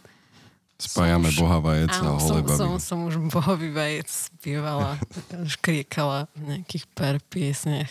Spájame 0.78 1.34
už- 1.34 1.42
boha 1.42 1.58
vajec 1.58 1.90
a 1.90 2.14
holé 2.14 2.22
som, 2.22 2.46
som, 2.46 2.70
baby. 2.70 2.86
som 2.86 3.00
už 3.04 3.16
bohový 3.28 3.74
vajec 3.74 4.06
spievala, 4.06 5.02
škriekala 5.50 6.30
v 6.38 6.42
nejakých 6.54 6.86
pár 6.94 7.18
piesniach. 7.24 7.90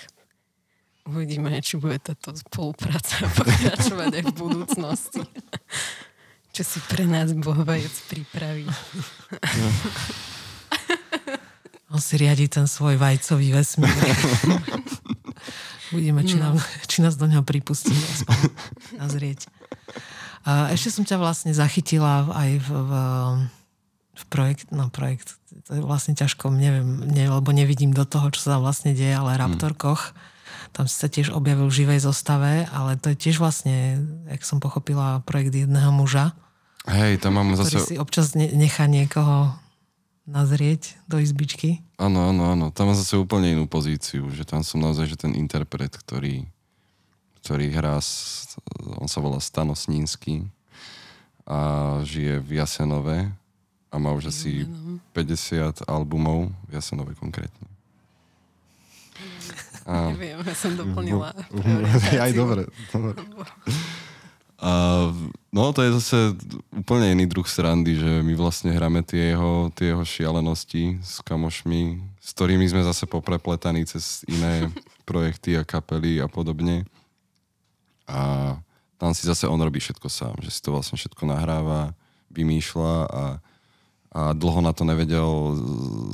Uvidíme, 1.07 1.55
či 1.63 1.79
bude 1.79 2.03
táto 2.03 2.35
spolupráca 2.35 3.31
pokračovať 3.39 4.11
aj 4.11 4.25
v 4.27 4.33
budúcnosti. 4.35 5.23
Čo 6.55 6.63
si 6.67 6.79
pre 6.89 7.05
nás 7.07 7.31
boh 7.37 7.63
vajec 7.63 7.95
pripraví. 8.11 8.67
On 11.93 12.03
si 12.03 12.19
riadi 12.19 12.51
ten 12.51 12.67
svoj 12.67 12.99
vajcový 12.99 13.55
vesmír. 13.55 13.93
Uvidíme, 15.95 16.27
či, 16.27 16.35
nám, 16.35 16.59
či 16.91 16.99
nás 16.99 17.15
do 17.15 17.31
neho 17.31 17.47
pripustí 17.47 17.95
aspoň 17.95 18.51
nazrieť. 18.99 19.47
A 20.43 20.75
ešte 20.75 20.91
som 20.91 21.07
ťa 21.07 21.21
vlastne 21.21 21.55
zachytila 21.55 22.27
aj 22.35 22.51
v, 22.59 22.69
v, 22.71 22.93
v 24.19 24.25
projekt, 24.27 24.67
no 24.75 24.91
projekt, 24.91 25.39
to 25.69 25.79
je 25.79 25.83
vlastne 25.85 26.19
ťažko, 26.19 26.51
neviem, 26.51 27.07
ne, 27.07 27.31
lebo 27.31 27.55
nevidím 27.55 27.95
do 27.95 28.03
toho, 28.03 28.35
čo 28.35 28.43
sa 28.43 28.59
tam 28.59 28.67
vlastne 28.67 28.91
deje, 28.97 29.15
ale 29.15 29.39
Raptor 29.39 29.79
Koch, 29.79 30.11
tam 30.73 30.91
si 30.91 30.97
sa 30.97 31.09
tiež 31.11 31.35
objavil 31.35 31.69
v 31.69 31.79
živej 31.85 32.01
zostave, 32.07 32.67
ale 32.71 32.99
to 32.99 33.13
je 33.13 33.17
tiež 33.19 33.43
vlastne, 33.43 34.03
jak 34.27 34.43
som 34.43 34.59
pochopila, 34.59 35.23
projekt 35.27 35.55
jedného 35.55 35.91
muža, 35.93 36.35
Hej, 36.87 37.19
tam 37.19 37.35
mám 37.35 37.51
ktorý 37.59 37.83
zase... 37.83 37.83
si 37.83 37.95
občas 37.99 38.39
ne, 38.39 38.47
nechá 38.55 38.87
niekoho 38.87 39.59
nazrieť 40.23 40.95
do 41.11 41.19
izbičky. 41.19 41.83
Áno, 41.99 42.31
áno, 42.31 42.55
áno. 42.55 42.67
Tam 42.71 42.91
mám 42.91 42.99
zase 42.99 43.19
úplne 43.19 43.51
inú 43.51 43.67
pozíciu, 43.67 44.31
že 44.31 44.47
tam 44.47 44.63
som 44.63 44.79
naozaj 44.79 45.11
že 45.11 45.19
ten 45.19 45.35
interpret, 45.35 45.91
ktorý, 45.91 46.47
ktorý 47.43 47.75
hrá, 47.75 47.99
s, 47.99 48.55
on 49.03 49.11
sa 49.11 49.19
volá 49.19 49.43
Stano 49.43 49.75
Snínsky 49.75 50.47
a 51.43 51.99
žije 52.07 52.39
v 52.43 52.51
Jasenove 52.59 53.19
a 53.91 53.95
má 53.99 54.15
už 54.15 54.31
asi 54.31 54.67
50 55.15 55.91
albumov 55.91 56.55
v 56.71 56.79
Jasenove 56.79 57.19
konkrétne. 57.19 57.66
A, 59.87 60.11
Neviem, 60.11 60.43
ja 60.43 60.55
som 60.59 60.75
doplnila. 60.75 61.31
aj 62.27 62.33
dobre. 62.35 62.67
dobre. 62.91 63.17
A, 64.59 64.73
no 65.55 65.71
to 65.71 65.85
je 65.87 65.97
zase 66.03 66.19
úplne 66.75 67.15
iný 67.15 67.31
druh 67.31 67.47
srandy, 67.47 67.95
že 67.95 68.11
my 68.27 68.35
vlastne 68.35 68.75
hráme 68.75 69.07
tie 69.07 69.37
jeho, 69.37 69.71
tie 69.79 69.95
jeho 69.95 70.03
šialenosti 70.03 70.99
s 71.05 71.23
kamošmi, 71.23 72.03
s 72.19 72.35
ktorými 72.35 72.67
sme 72.67 72.83
zase 72.83 73.07
poprepletaní 73.07 73.87
cez 73.87 74.27
iné 74.27 74.67
projekty 75.09 75.55
a 75.55 75.63
kapely 75.63 76.19
a 76.19 76.27
podobne. 76.27 76.83
A 78.11 78.57
tam 78.97 79.13
si 79.15 79.29
zase 79.29 79.47
on 79.47 79.61
robí 79.61 79.79
všetko 79.79 80.09
sám, 80.09 80.35
že 80.41 80.51
si 80.51 80.65
to 80.65 80.75
vlastne 80.75 80.97
všetko 80.97 81.23
nahráva, 81.29 81.93
vymýšľa 82.33 82.95
a, 83.07 83.25
a 84.11 84.21
dlho 84.33 84.65
na 84.65 84.73
to 84.73 84.89
nevedel 84.89 85.55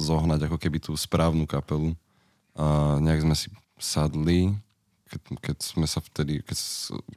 zohnať 0.03 0.51
ako 0.51 0.59
keby 0.59 0.83
tú 0.83 0.93
správnu 0.99 1.47
kapelu. 1.47 1.95
A 2.59 2.99
nejak 3.01 3.23
sme 3.23 3.33
si 3.39 3.49
sadli, 3.83 4.55
keď, 5.11 5.21
keď 5.43 5.57
sme 5.61 5.87
sa 5.91 6.01
vtedy, 6.01 6.41
keď, 6.41 6.57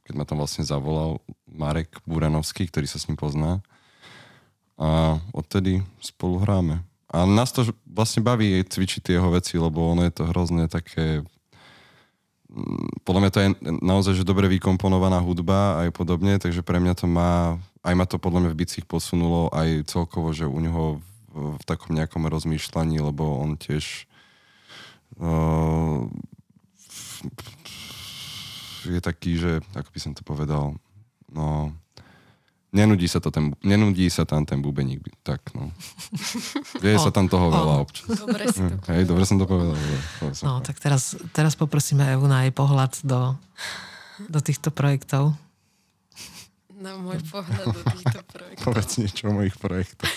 keď 0.03 0.13
ma 0.17 0.25
tam 0.27 0.41
vlastne 0.43 0.67
zavolal 0.67 1.23
Marek 1.47 2.01
Buranovský, 2.03 2.67
ktorý 2.67 2.89
sa 2.89 2.99
s 2.99 3.07
ním 3.07 3.15
pozná. 3.15 3.63
A 4.75 5.21
odtedy 5.31 5.79
spolu 6.03 6.43
hráme. 6.43 6.83
A 7.07 7.23
nás 7.23 7.55
to 7.55 7.63
vlastne 7.87 8.19
baví 8.19 8.59
cvičiť 8.59 8.99
tie 9.07 9.15
jeho 9.15 9.31
veci, 9.31 9.55
lebo 9.55 9.95
ono 9.95 10.03
je 10.03 10.11
to 10.11 10.27
hrozne 10.27 10.67
také 10.67 11.23
mm, 12.51 13.07
podľa 13.07 13.21
mňa 13.23 13.31
to 13.31 13.39
je 13.39 13.49
naozaj 13.79 14.13
že 14.19 14.27
dobre 14.27 14.51
vykomponovaná 14.51 15.23
hudba 15.23 15.79
aj 15.87 15.95
podobne, 15.95 16.35
takže 16.35 16.59
pre 16.59 16.83
mňa 16.83 16.93
to 16.99 17.07
má, 17.07 17.55
aj 17.87 17.93
ma 17.95 18.03
to 18.03 18.19
podľa 18.19 18.43
mňa 18.43 18.51
v 18.51 18.59
bicích 18.59 18.83
posunulo 18.83 19.47
aj 19.55 19.87
celkovo, 19.87 20.35
že 20.35 20.43
u 20.43 20.59
neho 20.59 20.99
v, 21.31 21.55
v 21.55 21.63
takom 21.63 21.95
nejakom 21.95 22.27
rozmýšľaní, 22.27 22.99
lebo 22.99 23.39
on 23.39 23.55
tiež 23.55 24.11
uh, 25.23 26.11
je 28.85 29.01
taký, 29.01 29.41
že, 29.41 29.51
ako 29.73 29.89
by 29.89 29.99
som 29.99 30.11
to 30.13 30.21
povedal, 30.21 30.77
no, 31.33 31.73
nenudí 32.75 33.07
sa, 33.07 33.23
to 33.23 33.31
ten, 33.31 33.55
nenudí 33.63 34.11
sa 34.11 34.27
tam 34.27 34.43
ten 34.43 34.59
bubeník, 34.59 35.07
tak 35.23 35.41
no. 35.55 35.71
Vie 36.83 36.99
sa 36.99 37.09
tam 37.09 37.31
toho 37.31 37.47
veľa 37.47 37.75
občas. 37.81 38.07
Dobre 38.11 38.43
si 38.51 38.59
to 38.59 38.75
Hej, 38.91 39.03
dobre 39.07 39.23
som 39.23 39.39
to 39.39 39.47
povedal. 39.47 39.73
Dobre. 39.73 40.35
No, 40.43 40.59
tak 40.59 40.77
teraz, 40.83 41.15
teraz 41.31 41.55
poprosíme 41.55 42.03
Evu 42.11 42.27
na 42.27 42.43
jej 42.43 42.53
pohľad 42.53 42.99
do, 43.07 43.39
do 44.27 44.39
týchto 44.43 44.69
projektov. 44.75 45.33
na 46.75 46.99
môj 46.99 47.23
pohľad 47.31 47.65
do 47.71 47.81
týchto 47.95 48.19
projektov. 48.27 48.63
Povedz 48.67 48.91
niečo 48.99 49.31
o 49.31 49.33
mojich 49.33 49.55
projektoch. 49.55 50.11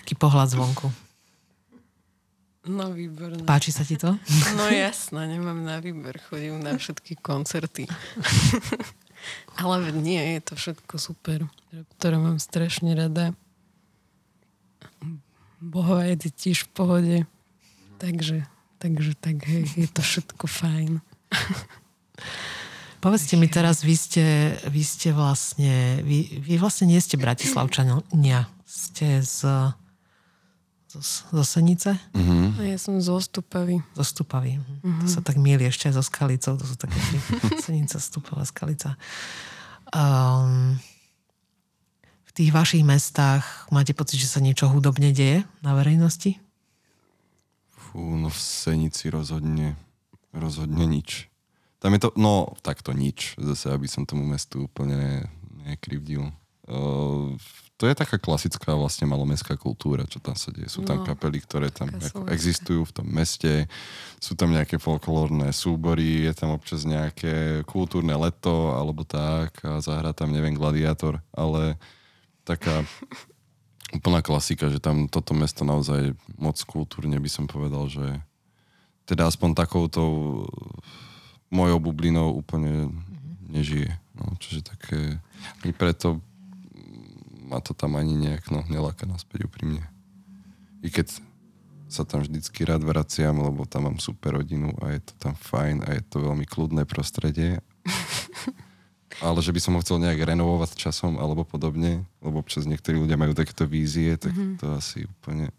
Taký 0.00 0.16
pohľad 0.16 0.56
zvonku. 0.56 1.07
No 2.68 2.92
výborné. 2.92 3.42
Páči 3.48 3.72
sa 3.72 3.82
ti 3.82 3.96
to? 3.96 4.12
No 4.58 4.68
jasné, 4.68 5.24
nemám 5.24 5.64
na 5.64 5.80
výber, 5.80 6.20
chodím 6.20 6.60
na 6.60 6.76
všetky 6.76 7.16
koncerty. 7.16 7.88
Ale 9.58 9.90
nie, 9.90 10.38
je 10.38 10.40
to 10.46 10.54
všetko 10.54 10.94
super, 11.00 11.48
ktoré 11.98 12.20
mám 12.22 12.38
strašne 12.38 12.94
rada. 12.94 13.34
Bohová 15.58 16.06
je 16.06 16.30
tiež 16.30 16.68
v 16.68 16.70
pohode. 16.70 17.16
Takže, 17.98 18.46
takže 18.78 19.18
tak, 19.18 19.42
hej, 19.42 19.66
je 19.74 19.88
to 19.90 20.06
všetko 20.06 20.46
fajn. 20.46 21.02
Povedzte 23.02 23.34
mi 23.38 23.50
teraz, 23.50 23.82
vy 23.82 23.94
ste, 23.94 24.54
vy 24.70 24.82
ste 24.82 25.10
vlastne, 25.10 26.02
vy, 26.02 26.42
vy 26.42 26.54
vlastne 26.58 26.90
nie 26.90 26.98
ste 26.98 27.18
bratislavčania, 27.18 28.46
ste 28.66 29.22
z, 29.22 29.70
zo 31.04 31.44
Senice? 31.44 31.96
Mhm. 32.14 32.58
A 32.58 32.62
ja 32.74 32.78
som 32.78 32.98
z 32.98 33.08
Ostupavy. 33.08 33.80
Zo 33.94 34.04
Stupavy. 34.04 34.58
Mm-hmm. 34.58 35.04
To 35.04 35.06
sa 35.08 35.20
tak 35.24 35.36
míli 35.38 35.66
ešte 35.66 35.90
so 35.90 36.02
Skalicou, 36.02 36.58
to 36.58 36.66
sú 36.66 36.76
také. 36.76 36.98
Senica, 37.64 37.98
Stupava, 38.02 38.44
Skalica. 38.44 38.98
Um, 39.94 40.76
v 42.28 42.30
tých 42.36 42.50
vašich 42.52 42.84
mestách 42.84 43.44
máte 43.72 43.96
pocit, 43.96 44.20
že 44.20 44.28
sa 44.28 44.44
niečo 44.44 44.68
hudobne 44.68 45.10
deje 45.14 45.48
na 45.64 45.72
verejnosti? 45.74 46.36
Fú, 47.72 48.18
no 48.18 48.28
v 48.28 48.38
Senici 48.38 49.08
rozhodne, 49.08 49.80
rozhodne 50.36 50.84
nič. 50.84 51.32
Tam 51.78 51.94
je 51.94 52.00
to, 52.02 52.08
no 52.18 52.58
takto 52.60 52.90
nič, 52.90 53.38
zase 53.38 53.70
aby 53.70 53.86
som 53.86 54.02
tomu 54.02 54.26
mestu 54.26 54.66
úplne 54.66 55.30
nekrivdil. 55.62 56.28
Uh, 56.68 57.38
to 57.78 57.86
je 57.86 57.94
taká 57.94 58.18
klasická 58.18 58.74
vlastne 58.74 59.06
malomestská 59.06 59.54
kultúra, 59.54 60.02
čo 60.02 60.18
tam 60.18 60.34
sa 60.34 60.50
deje. 60.50 60.66
Sú 60.66 60.82
tam 60.82 60.98
No, 60.98 61.06
kapely, 61.06 61.38
ktoré 61.38 61.70
tam 61.70 61.86
ako 61.94 62.26
existujú 62.26 62.82
v 62.82 62.90
tom 62.90 63.06
meste, 63.06 63.70
sú 64.18 64.34
tam 64.34 64.50
nejaké 64.50 64.82
folklórne 64.82 65.54
súbory, 65.54 66.26
je 66.26 66.34
tam 66.34 66.58
občas 66.58 66.82
nejaké 66.82 67.62
kultúrne 67.70 68.18
leto 68.18 68.74
alebo 68.74 69.06
tak 69.06 69.62
a 69.62 69.78
zahrá 69.78 70.10
tam, 70.10 70.34
neviem, 70.34 70.58
gladiátor, 70.58 71.22
ale 71.30 71.78
taká 72.42 72.82
úplná 73.96 74.26
klasika, 74.26 74.66
že 74.66 74.82
tam 74.82 75.06
toto 75.06 75.30
mesto 75.30 75.62
naozaj 75.62 76.18
moc 76.34 76.58
kultúrne 76.66 77.14
by 77.22 77.30
som 77.30 77.46
povedal, 77.46 77.86
že 77.86 78.04
teda 79.06 79.30
aspoň 79.30 79.54
takouto 79.54 80.02
mojou 81.48 81.78
bublinou 81.78 82.34
úplne 82.34 82.90
nežije. 83.48 83.94
No, 84.18 84.34
čiže 84.42 84.66
také... 84.66 85.22
I 85.62 85.70
preto 85.70 86.20
ma 87.48 87.58
to 87.58 87.72
tam 87.72 87.96
ani 87.96 88.12
nejak 88.14 88.52
no, 88.52 88.60
neláka 88.68 89.08
naspäť 89.08 89.48
úprimne. 89.48 89.82
I 90.84 90.92
keď 90.92 91.18
sa 91.88 92.04
tam 92.04 92.20
vždycky 92.20 92.62
rád 92.62 92.84
vraciam, 92.84 93.32
lebo 93.34 93.64
tam 93.64 93.88
mám 93.88 93.96
super 93.96 94.36
rodinu 94.36 94.76
a 94.84 94.92
je 94.92 95.00
to 95.00 95.12
tam 95.16 95.32
fajn 95.32 95.88
a 95.88 95.96
je 95.96 96.02
to 96.04 96.20
veľmi 96.20 96.44
kľudné 96.44 96.84
prostredie. 96.84 97.64
Ale 99.24 99.40
že 99.40 99.50
by 99.50 99.58
som 99.58 99.74
ho 99.74 99.82
chcel 99.82 99.98
nejak 99.98 100.20
renovovať 100.20 100.76
časom 100.78 101.16
alebo 101.16 101.42
podobne, 101.42 102.04
lebo 102.20 102.38
občas 102.38 102.68
niektorí 102.68 103.00
ľudia 103.00 103.18
majú 103.18 103.32
takéto 103.32 103.64
vízie, 103.64 104.14
tak 104.14 104.30
Mhm. 104.30 104.60
to 104.60 104.76
asi 104.76 105.08
úplne... 105.08 105.50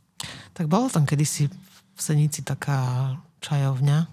Tak 0.53 0.69
bolo 0.69 0.87
tam 0.87 1.03
kedysi 1.03 1.49
v 1.49 1.99
Senici 1.99 2.39
taká 2.39 3.15
čajovňa, 3.41 4.07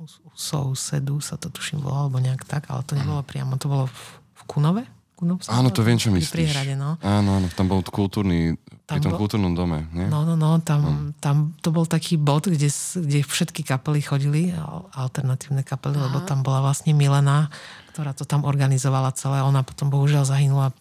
Us- 0.00 0.22
Usou, 0.24 0.72
Sedu 0.72 1.20
sa 1.20 1.36
to 1.36 1.52
tuším 1.52 1.84
volalo, 1.84 2.08
alebo 2.08 2.18
nejak 2.18 2.42
tak, 2.42 2.72
ale 2.72 2.80
to 2.82 2.96
nebolo 2.96 3.20
priamo, 3.20 3.60
to 3.60 3.68
bolo 3.68 3.84
v, 3.86 4.00
v 4.34 4.42
Kunove? 4.48 4.82
Kunov 5.20 5.44
sa 5.44 5.60
Áno, 5.60 5.68
to 5.68 5.84
viem, 5.84 6.00
čo 6.00 6.08
Pri 6.08 6.24
myslíš. 6.24 6.32
Priehrade, 6.32 6.74
no. 6.80 6.96
Áno, 7.04 7.36
áno, 7.36 7.46
tam 7.52 7.68
bol 7.68 7.84
kultúrny, 7.84 8.56
Tam 8.88 8.96
pri 8.96 9.00
tom 9.04 9.12
bol- 9.12 9.20
kultúrnom 9.20 9.52
dome, 9.52 9.84
nie? 9.92 10.08
No, 10.08 10.24
no, 10.24 10.32
no, 10.32 10.56
tam, 10.64 11.12
tam 11.20 11.52
to 11.60 11.68
bol 11.68 11.84
taký 11.84 12.16
bod, 12.16 12.48
kde, 12.48 12.72
kde 12.72 13.20
všetky 13.20 13.60
kapely 13.60 14.00
chodili, 14.00 14.56
al- 14.56 14.88
alternatívne 14.96 15.60
kapely, 15.60 16.00
lebo 16.00 16.24
tam 16.24 16.40
bola 16.40 16.64
vlastne 16.64 16.96
Milena, 16.96 17.52
ktorá 17.92 18.16
to 18.16 18.24
tam 18.24 18.48
organizovala 18.48 19.12
celé. 19.12 19.44
Ona 19.44 19.60
potom 19.60 19.92
bohužiaľ 19.92 20.24
zahynula 20.24 20.72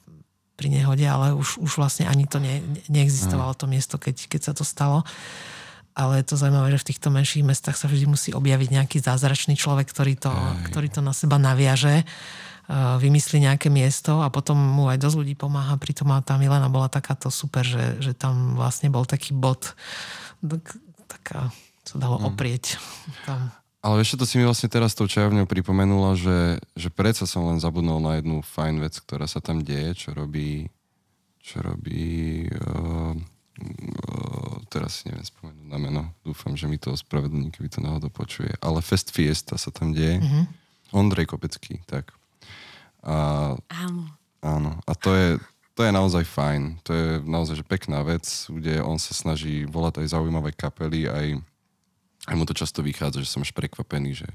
pri 0.56 0.72
nehode, 0.72 1.04
ale 1.04 1.36
už, 1.36 1.60
už 1.60 1.76
vlastne 1.76 2.08
ani 2.08 2.24
to 2.24 2.40
ne, 2.40 2.64
ne- 2.64 2.84
neexistovalo 2.88 3.52
to 3.60 3.68
miesto, 3.68 4.00
keď, 4.00 4.32
keď 4.32 4.42
sa 4.48 4.54
to 4.56 4.64
stalo. 4.64 5.04
Ale 6.00 6.24
je 6.24 6.32
to 6.32 6.40
zaujímavé, 6.40 6.72
že 6.72 6.80
v 6.80 6.90
týchto 6.96 7.12
menších 7.12 7.44
mestách 7.44 7.76
sa 7.76 7.92
vždy 7.92 8.08
musí 8.08 8.30
objaviť 8.32 8.72
nejaký 8.72 9.04
zázračný 9.04 9.60
človek, 9.60 9.92
ktorý 9.92 10.16
to, 10.16 10.32
ktorý 10.72 10.88
to 10.88 11.04
na 11.04 11.12
seba 11.12 11.36
naviaže, 11.36 12.08
vymyslí 12.70 13.50
nejaké 13.50 13.74
miesto 13.74 14.22
a 14.22 14.30
potom 14.30 14.54
mu 14.54 14.86
aj 14.94 15.02
dosť 15.02 15.18
ľudí 15.26 15.34
pomáha. 15.34 15.82
Pritom 15.82 16.14
tá 16.22 16.38
Milena 16.38 16.70
bola 16.70 16.86
takáto 16.86 17.34
super, 17.34 17.66
že, 17.66 17.98
že 17.98 18.14
tam 18.14 18.54
vlastne 18.54 18.94
bol 18.94 19.10
taký 19.10 19.34
bod, 19.34 19.74
tak, 20.38 20.78
taká, 21.10 21.50
sa 21.82 21.96
dalo 21.98 22.22
oprieť. 22.22 22.78
Tam. 23.26 23.50
Ale 23.82 24.06
ešte 24.06 24.22
to 24.22 24.26
si 24.30 24.38
mi 24.38 24.46
vlastne 24.46 24.70
teraz 24.70 24.94
tou 24.94 25.10
čajovňou 25.10 25.50
pripomenula, 25.50 26.14
že, 26.14 26.62
že 26.78 26.94
predsa 26.94 27.26
som 27.26 27.50
len 27.50 27.58
zabudol 27.58 27.98
na 27.98 28.22
jednu 28.22 28.46
fajn 28.46 28.86
vec, 28.86 28.94
ktorá 29.02 29.26
sa 29.26 29.42
tam 29.42 29.66
deje, 29.66 30.06
čo 30.06 30.10
robí 30.14 30.70
čo 31.40 31.66
robí 31.66 32.46
uh, 32.46 33.16
uh, 33.16 34.56
teraz 34.70 35.02
si 35.02 35.10
neviem 35.10 35.26
spomenúť 35.26 35.66
na 35.66 35.80
meno. 35.82 36.04
Dúfam, 36.22 36.54
že 36.54 36.70
mi 36.70 36.78
to 36.78 36.94
ospravedlní, 36.94 37.50
keby 37.50 37.74
to 37.74 37.82
náhodou 37.82 38.14
počuje. 38.14 38.54
Ale 38.62 38.86
Fest 38.86 39.10
Fiesta 39.10 39.58
sa 39.58 39.74
tam 39.74 39.96
deje. 39.96 40.22
Mm-hmm. 40.22 40.44
Ondrej 40.94 41.26
Kopecký, 41.32 41.82
tak. 41.90 42.14
A 43.04 43.56
Áno. 43.70 44.04
Áno, 44.39 44.80
a 44.88 44.95
to 44.95 45.12
je, 45.12 45.36
to 45.76 45.84
je 45.84 45.91
naozaj 45.91 46.24
fajn. 46.24 46.80
To 46.88 46.91
je 46.95 47.08
naozaj 47.28 47.60
že 47.60 47.66
pekná 47.68 48.00
vec, 48.08 48.24
kde 48.47 48.80
on 48.80 48.95
sa 48.95 49.12
snaží 49.12 49.68
volať 49.68 50.04
aj 50.04 50.16
zaujímavé 50.16 50.56
kapely, 50.56 51.12
aj, 51.12 51.43
aj 52.24 52.36
mu 52.39 52.47
to 52.47 52.56
často 52.56 52.80
vychádza, 52.80 53.20
že 53.20 53.32
som 53.32 53.43
až 53.43 53.52
prekvapený, 53.52 54.24
že 54.24 54.30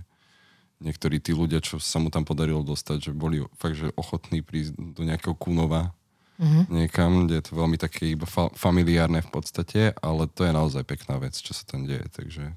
niektorí 0.84 1.24
tí 1.24 1.32
ľudia, 1.32 1.64
čo 1.64 1.80
sa 1.80 1.96
mu 1.96 2.12
tam 2.12 2.28
podarilo 2.28 2.60
dostať, 2.60 3.08
že 3.08 3.12
boli 3.16 3.40
fakt, 3.56 3.80
že 3.80 3.96
ochotní 3.96 4.44
prísť 4.44 4.76
do 4.76 5.08
nejakého 5.08 5.32
Kunova 5.32 5.96
mm-hmm. 6.36 6.68
niekam, 6.68 7.24
kde 7.24 7.40
je 7.40 7.44
to 7.48 7.52
veľmi 7.56 7.80
také 7.80 8.12
iba 8.12 8.28
fa- 8.28 8.52
familiárne 8.52 9.24
v 9.24 9.30
podstate, 9.32 9.96
ale 10.04 10.28
to 10.28 10.44
je 10.44 10.52
naozaj 10.52 10.84
pekná 10.84 11.16
vec, 11.16 11.32
čo 11.32 11.56
sa 11.56 11.64
tam 11.64 11.88
deje, 11.88 12.04
takže 12.12 12.52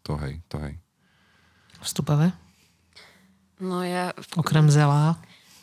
to 0.00 0.16
hej, 0.16 0.40
to 0.48 0.56
hej. 0.64 0.80
Vstupové, 1.84 2.32
No 3.56 3.80
ja, 3.80 4.12
okrem 4.36 4.68
zelá. 4.68 5.16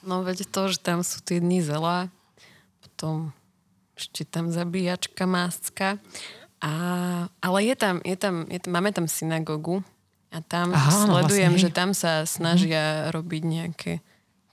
No 0.04 0.24
veď 0.24 0.48
to, 0.48 0.72
že 0.72 0.80
tam 0.80 1.02
sú 1.02 1.24
tie 1.24 1.40
dni 1.40 1.64
zela, 1.64 2.12
potom 2.84 3.32
ešte 3.96 4.28
tam 4.28 4.52
zabíjačka 4.52 5.24
mástka. 5.24 6.02
A, 6.64 6.72
ale 7.44 7.58
je 7.68 7.76
tam, 7.76 8.00
je 8.08 8.16
tam, 8.16 8.48
je 8.48 8.60
tam, 8.64 8.72
máme 8.72 8.92
tam 8.96 9.08
synagogu 9.12 9.84
a 10.32 10.40
tam 10.40 10.72
Aha, 10.72 10.80
Aha, 10.80 11.00
no 11.08 11.20
sledujem, 11.20 11.52
vlastne, 11.52 11.64
že 11.68 11.70
tam 11.76 11.90
sa 11.92 12.24
snažia 12.24 13.12
robiť 13.12 13.44
nejaké 13.44 13.92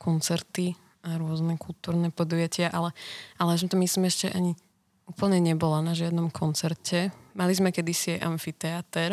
koncerty 0.03 0.74
a 1.07 1.16
rôzne 1.16 1.55
kultúrne 1.57 2.11
podujatia, 2.11 2.68
ale, 2.68 2.90
ale 3.38 3.55
že 3.57 3.70
to 3.70 3.78
myslím 3.78 4.11
ešte 4.11 4.26
ani 4.28 4.59
úplne 5.07 5.38
nebola 5.38 5.80
na 5.80 5.94
žiadnom 5.94 6.28
koncerte. 6.34 7.14
Mali 7.32 7.55
sme 7.55 7.70
kedysi 7.70 8.18
aj 8.18 8.26
amfiteáter, 8.26 9.11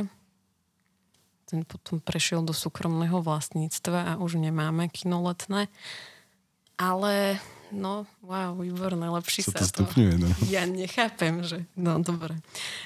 ten 1.48 1.64
potom 1.64 2.04
prešiel 2.04 2.44
do 2.44 2.52
súkromného 2.52 3.24
vlastníctva 3.24 4.00
a 4.04 4.14
už 4.20 4.36
nemáme 4.36 4.92
kino 4.92 5.24
letné. 5.24 5.72
Ale, 6.78 7.42
no, 7.74 8.06
wow, 8.22 8.54
výborné, 8.54 9.10
lepší 9.10 9.44
Sa 9.44 9.52
sa, 9.52 9.66
to 9.66 9.66
stupňuje, 9.66 10.14
no. 10.22 10.30
Ja 10.46 10.70
nechápem, 10.70 11.42
že... 11.42 11.66
No, 11.74 11.98
dobre. 12.00 12.38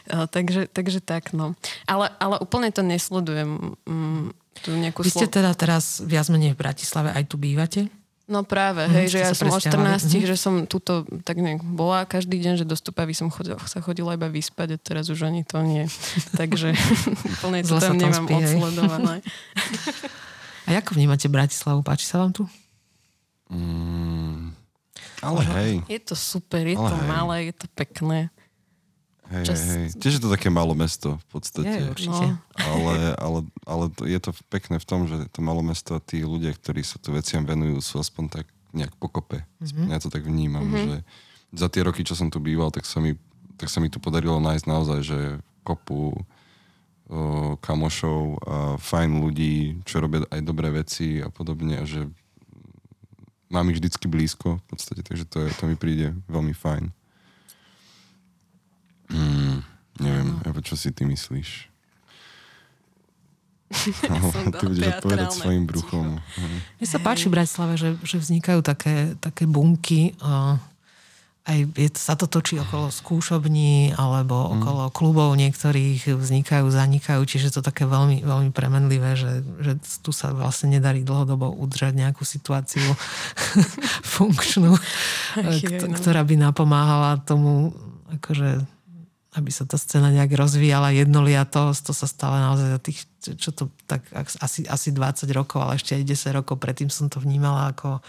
Uh, 0.08 0.26
takže, 0.32 0.72
takže 0.72 1.04
tak, 1.04 1.36
no. 1.36 1.60
Ale, 1.84 2.08
ale 2.18 2.40
úplne 2.40 2.72
to 2.72 2.82
nesledujem. 2.82 3.76
Mm, 3.84 4.32
tú 4.64 4.72
nejakú 4.76 5.04
Vy 5.04 5.12
ste 5.12 5.28
slo- 5.28 5.36
teda 5.44 5.52
teraz 5.56 6.00
viac 6.00 6.32
menej 6.32 6.56
v 6.56 6.60
Bratislave, 6.60 7.12
aj 7.12 7.24
tu 7.28 7.36
bývate? 7.36 7.92
No 8.32 8.48
práve, 8.48 8.88
hej, 8.88 9.12
ste 9.12 9.20
že 9.20 9.28
ja 9.28 9.32
som 9.36 9.52
o 9.52 9.60
presťahovali, 9.60 10.00
14, 10.00 10.08
mhm. 10.08 10.28
že 10.32 10.36
som 10.40 10.54
tuto 10.64 11.04
tak 11.28 11.36
nejak 11.44 11.60
bola 11.68 12.08
každý 12.08 12.40
deň, 12.40 12.64
že 12.64 12.66
do 12.70 12.80
Stupavy 12.80 13.12
som 13.12 13.28
chodila, 13.28 13.60
sa 13.68 13.84
chodila 13.84 14.16
iba 14.16 14.32
vyspať 14.32 14.68
a 14.72 14.78
teraz 14.80 15.12
už 15.12 15.28
ani 15.28 15.44
to 15.44 15.60
nie. 15.60 15.84
Takže 16.40 16.72
úplne 17.36 17.60
to 17.68 17.76
tam 17.76 18.00
tam 18.00 18.00
nemám 18.00 18.24
spí, 18.24 18.34
odsledované. 18.40 19.16
A 20.70 20.78
ako 20.78 20.96
vnímate 20.96 21.28
Bratislavu? 21.28 21.84
Páči 21.84 22.08
sa 22.08 22.22
vám 22.24 22.32
tu? 22.32 22.48
Mm, 23.52 24.56
ale 25.22 25.40
hej, 25.60 25.74
Je 25.92 26.00
to 26.00 26.16
super, 26.16 26.64
je 26.64 26.80
Ale 26.80 26.88
to 26.90 26.96
hej. 26.98 27.08
malé, 27.08 27.36
je 27.52 27.56
to 27.60 27.68
pekné. 27.76 28.20
hej, 29.30 29.46
Čas- 29.46 29.68
hej. 29.68 29.88
Tiež 30.00 30.14
je 30.18 30.24
to 30.24 30.32
také 30.32 30.48
malo 30.50 30.72
mesto 30.74 31.20
v 31.20 31.26
podstate. 31.30 31.68
Je, 31.70 31.92
určite. 31.92 32.26
No. 32.32 32.40
ale, 32.58 32.96
ale, 33.26 33.40
ale 33.68 33.86
to, 33.94 34.08
je 34.08 34.20
to 34.20 34.32
pekné 34.50 34.80
v 34.80 34.88
tom, 34.88 35.06
že 35.06 35.28
to 35.30 35.44
malo 35.44 35.60
mesto 35.62 35.94
a 35.94 36.02
tí 36.02 36.24
ľudia, 36.24 36.56
ktorí 36.56 36.82
sa 36.82 36.98
tu 36.98 37.12
veciam 37.14 37.44
venujú, 37.46 37.84
sú 37.84 38.00
aspoň 38.00 38.42
tak 38.42 38.46
nejak 38.72 38.96
pokope. 38.98 39.44
Mm-hmm. 39.60 39.88
Ja 39.92 40.00
to 40.00 40.08
tak 40.08 40.24
vnímam, 40.24 40.64
mm-hmm. 40.64 40.88
že 40.88 40.96
za 41.52 41.68
tie 41.68 41.84
roky, 41.84 42.08
čo 42.08 42.16
som 42.16 42.32
tu 42.32 42.40
býval, 42.40 42.72
tak 42.72 42.88
sa 42.88 43.04
mi, 43.04 43.20
tak 43.60 43.68
sa 43.68 43.84
mi 43.84 43.92
tu 43.92 44.00
podarilo 44.00 44.40
nájsť 44.40 44.66
naozaj, 44.66 45.00
že 45.04 45.20
kopu 45.68 46.16
o, 46.16 46.16
kamošov 47.60 48.24
a 48.48 48.56
fajn 48.80 49.20
ľudí, 49.20 49.84
čo 49.84 50.00
robia 50.00 50.24
aj 50.32 50.42
dobré 50.48 50.72
veci 50.72 51.20
a 51.20 51.28
podobne 51.28 51.84
a 51.84 51.86
že 51.86 52.08
mám 53.52 53.68
ich 53.70 53.78
vždycky 53.78 54.08
blízko 54.08 54.58
v 54.58 54.66
podstate, 54.72 55.04
takže 55.04 55.28
to, 55.28 55.44
je, 55.46 55.50
to 55.60 55.64
mi 55.68 55.76
príde 55.76 56.16
veľmi 56.32 56.56
fajn. 56.56 56.90
Mm, 59.12 59.58
neviem, 60.00 60.28
Evo, 60.48 60.64
čo 60.64 60.80
si 60.80 60.90
ty 60.96 61.04
myslíš? 61.04 61.72
som 64.32 64.52
Ty 64.52 64.68
budeš 64.68 64.88
odpovedať 65.00 65.30
svojim 65.32 65.64
bruchom. 65.64 66.20
Mne 66.80 66.88
sa 66.88 67.00
páči 67.00 67.32
v 67.32 67.40
Bratislave, 67.40 67.80
že, 67.80 67.96
že 68.04 68.20
vznikajú 68.20 68.60
také, 68.64 69.16
také 69.20 69.48
bunky. 69.48 70.16
A 70.20 70.60
aj 71.52 71.60
je, 71.76 71.90
sa 72.00 72.16
to 72.16 72.32
točí 72.32 72.56
okolo 72.56 72.88
skúšobní 72.88 73.92
alebo 74.00 74.56
okolo 74.56 74.88
klubov 74.96 75.36
niektorých 75.36 76.16
vznikajú, 76.16 76.66
zanikajú, 76.72 77.22
čiže 77.28 77.52
to 77.52 77.62
také 77.62 77.84
veľmi, 77.84 78.24
veľmi 78.24 78.50
premenlivé, 78.56 79.20
že, 79.20 79.44
že 79.60 79.76
tu 80.00 80.16
sa 80.16 80.32
vlastne 80.32 80.80
nedarí 80.80 81.04
dlhodobo 81.04 81.52
udržať 81.52 81.94
nejakú 82.00 82.24
situáciu 82.24 82.88
funkčnú, 84.16 84.72
no. 84.72 85.96
ktorá 86.00 86.24
by 86.24 86.36
napomáhala 86.40 87.20
tomu, 87.20 87.76
akože 88.16 88.64
aby 89.32 89.48
sa 89.48 89.64
tá 89.64 89.80
scéna 89.80 90.12
nejak 90.12 90.36
rozvíjala 90.36 90.92
jednoliatosť, 90.92 91.80
to 91.88 91.94
sa 91.96 92.04
stále 92.04 92.36
naozaj 92.44 92.68
za 92.68 92.80
tých, 92.84 93.00
čo 93.40 93.56
to 93.56 93.72
tak 93.88 94.04
ak- 94.12 94.40
asi, 94.44 94.68
asi 94.68 94.92
20 94.92 95.24
rokov, 95.32 95.64
ale 95.64 95.80
ešte 95.80 95.96
aj 95.96 96.04
10 96.04 96.36
rokov 96.44 96.60
predtým 96.60 96.92
som 96.92 97.08
to 97.08 97.24
vnímala 97.24 97.72
ako, 97.72 98.04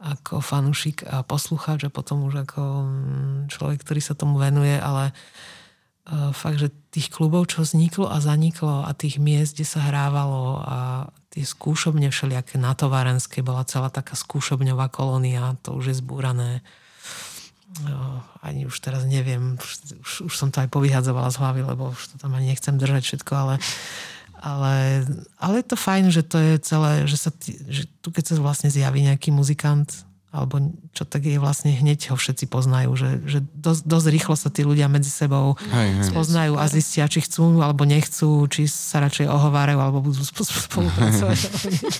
ako 0.00 0.44
fanúšik 0.44 1.06
a 1.06 1.22
poslucháč 1.24 1.86
a 1.86 1.94
potom 1.94 2.26
už 2.26 2.46
ako 2.48 2.62
mm, 2.62 3.38
človek, 3.48 3.78
ktorý 3.82 4.00
sa 4.02 4.18
tomu 4.18 4.36
venuje, 4.36 4.74
ale 4.76 5.10
uh, 5.12 6.30
fakt, 6.34 6.60
že 6.60 6.68
tých 6.94 7.10
klubov, 7.10 7.50
čo 7.50 7.66
vzniklo 7.66 8.10
a 8.10 8.22
zaniklo 8.22 8.84
a 8.86 8.90
tých 8.94 9.18
miest, 9.18 9.58
kde 9.58 9.66
sa 9.66 9.80
hrávalo 9.86 10.62
a 10.62 10.76
tie 11.34 11.42
skúšobne 11.42 12.06
všelijaké 12.14 12.60
na 12.62 12.78
továrenské, 12.78 13.42
bola 13.42 13.66
celá 13.66 13.90
taká 13.90 14.14
skúšobňová 14.14 14.86
kolónia, 14.94 15.58
to 15.66 15.74
už 15.74 15.90
je 15.90 15.96
zbúrané. 15.98 16.62
No, 17.82 18.22
ani 18.38 18.70
už 18.70 18.78
teraz 18.78 19.02
neviem, 19.02 19.58
už, 19.58 20.22
už, 20.30 20.32
som 20.38 20.54
to 20.54 20.62
aj 20.62 20.70
povyhadzovala 20.70 21.34
z 21.34 21.40
hlavy, 21.42 21.60
lebo 21.66 21.90
už 21.90 22.14
to 22.14 22.16
tam 22.22 22.38
ani 22.38 22.54
nechcem 22.54 22.78
držať 22.78 23.02
všetko, 23.02 23.32
ale, 23.34 23.54
ale, 24.44 25.08
ale 25.40 25.64
je 25.64 25.66
to 25.72 25.76
fajn, 25.80 26.04
že 26.12 26.20
to 26.20 26.36
je 26.36 26.54
celé, 26.60 27.08
že, 27.08 27.16
sa, 27.16 27.32
že 27.48 27.88
tu 28.04 28.12
keď 28.12 28.24
sa 28.28 28.34
vlastne 28.36 28.68
zjaví 28.68 29.00
nejaký 29.00 29.32
muzikant, 29.32 29.88
alebo 30.34 30.58
čo 30.90 31.06
tak 31.06 31.30
je 31.30 31.38
vlastne 31.38 31.70
hneď 31.70 32.10
ho 32.10 32.18
všetci 32.18 32.50
poznajú, 32.50 32.90
že, 32.98 33.22
že 33.22 33.38
dosť, 33.54 33.86
dosť 33.86 34.06
rýchlo 34.10 34.34
sa 34.34 34.50
tí 34.50 34.66
ľudia 34.66 34.90
medzi 34.90 35.06
sebou 35.06 35.54
Hej, 35.70 35.88
hej. 35.94 36.10
spoznajú 36.10 36.58
a 36.58 36.66
zistia, 36.66 37.06
či 37.06 37.22
chcú 37.22 37.62
alebo 37.62 37.86
nechcú, 37.86 38.50
či 38.50 38.66
sa 38.66 38.98
radšej 38.98 39.30
ohovárajú 39.30 39.78
alebo 39.78 40.02
budú 40.02 40.26
sp- 40.26 40.42
sp- 40.42 40.66
spolupracovať. 40.66 41.38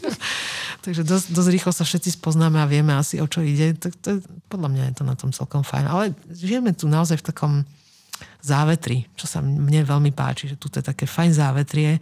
Takže 0.84 1.07
dosť, 1.07 1.26
dosť 1.30 1.51
rýchlo 1.55 1.72
sa 1.72 1.86
všetci 1.86 2.18
spoznáme 2.18 2.59
a 2.59 2.66
vieme 2.66 2.92
asi 2.92 3.22
o 3.22 3.26
čo 3.30 3.38
ide. 3.40 3.72
Tak 3.78 3.92
to, 4.03 4.18
je- 4.18 4.26
podľa 4.51 4.68
mňa 4.68 4.84
je 4.90 4.95
to 4.99 5.05
na 5.07 5.14
tom 5.14 5.30
celkom 5.30 5.62
fajn. 5.62 5.86
Ale 5.86 6.05
žijeme 6.28 6.74
tu 6.74 6.90
naozaj 6.90 7.22
v 7.22 7.26
takom 7.30 7.53
závetri, 8.45 9.09
čo 9.16 9.24
sa 9.24 9.40
mne 9.40 9.88
veľmi 9.88 10.12
páči, 10.12 10.53
že 10.53 10.61
tu 10.61 10.68
je 10.68 10.84
také 10.84 11.09
fajn 11.09 11.32
závetrie. 11.32 11.97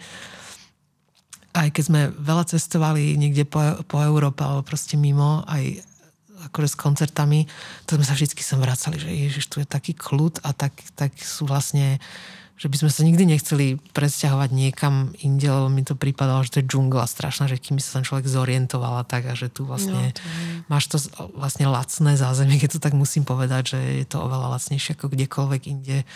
Aj 1.54 1.68
keď 1.70 1.84
sme 1.86 2.00
veľa 2.10 2.44
cestovali 2.50 3.14
niekde 3.14 3.46
po, 3.46 3.62
po 3.86 4.02
Európe 4.02 4.42
alebo 4.42 4.66
proste 4.66 4.98
mimo, 4.98 5.46
aj 5.46 5.78
akože 6.50 6.74
s 6.74 6.76
koncertami, 6.76 7.46
to 7.86 7.94
sme 7.94 8.02
sa 8.02 8.18
vždy 8.18 8.34
sem 8.42 8.58
vracali, 8.58 8.98
že 8.98 9.06
ježiš, 9.06 9.46
tu 9.46 9.62
je 9.62 9.68
taký 9.68 9.94
kľud 9.94 10.42
a 10.42 10.50
tak, 10.50 10.74
tak 10.98 11.14
sú 11.22 11.46
vlastne 11.46 12.02
že 12.62 12.70
by 12.70 12.78
sme 12.78 12.90
sa 12.94 13.02
nikdy 13.02 13.26
nechceli 13.26 13.66
presťahovať 13.90 14.54
niekam 14.54 15.10
inde, 15.18 15.50
lebo 15.50 15.66
mi 15.66 15.82
to 15.82 15.98
pripadalo, 15.98 16.46
že 16.46 16.54
to 16.54 16.58
je 16.62 16.70
džungla 16.70 17.10
strašná, 17.10 17.50
že 17.50 17.58
kým 17.58 17.74
by 17.74 17.82
sa 17.82 17.98
ten 17.98 18.06
človek 18.06 18.30
zorientoval 18.30 19.02
a 19.02 19.04
tak 19.04 19.26
a 19.26 19.34
že 19.34 19.50
tu 19.50 19.66
vlastne 19.66 19.90
No, 19.90 20.14
to 20.14 20.22
je- 20.22 20.62
máš 20.70 20.84
to 20.86 20.96
vlastne 21.34 21.66
lacné 21.66 22.14
zázemie, 22.14 22.62
keď 22.62 22.78
to 22.78 22.84
tak 22.86 22.94
musím 22.94 23.26
povedať, 23.26 23.74
že 23.74 23.80
je 23.98 24.06
to 24.06 24.22
oveľa 24.22 24.54
lacnejšie 24.54 24.94
ako 24.94 25.10
kdekoľvek 25.10 25.62
inde. 25.66 26.06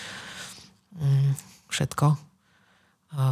Mm, 1.02 1.34
všetko. 1.66 2.14
A, 3.18 3.22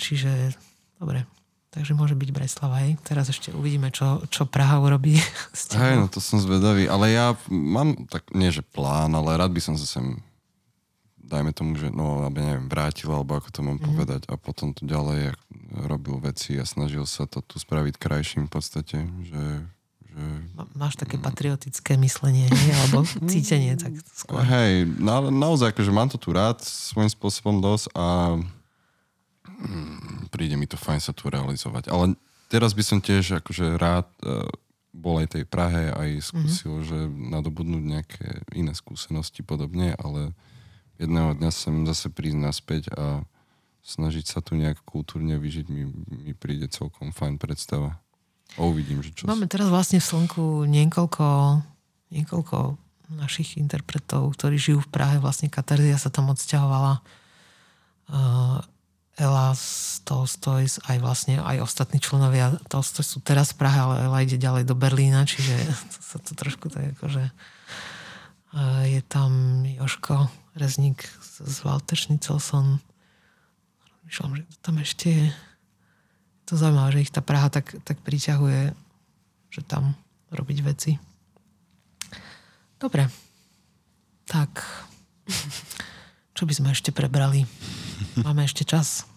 čiže, 0.00 0.56
dobre. 0.96 1.28
Takže 1.68 1.92
môže 1.92 2.16
byť 2.16 2.30
Breslava, 2.30 2.86
hej. 2.86 2.96
Teraz 3.02 3.28
ešte 3.28 3.50
uvidíme, 3.50 3.90
čo, 3.92 4.24
čo 4.32 4.46
Praha 4.46 4.78
urobí. 4.78 5.18
Hej, 5.74 5.98
no 5.98 6.06
to 6.06 6.22
som 6.22 6.38
zvedavý, 6.38 6.86
ale 6.86 7.10
ja 7.10 7.34
mám 7.50 8.06
tak, 8.06 8.30
nie 8.30 8.54
že 8.54 8.62
plán, 8.62 9.10
ale 9.10 9.34
rád 9.34 9.50
by 9.50 9.58
som 9.58 9.74
sa 9.74 9.82
sem 9.82 10.22
dajme 11.28 11.52
tomu, 11.56 11.74
že 11.80 11.88
no, 11.88 12.24
alebo 12.24 12.38
neviem, 12.40 12.68
vrátil, 12.68 13.08
alebo 13.10 13.40
ako 13.40 13.48
to 13.50 13.60
mám 13.64 13.78
mm. 13.80 13.86
povedať 13.88 14.22
a 14.28 14.34
potom 14.36 14.76
tu 14.76 14.84
ďalej 14.84 15.34
robil 15.88 16.20
veci 16.20 16.54
a 16.60 16.64
snažil 16.68 17.08
sa 17.08 17.24
to 17.24 17.40
tu 17.40 17.56
spraviť 17.58 17.96
krajším 17.96 18.46
v 18.46 18.52
podstate, 18.52 18.98
že, 19.26 19.44
že 20.12 20.22
Má- 20.54 20.70
Máš 20.76 20.94
také 21.00 21.16
patriotické 21.18 21.96
myslenie, 21.98 22.46
hej? 22.46 22.70
alebo 22.84 23.02
cítenie, 23.32 23.74
tak 23.74 23.96
skôr. 24.12 24.44
Hej, 24.44 24.86
na, 25.00 25.24
naozaj, 25.24 25.72
akože 25.74 25.90
mám 25.90 26.08
to 26.12 26.20
tu 26.20 26.30
rád 26.30 26.60
svojím 26.62 27.10
spôsobom 27.10 27.58
dosť 27.58 27.90
a 27.96 28.38
mm, 29.48 30.30
príde 30.30 30.54
mi 30.54 30.68
to 30.68 30.78
fajn 30.78 31.00
sa 31.00 31.12
tu 31.16 31.26
realizovať. 31.32 31.90
Ale 31.90 32.14
teraz 32.52 32.76
by 32.76 32.84
som 32.84 32.98
tiež 33.02 33.42
akože 33.42 33.80
rád 33.80 34.06
uh, 34.22 34.46
bol 34.94 35.18
aj 35.18 35.34
tej 35.34 35.44
Prahe 35.48 35.90
aj 35.90 36.30
skúsil, 36.30 36.78
mm-hmm. 36.78 36.86
že 36.86 36.98
nadobudnúť 37.34 37.82
nejaké 37.82 38.28
iné 38.54 38.70
skúsenosti 38.78 39.42
podobne, 39.42 39.98
ale 39.98 40.30
jedného 40.98 41.34
dňa 41.34 41.50
sem 41.50 41.84
zase 41.84 42.10
prísť 42.10 42.38
naspäť 42.38 42.82
a 42.94 43.22
snažiť 43.84 44.24
sa 44.24 44.40
tu 44.40 44.56
nejak 44.56 44.80
kultúrne 44.88 45.36
vyžiť 45.36 45.66
mi, 45.68 45.84
mi 46.08 46.32
príde 46.32 46.66
celkom 46.72 47.12
fajn 47.12 47.36
predstava. 47.36 48.00
A 48.56 48.64
uvidím, 48.64 49.04
že 49.04 49.12
čo... 49.12 49.28
Máme 49.28 49.50
teraz 49.50 49.68
vlastne 49.68 50.00
v 50.00 50.08
Slnku 50.08 50.64
niekoľko, 50.64 51.26
niekoľko 52.14 52.80
našich 53.12 53.60
interpretov, 53.60 54.32
ktorí 54.38 54.56
žijú 54.56 54.80
v 54.80 54.92
Prahe. 54.92 55.16
Vlastne 55.20 55.52
Katarzia 55.52 56.00
sa 56.00 56.08
tam 56.08 56.32
odsťahovala. 56.32 57.04
Uh, 58.08 58.60
Ela 59.14 59.52
z 59.54 60.00
Tolstoy, 60.02 60.66
aj 60.66 60.98
vlastne 60.98 61.40
aj 61.40 61.62
ostatní 61.64 62.02
členovia 62.02 62.56
Tolstoy 62.66 63.04
sú 63.04 63.20
teraz 63.20 63.52
v 63.52 63.64
Prahe, 63.64 63.78
ale 63.80 63.94
Ela 64.08 64.18
ide 64.24 64.36
ďalej 64.40 64.64
do 64.68 64.76
Berlína, 64.76 65.28
čiže 65.28 65.54
to 65.92 65.98
sa 66.00 66.18
to 66.20 66.32
trošku 66.36 66.68
tak 66.68 66.96
akože 66.98 67.30
uh, 67.30 68.82
je 68.84 69.00
tam 69.06 69.62
Joško 69.64 70.43
Rezník 70.54 71.02
z, 71.20 71.66
Walter 71.66 71.98
Schnitzelson. 71.98 72.78
Myšľam, 74.06 74.38
že 74.38 74.42
to 74.46 74.56
tam 74.62 74.76
ešte 74.78 75.06
je 75.10 75.26
to 76.44 76.54
zaujímavé, 76.54 77.00
že 77.00 77.04
ich 77.08 77.14
tá 77.14 77.24
Praha 77.24 77.48
tak, 77.48 77.74
tak 77.82 77.98
priťahuje, 78.04 78.76
že 79.50 79.60
tam 79.66 79.96
robiť 80.30 80.58
veci. 80.62 80.92
Dobre. 82.78 83.08
Tak. 84.28 84.62
Čo 86.36 86.44
by 86.44 86.52
sme 86.52 86.68
ešte 86.70 86.92
prebrali? 86.92 87.48
Máme 88.20 88.44
ešte 88.44 88.62
čas. 88.68 89.08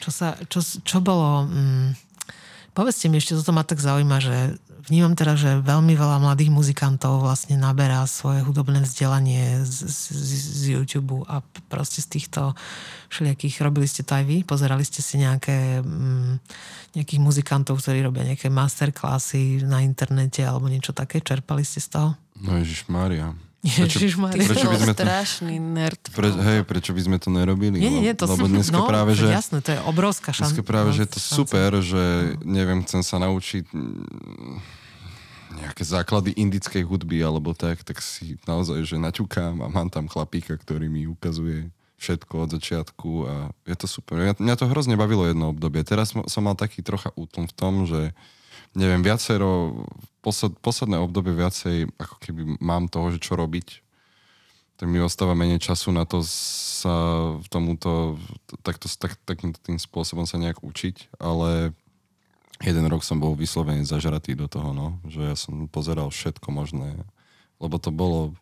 Čo, 0.00 0.10
sa, 0.10 0.34
čo, 0.48 0.64
čo 0.64 0.98
bolo... 1.04 1.46
Mm, 1.46 2.07
povedzte 2.78 3.10
mi 3.10 3.18
ešte, 3.18 3.34
toto 3.34 3.50
ma 3.50 3.66
tak 3.66 3.82
zaujíma, 3.82 4.22
že 4.22 4.54
vnímam 4.86 5.18
teraz, 5.18 5.42
že 5.42 5.58
veľmi 5.58 5.98
veľa 5.98 6.22
mladých 6.22 6.54
muzikantov 6.54 7.26
vlastne 7.26 7.58
naberá 7.58 8.06
svoje 8.06 8.46
hudobné 8.46 8.86
vzdelanie 8.86 9.66
z, 9.66 9.90
z, 9.90 10.02
z 10.30 10.62
YouTube 10.78 11.26
a 11.26 11.42
proste 11.66 11.98
z 11.98 12.06
týchto 12.06 12.54
všelijakých, 13.10 13.66
robili 13.66 13.90
ste 13.90 14.06
to 14.06 14.14
aj 14.14 14.24
vy? 14.30 14.46
Pozerali 14.46 14.86
ste 14.86 15.02
si 15.02 15.18
nejaké 15.18 15.82
mm, 15.82 16.38
nejakých 16.94 17.18
muzikantov, 17.18 17.82
ktorí 17.82 17.98
robia 18.06 18.22
nejaké 18.22 18.46
masterklasy 18.46 19.66
na 19.66 19.82
internete 19.82 20.46
alebo 20.46 20.70
niečo 20.70 20.94
také? 20.94 21.18
Čerpali 21.18 21.66
ste 21.66 21.82
z 21.82 21.98
toho? 21.98 22.08
No 22.38 22.62
Ježiš 22.62 22.86
Mária. 22.86 23.34
Ježišmarja. 23.66 24.38
Ty 24.38 24.48
Prečo 24.54 24.68
by 24.70 24.76
sme 24.78 24.94
to- 24.94 25.02
strašný 25.02 25.54
nerd. 25.58 26.02
Pre, 26.14 26.28
hej, 26.30 26.58
prečo 26.62 26.94
by 26.94 27.02
sme 27.02 27.16
to 27.18 27.28
nerobili? 27.34 27.82
Nie, 27.82 27.90
nie, 27.90 28.14
to 28.14 28.30
Lebo 28.30 28.46
dneska 28.46 28.78
no, 28.78 28.86
práve, 28.86 29.18
to 29.18 29.26
že... 29.26 29.34
jasné, 29.34 29.58
to 29.58 29.74
je 29.74 29.80
obrovská 29.82 30.30
šanca. 30.30 30.54
Dneska 30.54 30.62
práve, 30.62 30.90
že 30.94 31.02
je 31.04 31.10
to 31.10 31.20
super, 31.20 31.70
že 31.82 32.02
neviem, 32.46 32.86
chcem 32.86 33.02
sa 33.02 33.18
naučiť 33.18 33.66
mm, 33.74 34.78
nejaké 35.58 35.82
základy 35.82 36.38
indickej 36.38 36.86
hudby 36.86 37.18
alebo 37.18 37.50
tak, 37.50 37.82
tak 37.82 37.98
si 37.98 38.38
naozaj, 38.46 38.78
že 38.86 38.94
naťukám 38.94 39.58
a 39.58 39.66
mám 39.66 39.90
tam 39.90 40.06
chlapíka, 40.06 40.54
ktorý 40.54 40.86
mi 40.86 41.10
ukazuje 41.10 41.74
všetko 41.98 42.34
od 42.46 42.50
začiatku 42.54 43.10
a 43.26 43.34
je 43.66 43.74
to 43.74 43.90
super. 43.90 44.22
Mňa, 44.22 44.38
mňa 44.38 44.54
to 44.54 44.70
hrozne 44.70 44.94
bavilo 44.94 45.26
jedno 45.26 45.50
obdobie. 45.50 45.82
Teraz 45.82 46.14
som 46.14 46.42
mal 46.46 46.54
taký 46.54 46.78
trocha 46.86 47.10
útlm 47.18 47.50
v 47.50 47.54
tom, 47.58 47.90
že 47.90 48.14
neviem, 48.74 49.02
viacero, 49.02 49.84
posled, 50.20 50.54
posledné 50.60 50.98
obdobie 50.98 51.34
viacej, 51.34 51.88
ako 51.96 52.16
keby 52.20 52.40
mám 52.58 52.90
toho, 52.90 53.14
že 53.14 53.22
čo 53.22 53.38
robiť, 53.38 53.82
tak 54.78 54.86
mi 54.86 55.02
ostáva 55.02 55.34
menej 55.34 55.58
času 55.58 55.90
na 55.90 56.06
to 56.06 56.22
sa 56.22 56.94
tomuto, 57.50 58.14
takto, 58.62 58.86
tak, 58.86 59.18
takým 59.26 59.50
tým 59.50 59.74
spôsobom 59.74 60.22
sa 60.22 60.38
nejak 60.38 60.62
učiť, 60.62 61.18
ale 61.18 61.74
jeden 62.62 62.86
rok 62.86 63.02
som 63.02 63.18
bol 63.18 63.34
vyslovene 63.34 63.82
zažratý 63.82 64.38
do 64.38 64.46
toho, 64.46 64.70
no, 64.70 65.02
že 65.06 65.22
ja 65.22 65.34
som 65.34 65.66
pozeral 65.66 66.14
všetko 66.14 66.54
možné, 66.54 66.94
lebo 67.58 67.78
to 67.82 67.90
bolo 67.90 68.38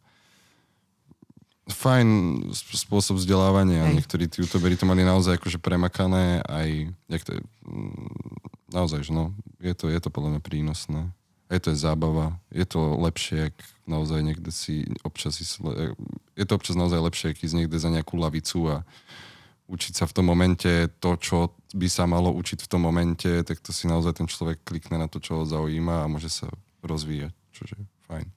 fajn 1.67 2.09
sp- 2.55 2.79
spôsob 2.79 3.19
vzdelávania. 3.19 3.91
Hej. 3.91 3.95
Niektorí 4.03 4.25
tí 4.31 4.43
youtuberi 4.43 4.79
to 4.79 4.87
mali 4.87 5.03
naozaj 5.03 5.39
akože 5.39 5.59
premakané 5.59 6.43
aj, 6.47 6.69
jak 7.11 7.23
to 7.27 7.31
je, 7.35 7.41
mm, 7.67 8.71
naozaj, 8.71 9.03
že 9.03 9.13
no, 9.13 9.35
je 9.59 9.75
to, 9.75 9.91
je 9.91 9.99
to 9.99 10.09
podľa 10.11 10.39
mňa 10.39 10.43
prínosné. 10.43 11.11
Je 11.47 11.63
to 11.63 11.71
je 11.71 11.79
zábava, 11.79 12.39
je 12.51 12.67
to 12.67 12.99
lepšie, 12.99 13.55
ak 13.55 13.57
naozaj 13.87 14.19
niekde 14.19 14.51
si 14.51 14.83
občas 15.07 15.39
ísť, 15.39 15.55
le- 15.63 15.95
je 16.35 16.45
to 16.47 16.59
občas 16.59 16.75
naozaj 16.75 16.99
lepšie, 16.99 17.35
ak 17.35 17.43
ísť 17.43 17.55
niekde 17.55 17.79
za 17.79 17.91
nejakú 17.91 18.19
lavicu 18.19 18.67
a 18.67 18.77
učiť 19.67 19.95
sa 19.95 20.05
v 20.07 20.15
tom 20.15 20.27
momente 20.27 20.91
to, 21.03 21.11
čo 21.19 21.55
by 21.75 21.87
sa 21.91 22.07
malo 22.07 22.31
učiť 22.35 22.67
v 22.67 22.71
tom 22.71 22.83
momente, 22.83 23.31
tak 23.43 23.59
to 23.63 23.75
si 23.75 23.91
naozaj 23.91 24.19
ten 24.23 24.27
človek 24.31 24.63
klikne 24.63 24.99
na 24.99 25.11
to, 25.11 25.19
čo 25.19 25.43
ho 25.43 25.45
zaujíma 25.47 26.07
a 26.07 26.11
môže 26.11 26.31
sa 26.31 26.47
rozvíjať, 26.83 27.35
čo 27.51 27.63
je 27.67 27.79
fajn. 28.07 28.36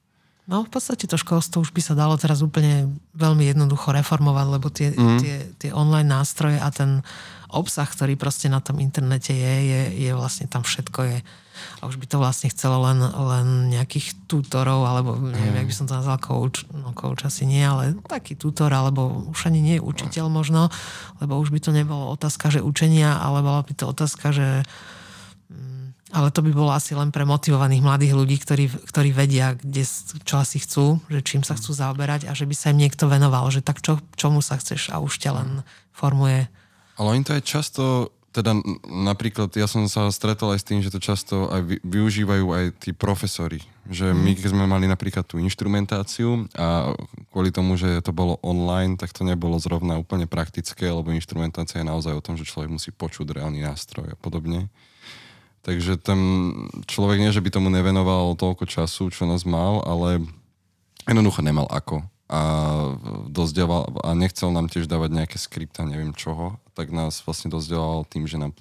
No 0.49 0.65
v 0.65 0.69
podstate 0.73 1.05
to 1.05 1.13
školstvo 1.13 1.61
už 1.61 1.69
by 1.69 1.81
sa 1.85 1.93
dalo 1.93 2.17
teraz 2.17 2.41
úplne 2.41 2.89
veľmi 3.13 3.45
jednoducho 3.53 3.93
reformovať, 3.93 4.45
lebo 4.49 4.67
tie, 4.73 4.89
mm. 4.97 5.19
tie, 5.21 5.37
tie 5.61 5.69
online 5.69 6.09
nástroje 6.09 6.57
a 6.57 6.73
ten 6.73 7.05
obsah, 7.53 7.85
ktorý 7.85 8.17
proste 8.17 8.49
na 8.49 8.57
tom 8.57 8.81
internete 8.81 9.29
je, 9.29 9.53
je, 9.61 9.81
je 10.09 10.11
vlastne 10.17 10.49
tam 10.49 10.65
všetko 10.65 10.99
je. 11.05 11.17
A 11.79 11.81
už 11.85 12.01
by 12.01 12.09
to 12.09 12.17
vlastne 12.17 12.49
chcelo 12.49 12.81
len, 12.81 12.97
len 12.97 13.47
nejakých 13.69 14.25
tutorov, 14.25 14.89
alebo 14.89 15.21
neviem, 15.21 15.53
mm. 15.53 15.59
jak 15.61 15.69
by 15.69 15.75
som 15.77 15.85
to 15.85 15.97
nazval, 16.01 16.17
coach, 16.17 16.65
no 16.73 16.97
coach 16.97 17.29
asi 17.29 17.45
nie, 17.45 17.61
ale 17.61 17.93
taký 18.09 18.33
tutor, 18.33 18.73
alebo 18.73 19.29
už 19.29 19.53
ani 19.53 19.61
nie 19.61 19.77
učiteľ 19.77 20.33
možno, 20.33 20.73
lebo 21.21 21.37
už 21.37 21.53
by 21.53 21.61
to 21.61 21.69
nebolo 21.77 22.09
otázka, 22.09 22.49
že 22.49 22.65
učenia, 22.65 23.21
ale 23.21 23.45
bola 23.45 23.61
by 23.61 23.73
to 23.77 23.85
otázka, 23.85 24.33
že 24.33 24.65
ale 26.09 26.33
to 26.33 26.41
by 26.41 26.51
bolo 26.53 26.73
asi 26.73 26.97
len 26.97 27.13
pre 27.13 27.21
motivovaných 27.21 27.85
mladých 27.85 28.13
ľudí, 28.17 28.37
ktorí, 28.41 28.65
ktorí 28.89 29.09
vedia, 29.13 29.53
kde, 29.53 29.85
čo 30.25 30.41
asi 30.41 30.57
chcú, 30.57 30.97
že 31.05 31.21
čím 31.21 31.45
sa 31.45 31.53
chcú 31.53 31.69
zaoberať 31.73 32.25
a 32.25 32.33
že 32.33 32.49
by 32.49 32.55
sa 32.57 32.73
im 32.73 32.81
niekto 32.81 33.05
venoval, 33.05 33.45
že 33.53 33.61
tak 33.61 33.85
čo, 33.85 34.01
čomu 34.17 34.41
sa 34.41 34.57
chceš 34.57 34.89
a 34.89 34.97
už 34.97 35.21
ťa 35.21 35.31
len 35.37 35.49
formuje. 35.93 36.49
Ale 36.97 37.13
oni 37.13 37.21
to 37.21 37.37
aj 37.37 37.43
často, 37.45 37.83
teda 38.29 38.57
napríklad 38.85 39.53
ja 39.53 39.65
som 39.65 39.85
sa 39.89 40.09
stretol 40.09 40.53
aj 40.53 40.61
s 40.61 40.67
tým, 40.67 40.81
že 40.81 40.93
to 40.93 41.01
často 41.01 41.49
aj 41.49 41.81
využívajú 41.81 42.45
aj 42.57 42.65
tí 42.81 42.91
profesori. 42.93 43.61
Že 43.89 44.13
my, 44.13 44.37
keď 44.37 44.53
sme 44.53 44.69
mali 44.69 44.85
napríklad 44.85 45.25
tú 45.25 45.41
inštrumentáciu 45.41 46.45
a 46.53 46.93
kvôli 47.33 47.49
tomu, 47.49 47.73
že 47.73 48.05
to 48.05 48.13
bolo 48.13 48.37
online, 48.45 49.01
tak 49.01 49.13
to 49.13 49.25
nebolo 49.25 49.57
zrovna 49.57 49.97
úplne 49.97 50.29
praktické, 50.29 50.93
lebo 50.93 51.09
inštrumentácia 51.09 51.81
je 51.81 51.89
naozaj 51.89 52.13
o 52.13 52.21
tom, 52.21 52.37
že 52.37 52.45
človek 52.45 52.69
musí 52.69 52.93
počuť 52.93 53.41
reálny 53.41 53.65
nástroj 53.65 54.13
a 54.13 54.17
podobne. 54.17 54.69
Takže 55.69 56.01
ten 56.01 56.17
človek 56.89 57.21
nie, 57.21 57.29
že 57.29 57.45
by 57.45 57.53
tomu 57.53 57.69
nevenoval 57.69 58.33
toľko 58.33 58.65
času, 58.65 59.13
čo 59.13 59.29
nás 59.29 59.45
mal, 59.45 59.85
ale 59.85 60.25
jednoducho 61.05 61.45
nemal 61.45 61.69
ako. 61.69 62.09
A, 62.25 62.41
dozdeval, 63.29 64.01
a 64.01 64.17
nechcel 64.17 64.49
nám 64.49 64.65
tiež 64.65 64.89
dávať 64.89 65.13
nejaké 65.13 65.37
skripta, 65.37 65.85
neviem 65.85 66.09
čoho, 66.17 66.57
tak 66.73 66.89
nás 66.89 67.21
vlastne 67.21 67.53
dozdeval 67.53 68.01
tým, 68.09 68.25
že 68.25 68.41
nám 68.41 68.57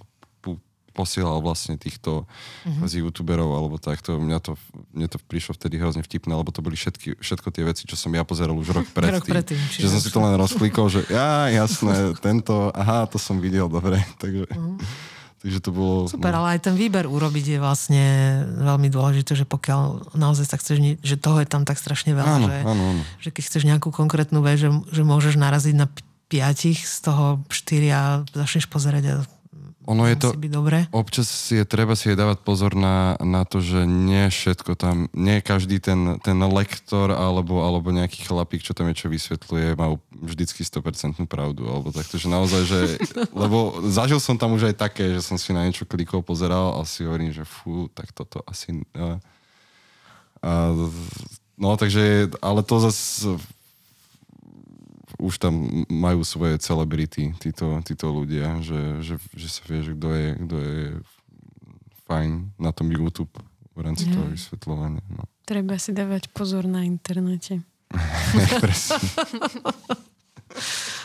posielal 0.99 1.39
vlastne 1.39 1.79
týchto 1.79 2.27
mm-hmm. 2.67 2.91
z 2.91 2.93
youtuberov 3.07 3.55
alebo 3.55 3.79
takto. 3.79 4.19
Mňa 4.19 4.39
to, 4.43 4.59
mne 4.91 5.07
to 5.07 5.23
prišlo 5.31 5.55
vtedy 5.55 5.79
hrozne 5.79 6.03
vtipné, 6.03 6.35
lebo 6.35 6.51
to 6.51 6.59
boli 6.59 6.75
všetky, 6.75 7.23
všetko 7.23 7.49
tie 7.55 7.63
veci, 7.63 7.87
čo 7.87 7.95
som 7.95 8.11
ja 8.11 8.27
pozeral 8.27 8.59
už 8.59 8.75
rok 8.75 8.87
predtým. 8.91 9.15
rok 9.15 9.25
predtým 9.31 9.59
že 9.71 9.87
som 9.87 10.03
si 10.03 10.11
to 10.11 10.19
len 10.19 10.35
rozklikol, 10.35 10.91
že 10.91 11.07
ja, 11.07 11.47
jasné, 11.55 12.19
tento, 12.19 12.75
aha, 12.75 13.07
to 13.07 13.17
som 13.17 13.39
videl, 13.39 13.71
dobre. 13.71 14.03
Takže... 14.23 14.51
Mm-hmm. 14.51 15.17
Takže 15.39 15.59
to 15.63 15.71
bolo... 15.71 16.11
Super, 16.11 16.35
no. 16.35 16.43
ale 16.43 16.59
aj 16.59 16.67
ten 16.67 16.75
výber 16.75 17.07
urobiť 17.07 17.55
je 17.55 17.59
vlastne 17.63 18.05
veľmi 18.59 18.91
dôležité, 18.91 19.39
že 19.39 19.47
pokiaľ 19.47 20.15
naozaj 20.19 20.47
sa 20.51 20.59
chceš, 20.59 20.99
že 20.99 21.15
toho 21.15 21.39
je 21.39 21.47
tam 21.47 21.63
tak 21.63 21.79
strašne 21.79 22.11
veľa, 22.11 22.33
áno, 22.43 22.47
že, 22.51 22.57
áno, 22.67 22.85
áno. 22.97 23.03
že 23.23 23.31
keď 23.31 23.43
chceš 23.47 23.63
nejakú 23.63 23.95
konkrétnu 23.95 24.43
vec, 24.43 24.59
že, 24.59 24.71
že 24.91 25.03
môžeš 25.07 25.39
naraziť 25.39 25.75
na 25.79 25.87
piatich, 26.29 26.83
z 26.83 26.99
toho 27.07 27.41
štyria 27.49 28.27
začneš 28.35 28.67
pozerať 28.67 29.03
a 29.09 29.15
ono 29.89 30.05
je 30.05 30.21
to, 30.21 30.37
dobre. 30.37 30.85
občas 30.93 31.49
je 31.49 31.65
treba 31.65 31.97
si 31.97 32.13
je 32.13 32.21
dávať 32.21 32.45
pozor 32.45 32.77
na, 32.77 33.17
na 33.25 33.49
to, 33.49 33.65
že 33.65 33.89
nie 33.89 34.29
všetko 34.29 34.77
tam, 34.77 35.09
nie 35.17 35.41
každý 35.41 35.81
ten, 35.81 36.21
ten 36.21 36.37
lektor 36.45 37.09
alebo, 37.09 37.65
alebo 37.65 37.89
nejaký 37.89 38.29
chlapík, 38.29 38.61
čo 38.61 38.77
tam 38.77 38.93
je, 38.93 39.01
čo 39.01 39.09
vysvetľuje, 39.09 39.81
má 39.81 39.97
vždycky 40.13 40.61
100% 40.61 41.25
pravdu, 41.25 41.65
alebo 41.65 41.89
takto, 41.89 42.21
že 42.21 42.29
naozaj, 42.29 42.63
že, 42.69 42.81
lebo 43.43 43.81
zažil 43.89 44.21
som 44.21 44.37
tam 44.37 44.53
už 44.61 44.69
aj 44.69 44.77
také, 44.77 45.09
že 45.17 45.25
som 45.25 45.41
si 45.41 45.57
na 45.57 45.65
niečo 45.65 45.89
klikol, 45.89 46.21
pozeral 46.21 46.77
a 46.77 46.85
si 46.85 47.09
hovorím, 47.09 47.33
že 47.33 47.49
fú, 47.49 47.89
tak 47.89 48.13
toto 48.13 48.45
asi... 48.45 48.85
A, 48.93 49.17
a, 50.45 50.53
no, 51.57 51.81
takže, 51.81 52.29
ale 52.45 52.61
to 52.61 52.77
zase 52.85 53.41
už 55.19 55.35
tam 55.43 55.85
majú 55.91 56.23
svoje 56.23 56.57
celebrity, 56.63 57.35
títo, 57.43 57.83
títo 57.83 58.07
ľudia, 58.15 58.63
že, 58.63 59.03
že, 59.03 59.15
že 59.35 59.49
sa 59.51 59.63
vie, 59.67 59.83
že 59.83 59.93
kto 59.99 60.09
je, 60.15 60.29
kto 60.47 60.57
je 60.57 60.83
fajn 62.07 62.31
na 62.57 62.71
tom 62.71 62.89
YouTube 62.89 63.35
v 63.75 63.81
rámci 63.83 64.07
mm. 64.09 64.13
toho 64.15 64.27
vysvetľovania. 64.31 65.05
No. 65.13 65.27
Treba 65.45 65.77
si 65.77 65.91
dávať 65.91 66.31
pozor 66.31 66.65
na 66.71 66.87
internete. 66.87 67.63
Presne. 68.63 69.01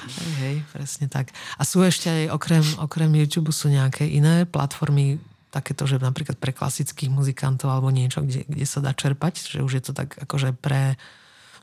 hej, 0.03 0.33
hej, 0.39 0.55
presne 0.71 1.07
tak. 1.07 1.31
A 1.55 1.63
sú 1.63 1.79
ešte 1.83 2.11
aj 2.11 2.23
okrem, 2.35 2.63
okrem 2.79 3.11
YouTube 3.11 3.55
sú 3.55 3.71
nejaké 3.71 4.03
iné 4.07 4.43
platformy, 4.43 5.19
takéto, 5.53 5.85
že 5.85 6.01
napríklad 6.01 6.41
pre 6.41 6.49
klasických 6.49 7.13
muzikantov 7.13 7.69
alebo 7.69 7.93
niečo, 7.93 8.25
kde, 8.25 8.41
kde 8.49 8.65
sa 8.65 8.81
dá 8.81 8.89
čerpať, 8.89 9.37
že 9.37 9.59
už 9.61 9.71
je 9.77 9.83
to 9.85 9.93
tak 9.93 10.17
akože 10.17 10.57
pre, 10.57 10.97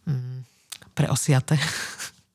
mm, 0.06 0.46
pre 0.94 1.10
osiate. 1.10 1.58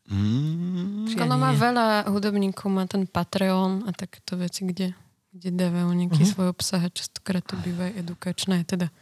Mm. 0.06 1.10
Ono 1.18 1.36
má 1.42 1.50
veľa 1.58 2.06
hudobníkov, 2.14 2.70
má 2.70 2.86
ten 2.86 3.10
Patreon 3.10 3.90
a 3.90 3.92
takéto 3.92 4.38
veci, 4.38 4.62
kde, 4.70 4.94
kde 5.34 5.50
dávajú 5.50 5.90
nejaký 5.90 6.22
uh-huh. 6.22 6.34
svoj 6.34 6.48
obsah 6.54 6.86
a 6.86 6.94
častokrát 6.94 7.42
to 7.42 7.58
býva 7.58 7.90
aj 7.90 8.06
edukačné. 8.06 8.62
Teda 8.70 8.94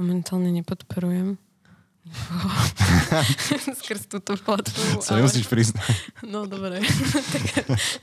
momentálne 0.00 0.48
nepodporujem 0.48 1.36
skrz 3.78 4.10
túto 4.10 4.34
platformu. 4.34 4.98
Sa 4.98 5.14
ale... 5.14 5.22
nemusíš 5.22 5.46
priznať. 5.46 5.94
No 6.26 6.50
dobre, 6.50 6.82
tak 7.32 7.42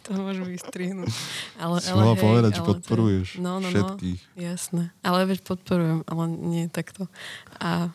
to 0.08 0.16
môžem 0.16 0.48
vystrihnúť. 0.56 1.12
Ale, 1.60 1.84
si 1.84 1.92
ale 1.92 2.16
hej, 2.16 2.24
povedať, 2.24 2.52
že 2.56 2.64
podporuješ 2.64 3.28
to... 3.36 3.44
no, 3.44 3.60
no, 3.60 3.68
no, 3.68 3.70
všetkých. 3.76 4.20
No, 4.24 4.40
jasné. 4.40 4.84
Ale 5.04 5.20
veď 5.28 5.40
podporujem, 5.44 6.00
ale 6.08 6.24
nie 6.32 6.72
takto. 6.72 7.12
A, 7.60 7.92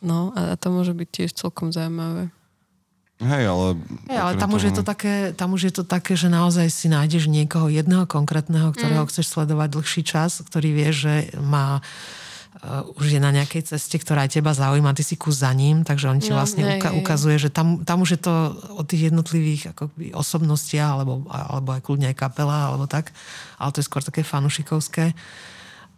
no, 0.00 0.32
a 0.32 0.56
to 0.56 0.72
môže 0.72 0.96
byť 0.96 1.08
tiež 1.12 1.30
celkom 1.36 1.68
zaujímavé. 1.68 2.32
Hej, 3.22 3.44
ale... 3.46 3.66
Hej, 4.10 4.18
ale 4.18 4.32
tam 4.34 4.50
už, 4.50 4.62
je 4.68 4.74
to 4.74 4.82
také, 4.82 5.30
tam 5.32 5.54
už 5.54 5.70
je 5.70 5.74
to 5.78 5.84
také, 5.86 6.18
že 6.18 6.26
naozaj 6.26 6.66
si 6.74 6.90
nájdeš 6.90 7.30
niekoho 7.30 7.70
jedného 7.70 8.04
konkrétneho, 8.10 8.74
ktorého 8.74 9.06
mm. 9.06 9.10
chceš 9.14 9.30
sledovať 9.30 9.68
dlhší 9.78 10.02
čas, 10.02 10.42
ktorý 10.42 10.74
vie, 10.74 10.90
že 10.90 11.14
má 11.38 11.78
uh, 11.78 12.92
už 12.94 13.18
je 13.18 13.20
na 13.22 13.34
nejakej 13.34 13.74
ceste, 13.74 13.98
ktorá 13.98 14.26
aj 14.26 14.38
teba 14.38 14.54
zaujíma, 14.54 14.94
ty 14.94 15.02
si 15.02 15.18
kus 15.18 15.42
za 15.42 15.50
ním, 15.50 15.82
takže 15.82 16.06
on 16.06 16.18
ti 16.22 16.30
no, 16.30 16.38
vlastne 16.38 16.62
hej, 16.62 16.78
uka- 16.78 16.94
ukazuje, 16.94 17.36
že 17.38 17.50
tam, 17.50 17.82
tam 17.82 18.06
už 18.06 18.18
je 18.18 18.20
to 18.22 18.34
o 18.78 18.82
tých 18.86 19.10
jednotlivých 19.10 19.74
akoby, 19.74 20.14
osobnostiach, 20.14 20.90
alebo, 20.98 21.26
alebo 21.26 21.70
aj 21.74 21.82
kľudne 21.82 22.10
aj 22.14 22.16
kapela, 22.18 22.70
alebo 22.70 22.86
tak, 22.86 23.10
ale 23.58 23.70
to 23.74 23.82
je 23.82 23.88
skôr 23.90 24.02
také 24.04 24.22
fanušikovské. 24.22 25.14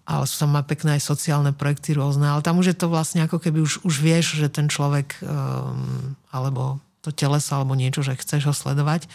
Ale 0.04 0.28
sú 0.28 0.36
tam 0.44 0.52
aj 0.60 0.68
pekné 0.68 1.00
aj 1.00 1.08
sociálne 1.08 1.56
projekty 1.56 1.96
rôzne, 1.96 2.28
ale 2.28 2.44
tam 2.44 2.60
už 2.60 2.72
je 2.72 2.76
to 2.76 2.92
vlastne 2.92 3.24
ako 3.24 3.40
keby 3.40 3.64
už, 3.64 3.88
už 3.88 4.04
vieš, 4.04 4.36
že 4.36 4.52
ten 4.52 4.68
človek 4.68 5.16
um, 5.24 6.12
alebo 6.28 6.76
to 7.04 7.12
teleso 7.12 7.60
alebo 7.60 7.76
niečo, 7.76 8.00
že 8.00 8.16
chceš 8.16 8.48
ho 8.48 8.54
sledovať. 8.56 9.06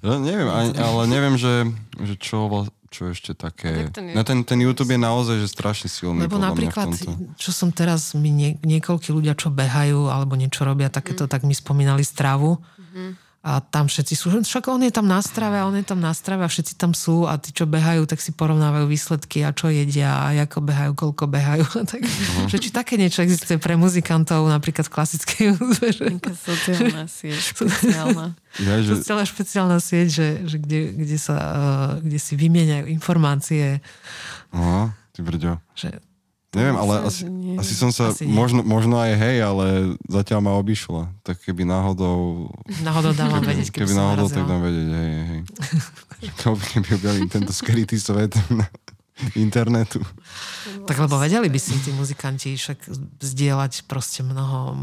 No, 0.00 0.20
neviem, 0.20 0.48
ale 0.76 1.02
neviem, 1.08 1.36
že, 1.40 1.68
že 2.00 2.14
čo, 2.20 2.48
čo 2.92 3.12
ešte 3.12 3.32
také... 3.32 3.88
Ten, 3.92 4.12
no, 4.12 4.24
ten, 4.24 4.44
ten 4.44 4.60
YouTube 4.60 4.92
je 4.92 5.00
naozaj 5.00 5.40
že 5.40 5.48
strašne 5.48 5.88
silný. 5.88 6.24
Lebo 6.28 6.36
napríklad, 6.40 6.92
čo 7.40 7.50
som 7.52 7.72
teraz, 7.72 8.12
mi 8.12 8.28
nie, 8.28 8.60
niekoľkí 8.60 9.08
ľudia, 9.08 9.32
čo 9.32 9.48
behajú 9.48 10.12
alebo 10.12 10.36
niečo 10.36 10.68
robia 10.68 10.92
takéto, 10.92 11.24
mm. 11.24 11.30
tak 11.32 11.48
mi 11.48 11.56
spomínali 11.56 12.04
stravu. 12.04 12.60
Mm 12.92 13.25
a 13.46 13.62
tam 13.62 13.86
všetci 13.86 14.14
sú, 14.18 14.26
však 14.42 14.66
on 14.66 14.82
je 14.82 14.90
tam 14.90 15.06
na 15.06 15.22
strave 15.22 15.54
on 15.62 15.78
je 15.78 15.86
tam 15.86 16.02
na 16.02 16.10
strave 16.10 16.42
a 16.42 16.50
všetci 16.50 16.74
tam 16.74 16.90
sú 16.90 17.30
a 17.30 17.38
tí, 17.38 17.54
čo 17.54 17.62
behajú, 17.62 18.02
tak 18.10 18.18
si 18.18 18.34
porovnávajú 18.34 18.90
výsledky 18.90 19.46
a 19.46 19.54
čo 19.54 19.70
jedia 19.70 20.18
a 20.18 20.34
ako 20.34 20.66
behajú, 20.66 20.92
koľko 20.98 21.24
behajú. 21.30 21.62
tak, 21.90 22.02
uh-huh. 22.02 22.50
že 22.50 22.58
či 22.58 22.74
také 22.74 22.98
niečo 22.98 23.22
existuje 23.22 23.62
pre 23.62 23.78
muzikantov, 23.78 24.50
napríklad 24.50 24.90
v 24.90 24.92
klasickej 24.98 25.44
hudbe. 25.54 25.88
Taká 25.94 26.34
sociálna 26.34 27.06
sieť, 27.06 27.38
špeciálna. 27.54 28.26
Ja, 28.58 28.74
že... 28.82 28.98
Sociálna 28.98 29.24
špeciálna 29.30 29.78
sieť, 29.78 30.08
že, 30.10 30.28
že 30.50 30.56
kde, 30.58 30.80
kde, 30.98 31.16
sa, 31.22 31.36
uh, 31.38 31.90
kde 32.02 32.18
si 32.18 32.34
vymieňajú 32.34 32.90
informácie. 32.90 33.78
Aha, 34.50 34.90
ty 35.14 35.22
brďo. 35.22 35.62
Že 35.78 36.02
Neviem, 36.56 36.76
ale 36.80 36.94
asi, 37.04 37.22
asi 37.60 37.72
som 37.76 37.92
sa, 37.92 38.16
asi 38.16 38.24
možno, 38.24 38.64
možno 38.64 38.96
aj 38.96 39.12
hej, 39.12 39.44
ale 39.44 39.66
zatiaľ 40.08 40.40
ma 40.40 40.52
obišla. 40.56 41.12
Tak 41.20 41.44
keby 41.44 41.68
náhodou... 41.68 42.48
Náhodou 42.80 43.12
dám 43.12 43.36
keby, 43.36 43.46
vedieť, 43.52 43.68
keby, 43.76 43.84
keby 43.84 43.92
náhodou, 43.92 44.26
tak 44.32 44.44
dám 44.48 44.60
vedieť, 44.64 44.88
hej, 44.88 45.12
hej. 45.28 45.40
keby 46.72 46.88
objavili 46.96 47.28
tento 47.28 47.52
skrytý 47.52 48.00
svet 48.00 48.32
internetu. 49.32 50.04
Tak 50.84 50.96
lebo 51.00 51.16
vedeli 51.16 51.48
by 51.48 51.56
si 51.56 51.72
tí 51.80 51.88
muzikanti 51.96 52.52
však 52.52 52.84
zdieľať 53.20 53.88
proste 53.88 54.20
mnoho, 54.20 54.76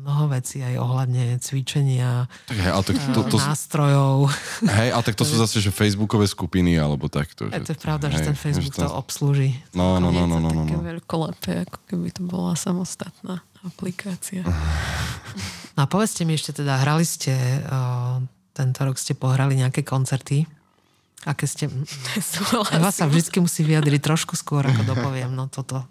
mnoho 0.00 0.24
vecí 0.32 0.64
aj 0.64 0.80
ohľadne 0.80 1.36
cvičenia, 1.36 2.24
tak 2.48 2.56
hej, 2.64 2.70
ale 2.72 2.82
tak 2.84 2.96
to, 3.12 3.20
to, 3.28 3.36
nástrojov. 3.36 4.32
Hej, 4.64 4.88
ale 4.96 5.02
tak 5.04 5.16
to 5.20 5.24
sú 5.28 5.36
zase 5.36 5.60
že 5.60 5.68
facebookové 5.68 6.24
skupiny 6.24 6.80
alebo 6.80 7.12
takto. 7.12 7.52
Že, 7.52 7.60
to 7.60 7.72
je 7.76 7.80
pravda, 7.80 8.08
hej, 8.08 8.16
že 8.16 8.28
ten 8.32 8.36
Facebook 8.36 8.72
že 8.72 8.80
to, 8.80 8.88
to 8.88 8.92
obslúži. 8.96 9.50
No, 9.76 10.00
no, 10.00 10.08
no, 10.08 10.24
no, 10.24 10.40
no, 10.40 10.48
no. 10.48 10.64
Také 10.64 10.80
no. 10.80 10.84
veľkolepé, 10.84 11.52
ako 11.68 11.78
keby 11.84 12.08
to 12.08 12.22
bola 12.24 12.56
samostatná 12.56 13.44
aplikácia. 13.64 14.44
No 15.74 15.84
a 15.84 15.86
povedzte 15.90 16.22
mi 16.22 16.38
ešte 16.38 16.62
teda, 16.62 16.80
hrali 16.80 17.02
ste 17.02 17.34
uh, 17.66 18.22
tento 18.54 18.80
rok 18.86 18.94
ste 18.94 19.18
pohrali 19.18 19.58
nejaké 19.58 19.82
koncerty. 19.82 20.46
Aké 21.24 21.48
ste... 21.48 21.72
Súhlasím. 22.36 22.76
Eva 22.80 22.92
sa 22.92 23.08
vždy 23.08 23.40
musí 23.40 23.64
vyjadriť 23.64 24.00
trošku 24.04 24.36
skôr, 24.36 24.64
ako 24.68 24.84
dopoviem. 24.84 25.32
No 25.32 25.48
toto. 25.48 25.84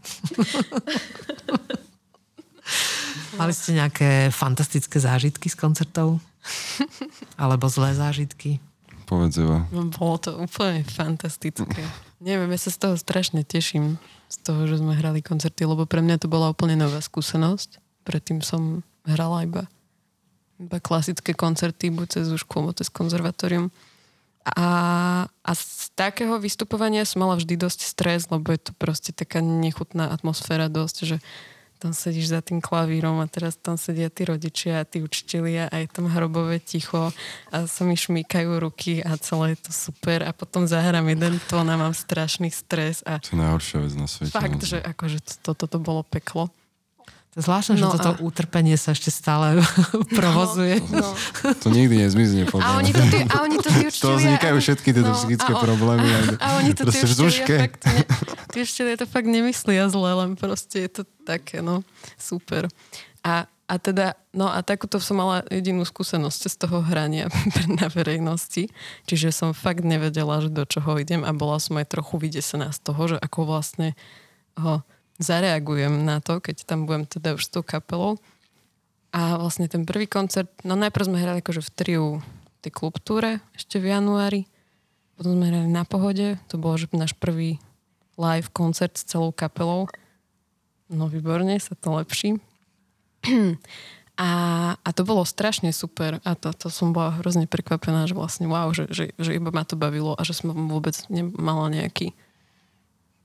Mali 3.34 3.53
ste 3.53 3.73
nejaké 3.81 4.29
fantastické 4.29 5.01
zážitky 5.01 5.49
z 5.49 5.57
koncertov? 5.57 6.21
Alebo 7.41 7.65
zlé 7.65 7.97
zážitky? 7.97 8.61
Povedz 9.09 9.41
Eva. 9.41 9.65
No, 9.73 9.89
bolo 9.89 10.15
to 10.21 10.31
úplne 10.38 10.86
fantastické. 10.86 11.84
Neviem, 12.23 12.53
ja 12.55 12.59
sa 12.61 12.71
z 12.71 12.77
toho 12.79 12.95
strašne 12.95 13.43
teším, 13.43 13.99
z 14.31 14.38
toho, 14.47 14.63
že 14.69 14.79
sme 14.79 14.95
hrali 14.95 15.19
koncerty, 15.19 15.67
lebo 15.67 15.84
pre 15.84 15.99
mňa 15.99 16.23
to 16.23 16.27
bola 16.31 16.53
úplne 16.55 16.79
nová 16.79 17.03
skúsenosť. 17.03 17.84
Predtým 18.07 18.39
som 18.39 18.86
hrala 19.03 19.43
iba, 19.43 19.63
iba 20.59 20.77
klasické 20.79 21.36
koncerty, 21.36 21.91
buď 21.91 22.07
cez 22.21 22.25
alebo 22.31 22.71
cez 22.71 22.88
konzervatórium. 22.88 23.67
A, 24.43 24.69
a 25.27 25.51
z 25.55 25.95
takého 25.95 26.35
vystupovania 26.35 27.07
som 27.07 27.23
mala 27.23 27.39
vždy 27.39 27.55
dosť 27.55 27.79
stres, 27.87 28.27
lebo 28.27 28.51
je 28.51 28.59
to 28.59 28.71
proste 28.75 29.15
taká 29.15 29.39
nechutná 29.39 30.11
atmosféra 30.11 30.67
dosť, 30.67 30.97
že 31.15 31.17
tam 31.83 31.91
sedíš 31.91 32.31
za 32.31 32.39
tým 32.39 32.63
klavírom 32.63 33.19
a 33.19 33.27
teraz 33.27 33.59
tam 33.59 33.75
sedia 33.75 34.07
tí 34.07 34.23
rodičia 34.23 34.83
a 34.83 34.87
tí 34.87 35.03
učitelia 35.03 35.67
a 35.67 35.83
je 35.83 35.91
tam 35.91 36.07
hrobové 36.07 36.63
ticho 36.63 37.11
a 37.51 37.67
sa 37.67 37.83
mi 37.83 37.99
šmýkajú 37.99 38.55
ruky 38.55 39.03
a 39.03 39.19
celé 39.19 39.59
je 39.59 39.67
to 39.67 39.71
super 39.75 40.23
a 40.23 40.31
potom 40.31 40.63
zahrám 40.63 41.03
jeden 41.11 41.43
tón 41.51 41.67
a 41.67 41.75
mám 41.75 41.91
strašný 41.91 42.55
stres 42.55 43.03
a 43.03 43.19
To 43.19 43.35
je 43.35 43.43
najhoršia 43.43 43.77
vec 43.83 43.93
na 43.99 44.07
svete. 44.07 44.31
fakt, 44.31 44.63
no. 44.63 44.67
že 44.67 44.79
akože 44.79 45.19
toto 45.43 45.67
to, 45.67 45.75
to 45.75 45.77
bolo 45.83 46.07
peklo. 46.07 46.47
To 47.34 47.41
je 47.41 47.49
zvláštne, 47.49 47.81
že 47.81 47.84
No 47.84 47.89
toto 47.97 48.13
a- 48.13 48.21
utrpenie 48.21 48.77
sa 48.77 48.93
ešte 48.93 49.09
stále 49.09 49.57
provozuje. 50.21 50.77
No. 50.93 51.17
To 51.65 51.67
nikdy 51.73 52.05
nezmizne, 52.05 52.45
podľa 52.45 52.61
A 52.61 52.69
oni 52.77 52.93
to, 52.93 53.01
tí, 53.09 53.19
a 53.25 53.36
oni 53.41 53.57
to 53.57 53.69
tí 53.73 53.81
To 53.81 53.89
učitelia... 53.89 54.17
vznikajú 54.21 54.55
všetky 54.61 54.89
tieto 54.93 55.09
no, 55.09 55.17
psychické 55.17 55.49
a 55.49 55.57
on- 55.57 55.65
problémy. 55.65 56.05
A, 56.05 56.17
A, 56.17 56.21
a 56.38 56.47
oni 56.61 56.71
to 56.77 56.86
tí 56.86 57.01
učitelia 57.01 57.57
fakt, 57.65 57.81
ne, 57.89 58.01
tí 58.53 58.61
to 58.93 59.05
fakt 59.09 59.25
nemyslia 59.25 59.89
zle, 59.89 60.13
len 60.13 60.38
proste 60.38 60.86
je 60.86 61.01
to 61.01 61.03
také, 61.25 61.65
no, 61.65 61.81
super. 62.21 62.69
A, 63.25 63.49
a 63.65 63.73
teda, 63.81 64.13
no 64.29 64.53
a 64.53 64.61
takúto 64.61 65.01
som 65.01 65.17
mala 65.17 65.41
jedinú 65.49 65.81
skúsenosť 65.89 66.41
z 66.53 66.55
toho 66.61 66.86
hrania 66.86 67.34
na 67.81 67.89
verejnosti, 67.89 68.69
čiže 69.09 69.34
som 69.34 69.57
fakt 69.57 69.81
nevedela, 69.81 70.38
že 70.38 70.53
do 70.53 70.69
čoho 70.69 71.01
idem 71.01 71.25
a 71.25 71.34
bola 71.34 71.57
som 71.57 71.81
aj 71.81 71.89
trochu 71.97 72.21
vydesená 72.21 72.69
z 72.69 72.79
toho, 72.86 73.01
že 73.09 73.17
ako 73.17 73.49
vlastne 73.49 73.97
ho 74.61 74.86
zareagujem 75.22 76.05
na 76.05 76.22
to, 76.24 76.41
keď 76.41 76.66
tam 76.66 76.86
budem 76.89 77.05
teda 77.05 77.38
už 77.38 77.43
s 77.45 77.51
tou 77.53 77.61
kapelou. 77.61 78.18
A 79.14 79.38
vlastne 79.38 79.70
ten 79.70 79.86
prvý 79.86 80.09
koncert, 80.09 80.49
no 80.66 80.74
najprv 80.74 81.05
sme 81.05 81.22
hrali 81.22 81.39
akože 81.45 81.61
v 81.61 81.74
triu 81.78 82.05
tej 82.66 82.74
klubtúre 82.74 83.43
ešte 83.53 83.78
v 83.78 83.93
januári. 83.93 84.49
Potom 85.14 85.38
sme 85.38 85.53
hrali 85.53 85.70
na 85.70 85.86
pohode, 85.86 86.41
to 86.49 86.57
bol 86.57 86.74
že 86.74 86.89
náš 86.97 87.14
prvý 87.14 87.61
live 88.18 88.49
koncert 88.49 88.97
s 88.97 89.05
celou 89.05 89.30
kapelou. 89.30 89.86
No 90.89 91.05
výborne, 91.05 91.61
sa 91.61 91.78
to 91.78 91.93
lepší. 91.93 92.41
A, 94.14 94.30
a 94.78 94.89
to 94.93 95.01
bolo 95.09 95.26
strašne 95.26 95.74
super 95.74 96.22
a 96.22 96.38
to, 96.38 96.53
to 96.53 96.70
som 96.70 96.93
bola 96.93 97.18
hrozne 97.18 97.49
prekvapená, 97.49 98.05
že 98.05 98.14
vlastne 98.14 98.45
wow, 98.45 98.70
že, 98.70 98.86
že, 98.93 99.09
že 99.18 99.34
iba 99.34 99.49
ma 99.49 99.66
to 99.66 99.74
bavilo 99.74 100.14
a 100.14 100.22
že 100.22 100.38
som 100.38 100.53
vôbec 100.70 100.93
nemala 101.09 101.66
nejaký 101.74 102.14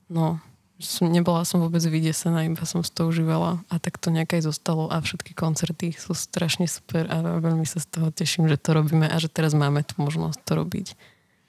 no, 0.09 0.41
som, 0.79 1.11
nebola 1.11 1.43
som 1.43 1.59
vôbec 1.59 1.83
vydesená, 1.83 2.47
iba 2.47 2.63
som 2.63 2.79
z 2.79 2.91
toho 2.95 3.11
užívala 3.11 3.59
a 3.67 3.75
tak 3.83 3.99
to 3.99 4.15
nejak 4.15 4.39
aj 4.39 4.47
zostalo 4.47 4.87
a 4.87 5.03
všetky 5.03 5.35
koncerty 5.35 5.91
sú 5.91 6.15
strašne 6.15 6.71
super 6.71 7.03
a 7.11 7.19
veľmi 7.19 7.67
sa 7.67 7.83
z 7.83 7.87
toho 7.91 8.07
teším, 8.15 8.47
že 8.47 8.55
to 8.55 8.71
robíme 8.79 9.03
a 9.03 9.15
že 9.19 9.27
teraz 9.27 9.51
máme 9.51 9.83
tu 9.83 9.99
možnosť 9.99 10.39
to 10.47 10.51
robiť. 10.55 10.87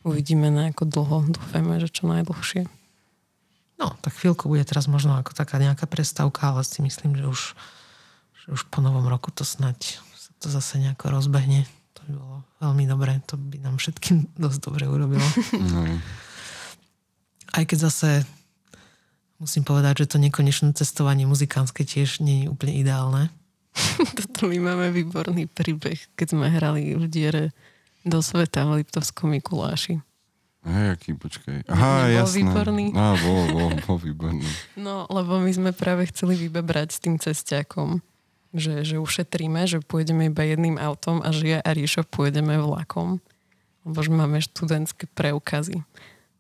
Uvidíme 0.03 0.51
na 0.51 0.75
ako 0.75 0.83
dlho, 0.83 1.17
dúfajme, 1.31 1.79
že 1.79 1.89
čo 1.95 2.11
najdlhšie. 2.11 2.67
No, 3.79 3.95
tak 4.03 4.19
chvíľku 4.19 4.51
bude 4.51 4.67
teraz 4.67 4.91
možno 4.91 5.15
ako 5.15 5.33
taká 5.33 5.63
nejaká 5.63 5.87
prestávka, 5.87 6.51
ale 6.51 6.67
si 6.67 6.83
myslím, 6.83 7.15
že 7.15 7.25
už, 7.25 7.41
že 8.45 8.47
už 8.51 8.67
po 8.67 8.83
novom 8.83 9.07
roku 9.07 9.31
to 9.31 9.47
snať 9.47 10.03
sa 10.19 10.31
to 10.43 10.47
zase 10.51 10.83
nejako 10.83 11.15
rozbehne. 11.17 11.65
To 11.97 12.01
by 12.05 12.13
bolo 12.19 12.37
veľmi 12.61 12.85
dobré. 12.85 13.13
To 13.31 13.39
by 13.39 13.57
nám 13.63 13.79
všetkým 13.79 14.27
dosť 14.43 14.59
dobre 14.67 14.91
urobilo. 14.91 15.25
No, 15.71 15.87
Aj 17.51 17.65
keď 17.67 17.89
zase 17.89 18.27
musím 19.41 19.65
povedať, 19.65 20.05
že 20.05 20.15
to 20.15 20.17
nekonečné 20.21 20.77
cestovanie 20.77 21.25
muzikánske 21.25 21.83
tiež 21.83 22.21
nie 22.21 22.45
je 22.45 22.53
úplne 22.53 22.77
ideálne. 22.77 23.23
Toto 24.19 24.47
my 24.47 24.59
máme 24.61 24.93
výborný 24.93 25.49
príbeh, 25.49 25.97
keď 26.15 26.27
sme 26.37 26.47
hrali 26.53 26.93
v 26.95 27.07
diere 27.09 27.45
do 28.05 28.21
sveta 28.21 28.69
v 28.69 28.85
Liptovskom 28.85 29.33
Mikuláši. 29.33 30.01
hej, 30.65 30.87
aký, 30.93 31.17
počkaj. 31.17 31.65
Aha, 31.69 32.09
Nebol 32.09 32.17
jasné. 32.21 32.37
výborný? 32.37 32.87
Á, 32.93 33.05
bol, 33.17 33.41
bol, 33.49 33.71
bol 33.81 33.97
výborný. 33.97 34.45
No, 34.87 35.09
lebo 35.09 35.41
my 35.41 35.51
sme 35.51 35.71
práve 35.73 36.05
chceli 36.13 36.37
vybebrať 36.37 36.89
s 36.93 36.99
tým 37.01 37.17
cestiakom, 37.17 38.05
že, 38.51 38.83
že 38.83 38.99
ušetríme, 38.99 39.63
že 39.65 39.79
pôjdeme 39.81 40.29
iba 40.29 40.43
jedným 40.43 40.77
autom 40.77 41.23
a 41.23 41.31
že 41.31 41.57
ja 41.57 41.59
a 41.63 41.71
Ríšo 41.71 42.03
pôjdeme 42.03 42.59
vlakom, 42.59 43.23
lebo 43.87 43.99
že 44.03 44.11
máme 44.11 44.43
študentské 44.43 45.07
preukazy. 45.15 45.81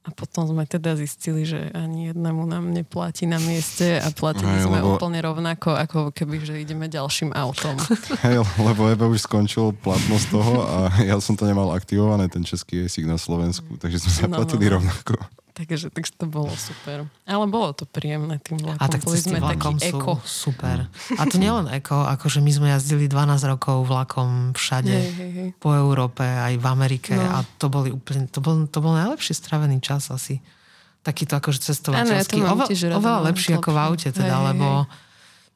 A 0.00 0.08
potom 0.10 0.48
sme 0.48 0.64
teda 0.64 0.96
zistili, 0.96 1.44
že 1.44 1.68
ani 1.70 2.08
jednému 2.08 2.48
nám 2.48 2.72
neplatí 2.72 3.28
na 3.28 3.36
mieste 3.36 4.00
a 4.00 4.08
platili 4.08 4.48
Hej, 4.48 4.64
sme 4.64 4.80
lebo- 4.80 4.96
úplne 4.96 5.20
rovnako, 5.20 5.76
ako 5.76 5.98
keby, 6.08 6.40
že 6.40 6.56
ideme 6.56 6.88
ďalším 6.88 7.36
autom. 7.36 7.76
Hej, 8.24 8.40
lebo 8.56 8.88
Ebe 8.88 9.04
už 9.04 9.28
skončil 9.28 9.76
platnosť 9.76 10.26
toho 10.32 10.54
a 10.64 10.78
ja 11.04 11.20
som 11.20 11.36
to 11.36 11.44
nemal 11.44 11.68
aktivované, 11.70 12.26
ten 12.26 12.40
český 12.40 12.88
jesík 12.88 13.04
na 13.04 13.20
Slovensku, 13.20 13.76
takže 13.76 14.00
sme 14.00 14.10
No, 14.10 14.40
zaplatili 14.40 14.64
no, 14.64 14.68
no. 14.68 14.74
rovnako. 14.80 15.14
Takže, 15.52 15.88
takže 15.88 16.12
to 16.14 16.24
bolo 16.24 16.48
super. 16.52 17.04
Ale 17.24 17.44
bolo 17.44 17.70
to 17.70 17.84
príjemné 17.84 18.38
tým 18.38 18.56
vlakom. 18.56 18.78
A 18.78 18.86
tak 18.86 19.00
Boli 19.00 19.16
sme 19.16 19.36
vlakom 19.36 19.76
taký 19.76 19.88
sú 19.88 19.98
eko. 19.98 20.12
super. 20.22 20.86
A 21.12 21.22
to 21.24 21.36
nielen 21.36 21.66
eko, 21.68 22.06
akože 22.06 22.38
my 22.38 22.48
sme 22.48 22.68
jazdili 22.70 23.04
12 23.04 23.18
rokov 23.46 23.84
vlakom 23.84 24.52
všade. 24.52 24.90
Hej, 24.90 25.10
hej, 25.12 25.30
hej. 25.32 25.48
po 25.56 25.72
Európe, 25.72 26.22
aj 26.22 26.54
v 26.54 26.66
Amerike 26.66 27.12
No. 27.12 27.26
a 27.34 27.48
to 27.56 27.66
boli 27.66 27.90
úplne, 27.90 28.24
to 28.26 28.38
bol, 28.38 28.56
to 28.64 28.78
bol 28.78 28.92
najlepšie 28.92 29.32
stravený 29.32 29.78
čas 29.78 30.08
asi. 30.08 30.38
Takýto 31.00 31.34
akože 31.34 31.58
ja 31.58 31.66
cestovateľský. 31.66 32.38
mám 32.38 32.54
Ova, 32.54 32.64
tiež 32.66 32.80
rada, 32.86 32.96
oveľa 32.96 33.18
mám 33.18 33.28
lepší 33.28 33.50
ako 33.54 33.70
v 33.70 33.78
aute 33.80 34.08
teda, 34.10 34.20
Hej, 34.28 34.36
hej, 34.36 34.46
lebo 34.50 34.66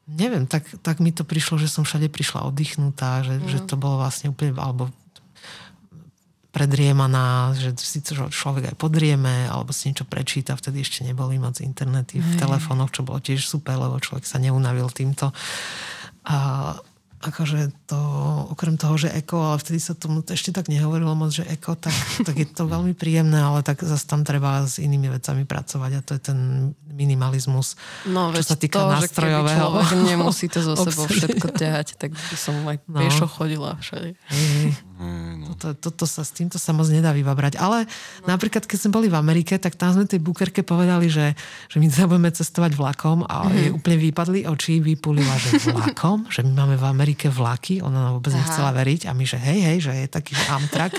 neviem, 0.06 0.44
tak, 0.44 0.64
tak 0.78 0.98
mi 0.98 1.10
to 1.10 1.22
prišlo, 1.22 1.56
že 1.56 1.66
som 1.66 1.80
všade 1.80 2.08
prišla 2.08 2.44
oddychnutá, 2.44 3.22
že, 3.22 3.40
že 3.46 3.58
Mm. 3.58 3.66
to 3.66 3.74
bolo 3.74 3.96
vlastne 3.98 4.28
úplne, 4.28 4.52
alebo 4.52 4.88
predriemaná, 6.54 7.50
že 7.58 7.74
si 7.74 7.98
človek 8.06 8.70
aj 8.70 8.76
podrieme, 8.78 9.50
alebo 9.50 9.74
si 9.74 9.90
niečo 9.90 10.06
prečíta, 10.06 10.54
vtedy 10.54 10.86
ešte 10.86 11.02
neboli 11.02 11.34
moc 11.42 11.58
internety 11.58 12.22
v 12.22 12.38
telefónoch, 12.38 12.94
čo 12.94 13.02
bolo 13.02 13.18
tiež 13.18 13.42
super, 13.42 13.74
lebo 13.74 13.98
človek 13.98 14.22
sa 14.22 14.38
neunavil 14.38 14.86
týmto. 14.94 15.34
A 16.30 16.36
akože 17.24 17.72
to, 17.88 18.00
okrem 18.52 18.76
toho, 18.76 19.00
že 19.00 19.08
eko, 19.08 19.40
ale 19.40 19.56
vtedy 19.56 19.80
sa 19.80 19.96
tomu 19.96 20.20
ešte 20.20 20.52
tak 20.52 20.68
nehovorilo 20.68 21.16
moc, 21.16 21.32
že 21.32 21.48
eko, 21.48 21.72
tak, 21.72 21.96
tak 22.28 22.36
je 22.36 22.44
to 22.44 22.68
veľmi 22.68 22.92
príjemné, 22.92 23.40
ale 23.40 23.64
tak 23.64 23.80
zase 23.80 24.04
tam 24.04 24.22
treba 24.22 24.62
s 24.68 24.76
inými 24.76 25.08
vecami 25.08 25.48
pracovať 25.48 25.90
a 25.96 26.00
to 26.04 26.12
je 26.16 26.20
ten 26.20 26.38
minimalizmus. 26.84 27.80
No, 28.06 28.30
čo 28.30 28.44
sa 28.44 28.56
týka 28.60 28.76
to, 28.76 28.84
že 28.84 28.92
keby 28.92 29.00
nástrojového 29.08 29.58
človek 29.58 29.88
nemusí 30.04 30.46
to 30.52 30.60
zo 30.68 30.76
sebou 30.76 31.08
všetko 31.08 31.46
ťahať, 31.56 31.86
tak 31.96 32.12
by 32.12 32.36
som 32.36 32.54
aj 32.68 32.76
No. 32.84 33.00
piešo 33.00 33.26
chodila 33.26 33.80
všade. 33.80 34.12
Hej, 34.28 34.76
no. 35.62 35.72
Toto, 35.74 36.04
sa, 36.04 36.26
s 36.26 36.34
týmto 36.34 36.58
sa 36.58 36.74
moc 36.74 36.88
nedá 36.90 37.14
vybabrať. 37.14 37.56
Ale 37.58 37.86
napríklad, 38.26 38.66
keď 38.66 38.78
sme 38.86 38.90
boli 38.94 39.06
v 39.10 39.16
Amerike, 39.16 39.56
tak 39.56 39.78
tam 39.78 39.94
sme 39.94 40.04
tej 40.04 40.20
bukerke 40.20 40.66
povedali, 40.66 41.06
že, 41.06 41.38
že 41.70 41.76
my 41.78 41.86
sa 41.90 42.10
budeme 42.10 42.30
cestovať 42.30 42.74
vlakom 42.74 43.24
a 43.24 43.46
mm-hmm. 43.46 43.58
jej 43.58 43.70
úplne 43.70 43.98
vypadli 43.98 44.40
oči, 44.50 44.82
vypulila, 44.82 45.34
že 45.38 45.58
vlakom? 45.70 46.26
že 46.28 46.42
my 46.42 46.52
máme 46.52 46.76
v 46.78 46.86
Amerike 46.86 47.26
vlaky? 47.30 47.80
Ona 47.80 48.10
nám 48.10 48.12
vôbec 48.18 48.34
Aha. 48.34 48.40
nechcela 48.42 48.70
veriť. 48.74 49.06
A 49.08 49.14
my, 49.14 49.24
že 49.24 49.38
hej, 49.38 49.60
hej, 49.62 49.78
že 49.90 49.92
je 49.94 50.08
taký 50.10 50.34
že 50.34 50.44
Amtrak, 50.50 50.92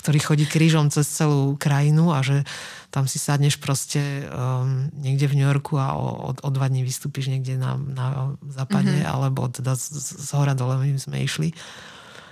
ktorý 0.00 0.18
chodí 0.18 0.44
krížom 0.48 0.88
cez 0.88 1.06
celú 1.08 1.54
krajinu 1.60 2.10
a 2.10 2.24
že 2.24 2.42
tam 2.88 3.04
si 3.04 3.20
sadneš 3.20 3.60
proste 3.60 4.00
um, 4.32 4.88
niekde 4.96 5.28
v 5.28 5.36
New 5.36 5.46
Yorku 5.46 5.76
a 5.76 5.92
o, 5.92 6.32
o, 6.32 6.40
o 6.40 6.48
dva 6.48 6.72
dní 6.72 6.80
vystúpiš 6.80 7.28
niekde 7.28 7.60
na, 7.60 7.76
na 7.76 8.32
západe, 8.48 8.88
mm-hmm. 8.88 9.12
alebo 9.12 9.44
teda 9.52 9.76
z, 9.76 9.92
z, 9.92 10.08
z 10.24 10.28
hora 10.32 10.56
dole 10.56 10.80
my 10.80 10.96
sme 10.96 11.20
išli. 11.20 11.52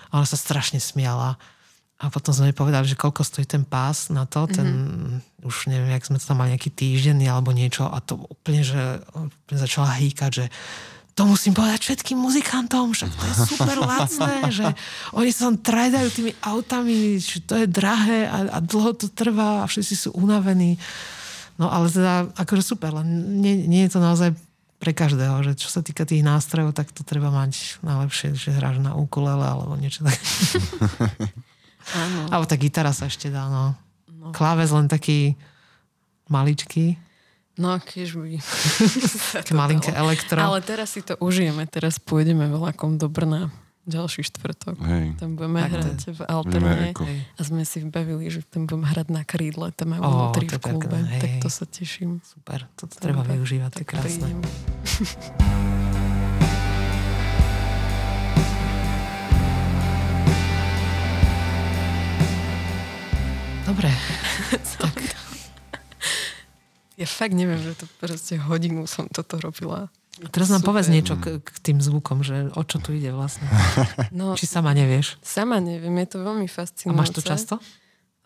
A 0.09 0.25
ona 0.25 0.27
sa 0.29 0.41
strašne 0.41 0.81
smiala. 0.81 1.37
A 1.97 2.13
potom 2.13 2.37
sme 2.37 2.53
povedali, 2.53 2.85
že 2.85 3.01
koľko 3.01 3.25
stojí 3.25 3.49
ten 3.49 3.65
pás 3.65 4.13
na 4.13 4.29
to, 4.29 4.45
ten, 4.45 4.69
mm-hmm. 4.69 5.49
už 5.49 5.73
neviem, 5.73 5.97
jak 5.97 6.05
sme 6.05 6.21
to 6.21 6.29
tam 6.29 6.45
mali 6.45 6.53
nejaký 6.53 6.69
týždenný 6.69 7.25
alebo 7.25 7.57
niečo 7.57 7.89
a 7.89 8.05
to 8.05 8.21
úplne, 8.21 8.61
že 8.61 9.01
úplne 9.17 9.59
začala 9.59 9.97
hýkať, 9.97 10.31
že 10.31 10.47
to 11.17 11.25
musím 11.25 11.57
povedať 11.57 11.81
všetkým 11.81 12.21
muzikantom, 12.21 12.93
však 12.93 13.09
to 13.09 13.25
je 13.25 13.35
super 13.49 13.81
lacné, 13.81 14.33
že 14.61 14.67
oni 15.17 15.33
sa 15.33 15.49
tam 15.49 15.57
trajdajú 15.57 16.09
tými 16.13 16.33
autami, 16.45 17.17
že 17.17 17.41
to 17.41 17.65
je 17.65 17.65
drahé 17.65 18.29
a, 18.29 18.53
a 18.53 18.59
dlho 18.61 18.93
to 18.93 19.09
trvá 19.09 19.65
a 19.65 19.69
všetci 19.69 19.95
sú 19.97 20.09
unavení. 20.13 20.77
No 21.57 21.73
ale 21.73 21.89
teda 21.89 22.29
akože 22.37 22.61
super, 22.61 22.93
len 22.93 23.41
nie, 23.41 23.65
nie 23.65 23.89
je 23.89 23.97
to 23.97 24.05
naozaj 24.05 24.37
pre 24.77 24.93
každého, 24.93 25.41
že 25.41 25.53
čo 25.57 25.73
sa 25.73 25.81
týka 25.81 26.05
tých 26.05 26.21
nástrojov, 26.21 26.77
tak 26.77 26.93
to 26.93 27.01
treba 27.01 27.33
mať 27.33 27.81
najlepšie, 27.81 28.37
že 28.37 28.53
hráš 28.53 28.85
na 28.85 28.93
ukulele 28.93 29.49
alebo 29.49 29.73
niečo 29.81 30.05
také. 30.05 30.21
Áno. 31.95 32.27
Alebo 32.33 32.47
tá 32.49 32.57
gitara 32.59 32.91
sa 32.91 33.07
ešte 33.07 33.31
dá, 33.31 33.47
no. 33.47 33.77
no. 34.11 34.35
Kláves 34.35 34.75
len 34.75 34.91
taký 34.91 35.39
maličký. 36.27 36.99
No, 37.57 37.79
keď 37.81 38.09
by... 38.21 38.31
Malinké 39.61 39.91
elektro. 39.95 40.37
Ale 40.43 40.61
teraz 40.61 40.93
si 40.93 41.01
to 41.01 41.17
užijeme. 41.23 41.65
Teraz 41.71 41.97
pôjdeme 41.97 42.51
vlakom 42.53 43.01
do 43.01 43.09
Brna 43.09 43.49
ďalší 43.87 44.27
štvrtok. 44.27 44.77
Hej. 44.83 45.15
Tam 45.17 45.39
budeme 45.39 45.63
Tak 45.63 45.71
hrať 45.73 46.01
v 46.11 46.21
Alterne. 46.27 46.91
A 47.39 47.41
sme 47.41 47.63
si 47.63 47.79
vybavili, 47.81 48.27
že 48.29 48.43
tam 48.43 48.67
budeme 48.67 48.91
hrať 48.91 49.09
na 49.15 49.23
krídle. 49.23 49.71
Tam 49.73 49.95
majú 49.95 50.03
Ó, 50.03 50.11
vnútri 50.11 50.51
v 50.51 50.59
klube. 50.59 50.99
Tak 51.23 51.31
hej. 51.39 51.41
to 51.41 51.49
sa 51.49 51.65
teším. 51.65 52.19
Super, 52.27 52.67
toto 52.75 52.99
treba 52.99 53.23
Tak- 53.23 53.39
využívať, 53.39 53.71
to 53.73 53.79
je 53.79 53.87
tak 53.87 53.89
krásne. 53.89 54.29
Dobre, 63.77 63.93
tak 64.81 64.97
Ja 66.97 67.05
fakt 67.05 67.37
neviem, 67.37 67.61
že 67.61 67.77
to 67.77 67.85
proste 68.01 68.41
hodinu 68.41 68.89
som 68.89 69.05
toto 69.07 69.37
robila. 69.37 69.93
a 70.17 70.29
teraz 70.33 70.49
nám 70.49 70.65
Super. 70.65 70.73
povedz 70.73 70.89
niečo 70.89 71.15
k, 71.15 71.45
k 71.45 71.57
tým 71.61 71.77
zvukom, 71.79 72.25
že 72.25 72.49
o 72.57 72.63
čo 72.65 72.81
tu 72.81 72.97
ide 72.97 73.13
vlastne. 73.13 73.45
No, 74.17 74.33
Či 74.33 74.49
sama 74.49 74.73
nevieš. 74.73 75.21
sama 75.21 75.61
neviem, 75.61 75.93
je 76.01 76.09
to 76.09 76.25
veľmi 76.25 76.49
A 76.49 76.53
fascinujúce. 76.55 76.97
máš 76.97 77.13
to 77.13 77.21
často? 77.21 77.55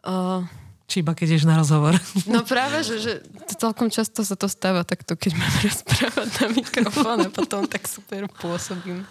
Uh, 0.07 0.46
Či 0.86 1.03
iba 1.03 1.18
keď 1.18 1.34
ideš 1.34 1.51
na 1.51 1.59
rozhovor? 1.59 1.98
no 2.24 2.46
práve, 2.46 2.86
že, 2.86 3.03
že 3.03 3.12
celkom 3.59 3.90
často 3.90 4.22
sa 4.22 4.38
to 4.38 4.46
stáva 4.46 4.86
takto, 4.86 5.18
keď 5.18 5.34
mám 5.34 5.51
rozprávať 5.66 6.28
na 6.30 6.46
mikrofón 6.55 7.18
a 7.26 7.28
potom 7.28 7.66
tak 7.66 7.90
super 7.90 8.30
pôsobím. 8.38 9.03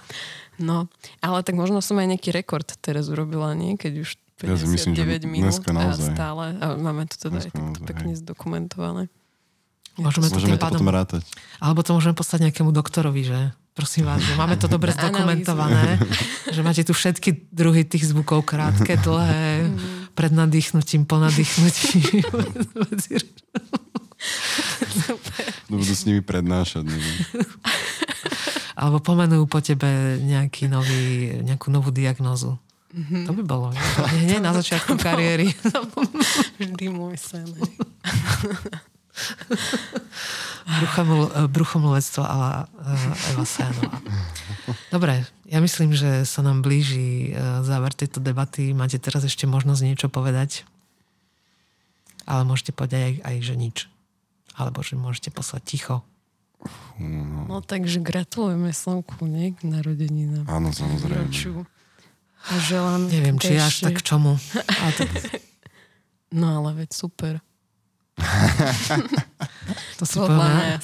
No, 0.59 0.91
ale 1.23 1.39
tak 1.41 1.55
možno 1.55 1.79
som 1.79 1.95
aj 1.97 2.15
nejaký 2.15 2.35
rekord 2.35 2.67
teraz 2.83 3.07
urobila, 3.07 3.55
nie? 3.55 3.79
Keď 3.79 3.93
už 4.03 4.09
Ja 4.43 4.55
si 4.59 4.67
59 4.67 4.75
myslím, 4.75 4.93
že 4.95 5.27
minút 5.27 5.63
a 5.63 5.95
stále. 5.95 6.45
A 6.59 6.75
máme 6.75 7.07
to 7.07 7.15
teda 7.15 7.39
Dneska 7.39 7.47
aj 7.47 7.55
takto 7.55 7.79
naozaj, 7.79 7.87
pekne 7.87 8.13
hej. 8.13 8.19
zdokumentované. 8.23 9.03
Môžeme 9.99 10.27
to 10.31 10.39
Môžeme 10.39 10.55
to 10.55 10.67
potom 10.71 10.87
rátať. 10.91 11.23
Alebo 11.59 11.83
to 11.83 11.91
môžeme 11.91 12.15
poslať 12.15 12.51
nejakému 12.51 12.71
doktorovi, 12.71 13.21
že 13.27 13.39
prosím 13.75 14.07
vás, 14.07 14.23
že 14.23 14.35
máme 14.35 14.55
to 14.55 14.71
dobre 14.71 14.91
zdokumentované, 14.99 15.99
že 16.51 16.61
máte 16.63 16.83
tu 16.83 16.95
všetky 16.95 17.51
druhy 17.51 17.83
tých 17.83 18.07
zvukov, 18.07 18.47
krátke, 18.47 18.95
dlhé, 18.99 19.67
pred 20.15 20.31
nadýchnutím, 20.31 21.03
po 21.07 21.19
nadýchnutí. 21.19 22.23
No 25.71 25.79
budú 25.79 25.93
s 25.95 26.03
nimi 26.03 26.19
prednášať. 26.19 26.83
Neviem. 26.83 27.17
Alebo 28.79 29.03
pomenujú 29.03 29.43
po 29.51 29.59
tebe 29.59 30.15
nejaký 30.23 30.71
nový, 30.71 31.35
nejakú 31.43 31.67
novú 31.67 31.91
diagnózu. 31.91 32.55
To 32.95 33.31
by 33.35 33.43
bolo. 33.45 33.75
Nie, 34.15 34.23
nie 34.33 34.39
na 34.39 34.55
začiatku 34.55 34.95
kariéry. 34.95 35.51
Vždy 36.59 36.85
môj 36.89 37.19
sen. 37.19 37.45
hej. 37.45 37.75
Bruchomil, 40.63 41.21
bruchomilec 41.51 42.07
ale 42.23 42.71
eh, 42.87 43.31
Eva 43.35 43.43
Sénová. 43.43 43.99
Dobre, 44.93 45.27
ja 45.49 45.59
myslím, 45.59 45.91
že 45.91 46.23
sa 46.23 46.39
nám 46.39 46.63
blíži 46.63 47.35
eh, 47.35 47.61
záver 47.67 47.91
tejto 47.91 48.23
debaty. 48.23 48.71
Máte 48.71 48.95
teraz 48.95 49.27
ešte 49.27 49.43
možnosť 49.43 49.81
niečo 49.83 50.07
povedať? 50.07 50.63
Ale 52.23 52.47
môžete 52.47 52.71
povedať 52.71 53.01
aj, 53.01 53.13
aj 53.27 53.35
že 53.43 53.55
nič. 53.59 53.77
Alebo 54.55 54.79
že 54.81 54.95
môžete 54.95 55.35
poslať 55.35 55.61
ticho. 55.67 55.95
No 57.47 57.63
takže 57.63 58.03
gratulujeme 58.03 58.69
Slnku, 58.69 59.23
nie? 59.23 59.55
K 59.55 59.63
narodeninám. 59.63 60.43
Áno, 60.45 60.69
samozrejme. 60.69 61.31
Výročiu. 61.31 61.63
A 62.39 62.53
želám... 62.59 63.07
Neviem, 63.07 63.37
či 63.39 63.55
až 63.55 63.71
ešte- 63.71 63.85
tak 63.87 63.95
k 63.99 64.03
čomu. 64.03 64.31
Ale 64.83 64.91
to, 64.95 65.03
No 66.29 66.61
ale 66.61 66.83
veď 66.83 66.89
super. 66.93 67.33
to 69.97 70.03
si 70.05 70.19
povieme, 70.19 70.75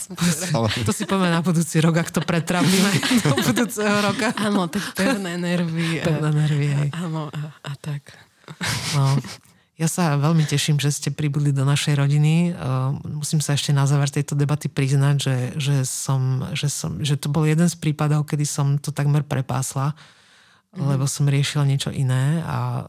to 0.88 0.92
si 0.92 1.04
povieme 1.04 1.32
na 1.32 1.44
budúci 1.44 1.78
rok, 1.80 2.00
ak 2.00 2.10
to 2.10 2.24
pretravíme 2.24 2.90
do 3.28 3.36
budúceho 3.36 3.98
roka. 4.02 4.32
Áno, 4.36 4.66
tak 4.66 4.96
pevné 4.96 5.36
nervy. 5.36 6.00
a- 6.00 6.06
Pevné 6.08 6.30
nervy, 6.32 6.68
hej. 6.72 6.90
Áno, 6.96 7.28
a, 7.30 7.40
a 7.62 7.72
tak. 7.76 8.16
No, 8.96 9.20
ja 9.76 9.92
sa 9.92 10.16
veľmi 10.16 10.48
teším, 10.48 10.80
že 10.80 10.88
ste 10.88 11.12
pribudli 11.12 11.52
do 11.52 11.68
našej 11.68 12.00
rodiny. 12.00 12.56
Uh, 12.56 12.96
musím 13.12 13.44
sa 13.44 13.60
ešte 13.60 13.76
na 13.76 13.84
záver 13.84 14.08
tejto 14.08 14.32
debaty 14.32 14.72
priznať, 14.72 15.16
že, 15.20 15.38
že, 15.60 15.76
som, 15.84 16.48
že, 16.56 16.72
som, 16.72 17.04
že 17.04 17.20
to 17.20 17.28
bol 17.28 17.44
jeden 17.44 17.68
z 17.68 17.76
prípadov, 17.76 18.24
kedy 18.24 18.48
som 18.48 18.80
to 18.80 18.96
takmer 18.96 19.28
prepásla, 19.28 19.92
mm-hmm. 19.92 20.96
lebo 20.96 21.04
som 21.12 21.28
riešila 21.28 21.68
niečo 21.68 21.92
iné 21.92 22.40
a 22.48 22.88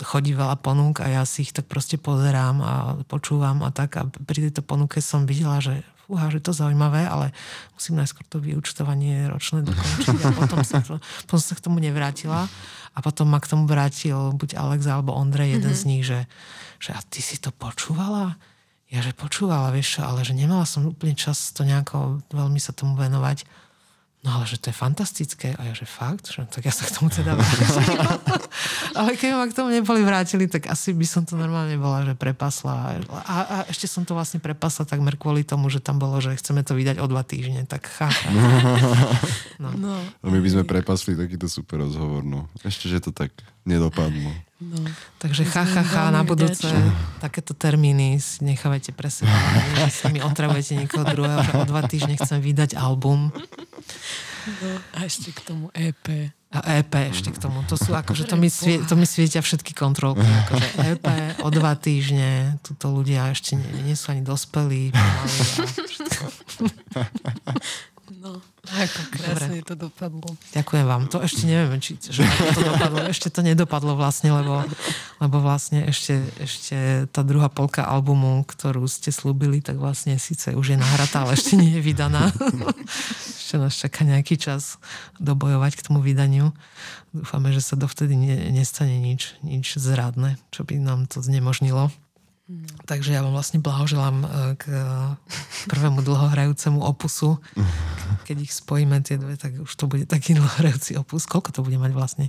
chodí 0.00 0.32
veľa 0.32 0.56
ponúk 0.60 1.04
a 1.04 1.20
ja 1.20 1.22
si 1.28 1.44
ich 1.44 1.52
tak 1.52 1.68
proste 1.68 2.00
pozerám 2.00 2.56
a 2.64 2.74
počúvam 3.04 3.60
a 3.60 3.68
tak 3.68 4.00
a 4.00 4.08
pri 4.08 4.48
tejto 4.48 4.64
ponuke 4.64 5.04
som 5.04 5.28
videla, 5.28 5.60
že 5.60 5.84
fúha, 6.12 6.28
že 6.28 6.44
to 6.44 6.52
zaujímavé, 6.52 7.08
ale 7.08 7.32
musím 7.72 7.96
najskôr 7.96 8.20
to 8.28 8.36
vyučtovanie 8.36 9.32
ročné 9.32 9.64
dokončiť 9.64 10.20
a 10.28 10.30
potom 10.36 10.60
sa, 10.60 10.84
to, 10.84 11.00
potom 11.24 11.40
sa 11.40 11.56
k 11.56 11.64
tomu 11.64 11.80
nevrátila 11.80 12.52
a 12.92 12.98
potom 13.00 13.32
ma 13.32 13.40
k 13.40 13.48
tomu 13.48 13.64
vrátil 13.64 14.36
buď 14.36 14.60
Alex 14.60 14.84
alebo 14.84 15.16
Ondrej, 15.16 15.56
jeden 15.56 15.72
mm-hmm. 15.72 15.80
z 15.80 15.88
nich, 15.88 16.04
že, 16.04 16.28
že 16.76 16.92
a 16.92 17.00
ty 17.00 17.24
si 17.24 17.40
to 17.40 17.48
počúvala? 17.48 18.36
Ja, 18.92 19.00
že 19.00 19.16
počúvala, 19.16 19.72
vieš 19.72 19.96
čo, 19.96 20.00
ale 20.04 20.20
že 20.20 20.36
nemala 20.36 20.68
som 20.68 20.84
úplne 20.84 21.16
čas 21.16 21.56
to 21.56 21.64
nejako 21.64 22.20
veľmi 22.28 22.60
sa 22.60 22.76
tomu 22.76 22.92
venovať. 23.00 23.48
No 24.22 24.38
ale 24.38 24.46
že 24.46 24.54
to 24.62 24.70
je 24.70 24.76
fantastické. 24.78 25.50
A 25.58 25.66
ja, 25.66 25.74
že 25.74 25.82
fakt? 25.82 26.30
Že, 26.30 26.46
tak 26.46 26.62
ja 26.62 26.70
sa 26.70 26.86
k 26.86 26.94
tomu 26.94 27.10
teda 27.10 27.34
vrátim. 27.34 27.98
ale 28.98 29.18
keby 29.18 29.34
ma 29.34 29.50
k 29.50 29.56
tomu 29.58 29.74
neboli 29.74 30.06
vrátili, 30.06 30.46
tak 30.46 30.70
asi 30.70 30.94
by 30.94 31.02
som 31.02 31.26
to 31.26 31.34
normálne 31.34 31.74
bola, 31.74 32.06
že 32.06 32.14
prepasla. 32.14 33.02
A, 33.10 33.34
a 33.42 33.56
ešte 33.66 33.90
som 33.90 34.06
to 34.06 34.14
vlastne 34.14 34.38
prepasla 34.38 34.86
takmer 34.86 35.18
kvôli 35.18 35.42
tomu, 35.42 35.66
že 35.74 35.82
tam 35.82 35.98
bolo, 35.98 36.22
že 36.22 36.38
chceme 36.38 36.62
to 36.62 36.78
vydať 36.78 37.02
o 37.02 37.06
dva 37.10 37.26
týždne. 37.26 37.66
Tak 37.66 37.82
cha, 37.82 38.14
cha. 38.14 38.30
No, 39.58 39.98
a 39.98 40.26
my 40.30 40.38
by 40.38 40.48
sme 40.54 40.62
prepasli 40.62 41.18
takýto 41.18 41.50
super 41.50 41.82
rozhovor. 41.82 42.22
No. 42.22 42.46
Ešte, 42.62 42.86
že 42.86 43.02
to 43.02 43.10
tak 43.10 43.34
nedopadlo. 43.66 44.30
no. 44.62 44.86
Takže 45.18 45.42
cha, 45.50 45.66
cha, 45.66 45.82
veľmi 45.82 46.14
na 46.14 46.22
budúce 46.22 46.70
takéto 47.24 47.58
termíny 47.58 48.22
si 48.22 48.42
nechávajte 48.46 48.94
pre 48.94 49.10
seba. 49.10 49.34
Sami 49.90 50.22
otravujete 50.22 50.78
niekoho 50.78 51.02
druhého, 51.06 51.42
že 51.42 51.52
o 51.58 51.64
dva 51.66 51.82
týždne 51.86 52.14
chcem 52.18 52.38
vydať 52.38 52.78
album. 52.78 53.34
No. 54.46 54.70
A 54.96 54.98
ešte 55.06 55.30
k 55.30 55.40
tomu 55.44 55.70
EP. 55.74 56.32
A 56.52 56.60
EP 56.84 56.92
ešte 57.08 57.32
k 57.32 57.38
tomu. 57.40 57.64
To 57.64 57.80
sú 57.80 57.96
akože, 57.96 58.28
to 58.28 58.36
mi, 58.36 58.52
svie, 58.52 58.84
to 58.84 58.92
mi 58.92 59.08
svietia 59.08 59.40
všetky 59.40 59.72
kontrolky. 59.72 60.20
Akože 60.20 60.68
EP 60.84 61.06
o 61.40 61.48
dva 61.48 61.72
týždne, 61.80 62.60
tuto 62.60 62.92
ľudia 62.92 63.32
ešte 63.32 63.56
nie, 63.56 63.88
nie 63.88 63.96
sú 63.96 64.12
ani 64.12 64.20
dospelí. 64.20 64.92
pomaly 64.92 65.12
a 66.96 67.52
ako 68.72 69.00
krásne 69.12 69.60
to 69.60 69.76
dopadlo. 69.76 70.32
Ďakujem 70.56 70.86
vám. 70.88 71.02
To 71.12 71.20
ešte 71.20 71.44
neviem, 71.44 71.76
či 71.76 72.00
že 72.00 72.24
to 72.56 72.64
dopadlo. 72.64 73.04
Ešte 73.04 73.28
to 73.28 73.44
nedopadlo 73.44 73.92
vlastne, 73.92 74.32
lebo, 74.32 74.64
lebo 75.20 75.36
vlastne 75.44 75.84
ešte, 75.84 76.24
ešte 76.40 77.04
tá 77.12 77.20
druhá 77.20 77.52
polka 77.52 77.84
albumu, 77.84 78.40
ktorú 78.48 78.88
ste 78.88 79.12
slúbili, 79.12 79.60
tak 79.60 79.76
vlastne 79.76 80.16
síce 80.16 80.56
už 80.56 80.72
je 80.72 80.78
nahratá, 80.80 81.28
ale 81.28 81.36
ešte 81.36 81.60
nie 81.60 81.76
je 81.76 81.82
vydaná. 81.84 82.32
ešte 83.44 83.60
nás 83.60 83.76
čaká 83.76 84.08
nejaký 84.08 84.40
čas 84.40 84.80
dobojovať 85.20 85.76
k 85.76 85.84
tomu 85.84 86.00
vydaniu. 86.00 86.56
Dúfame, 87.12 87.52
že 87.52 87.60
sa 87.60 87.76
dovtedy 87.76 88.16
ne, 88.16 88.48
nestane 88.56 88.96
nič, 88.96 89.36
nič 89.44 89.76
zradné, 89.76 90.40
čo 90.48 90.64
by 90.64 90.80
nám 90.80 91.04
to 91.04 91.20
znemožnilo. 91.20 91.92
Takže 92.82 93.14
ja 93.14 93.22
vám 93.22 93.32
vlastne 93.32 93.58
blahoželám 93.58 94.16
e, 94.20 94.26
k 94.58 94.64
e, 94.68 94.76
prvému 95.70 96.02
dlhohrajúcemu 96.02 96.82
opusu. 96.82 97.38
Keď 98.28 98.36
ich 98.42 98.52
spojíme 98.52 98.98
tie 99.02 99.16
dve, 99.16 99.38
tak 99.38 99.56
už 99.60 99.72
to 99.72 99.86
bude 99.86 100.04
taký 100.06 100.34
dlhohrajúci 100.34 100.98
opus. 100.98 101.24
Koľko 101.24 101.50
to 101.54 101.60
bude 101.62 101.78
mať 101.78 101.92
vlastne? 101.94 102.26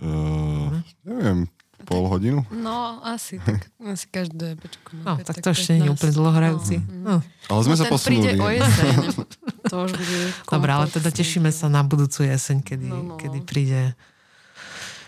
Uh, 0.00 0.80
neviem, 1.04 1.44
pol 1.84 2.08
hodinu? 2.08 2.40
No, 2.48 3.04
asi 3.04 3.36
tak. 3.36 3.68
Asi 3.84 4.08
každé 4.08 4.56
má 5.04 5.12
No, 5.12 5.12
päť, 5.20 5.26
tak 5.28 5.36
to 5.44 5.52
ešte 5.52 5.76
nie 5.76 5.84
je 5.84 5.92
15. 5.92 5.96
úplne 5.96 6.12
dlhohrajúci. 6.16 6.76
No. 6.88 7.14
Ale 7.52 7.60
sme 7.68 7.74
no, 7.76 7.80
sa 7.80 7.84
posunuli. 7.84 8.16
príde 8.16 8.30
o 8.40 8.48
jeseň. 8.48 8.94
To 9.70 9.86
už 9.86 9.92
bude 9.92 10.18
Dobre, 10.50 10.70
ale 10.72 10.86
teda 10.90 11.14
tešíme 11.14 11.52
sa 11.54 11.68
na 11.70 11.84
budúcu 11.86 12.26
jeseň, 12.26 12.58
kedy, 12.64 12.88
No, 12.90 13.14
no. 13.14 13.16
kedy 13.20 13.38
príde, 13.44 13.92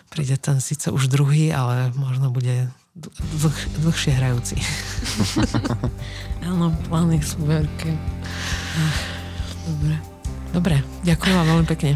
príde 0.06 0.36
ten 0.38 0.60
síce 0.60 0.92
už 0.92 1.08
druhý, 1.10 1.50
ale 1.50 1.90
možno 1.96 2.28
bude 2.30 2.70
dlh, 2.96 3.58
dlhšie 3.80 4.12
hrajúci. 4.12 4.56
Áno, 6.48 6.76
plány 6.88 7.24
sú 7.24 7.40
veľké. 7.48 7.90
Dobre. 9.64 9.94
Dobre, 10.52 10.76
ďakujem 11.00 11.34
vám 11.34 11.48
veľmi 11.48 11.66
pekne. 11.72 11.92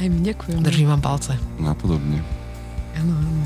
Aj 0.00 0.06
my 0.10 0.18
ďakujeme. 0.26 0.64
Držím 0.66 0.90
vám 0.90 1.02
palce. 1.04 1.38
Napodobne. 1.62 2.18
Áno, 2.98 3.14
áno. 3.14 3.44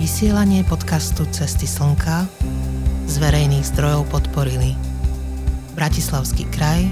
Vysielanie 0.00 0.64
podcastu 0.64 1.28
Cesty 1.28 1.68
slnka 1.68 2.24
z 3.04 3.14
verejných 3.20 3.64
zdrojov 3.74 4.08
podporili 4.08 4.76
Bratislavský 5.76 6.48
kraj, 6.54 6.86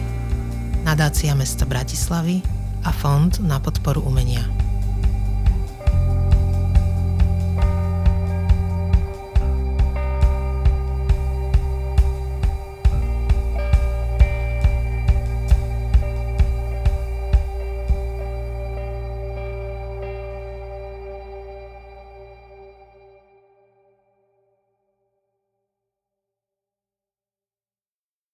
nadácia 0.82 1.32
mesta 1.32 1.62
Bratislavy 1.64 2.61
a 2.85 2.93
Fond 2.93 3.39
na 3.39 3.61
podporu 3.61 4.01
umenia. 4.01 4.72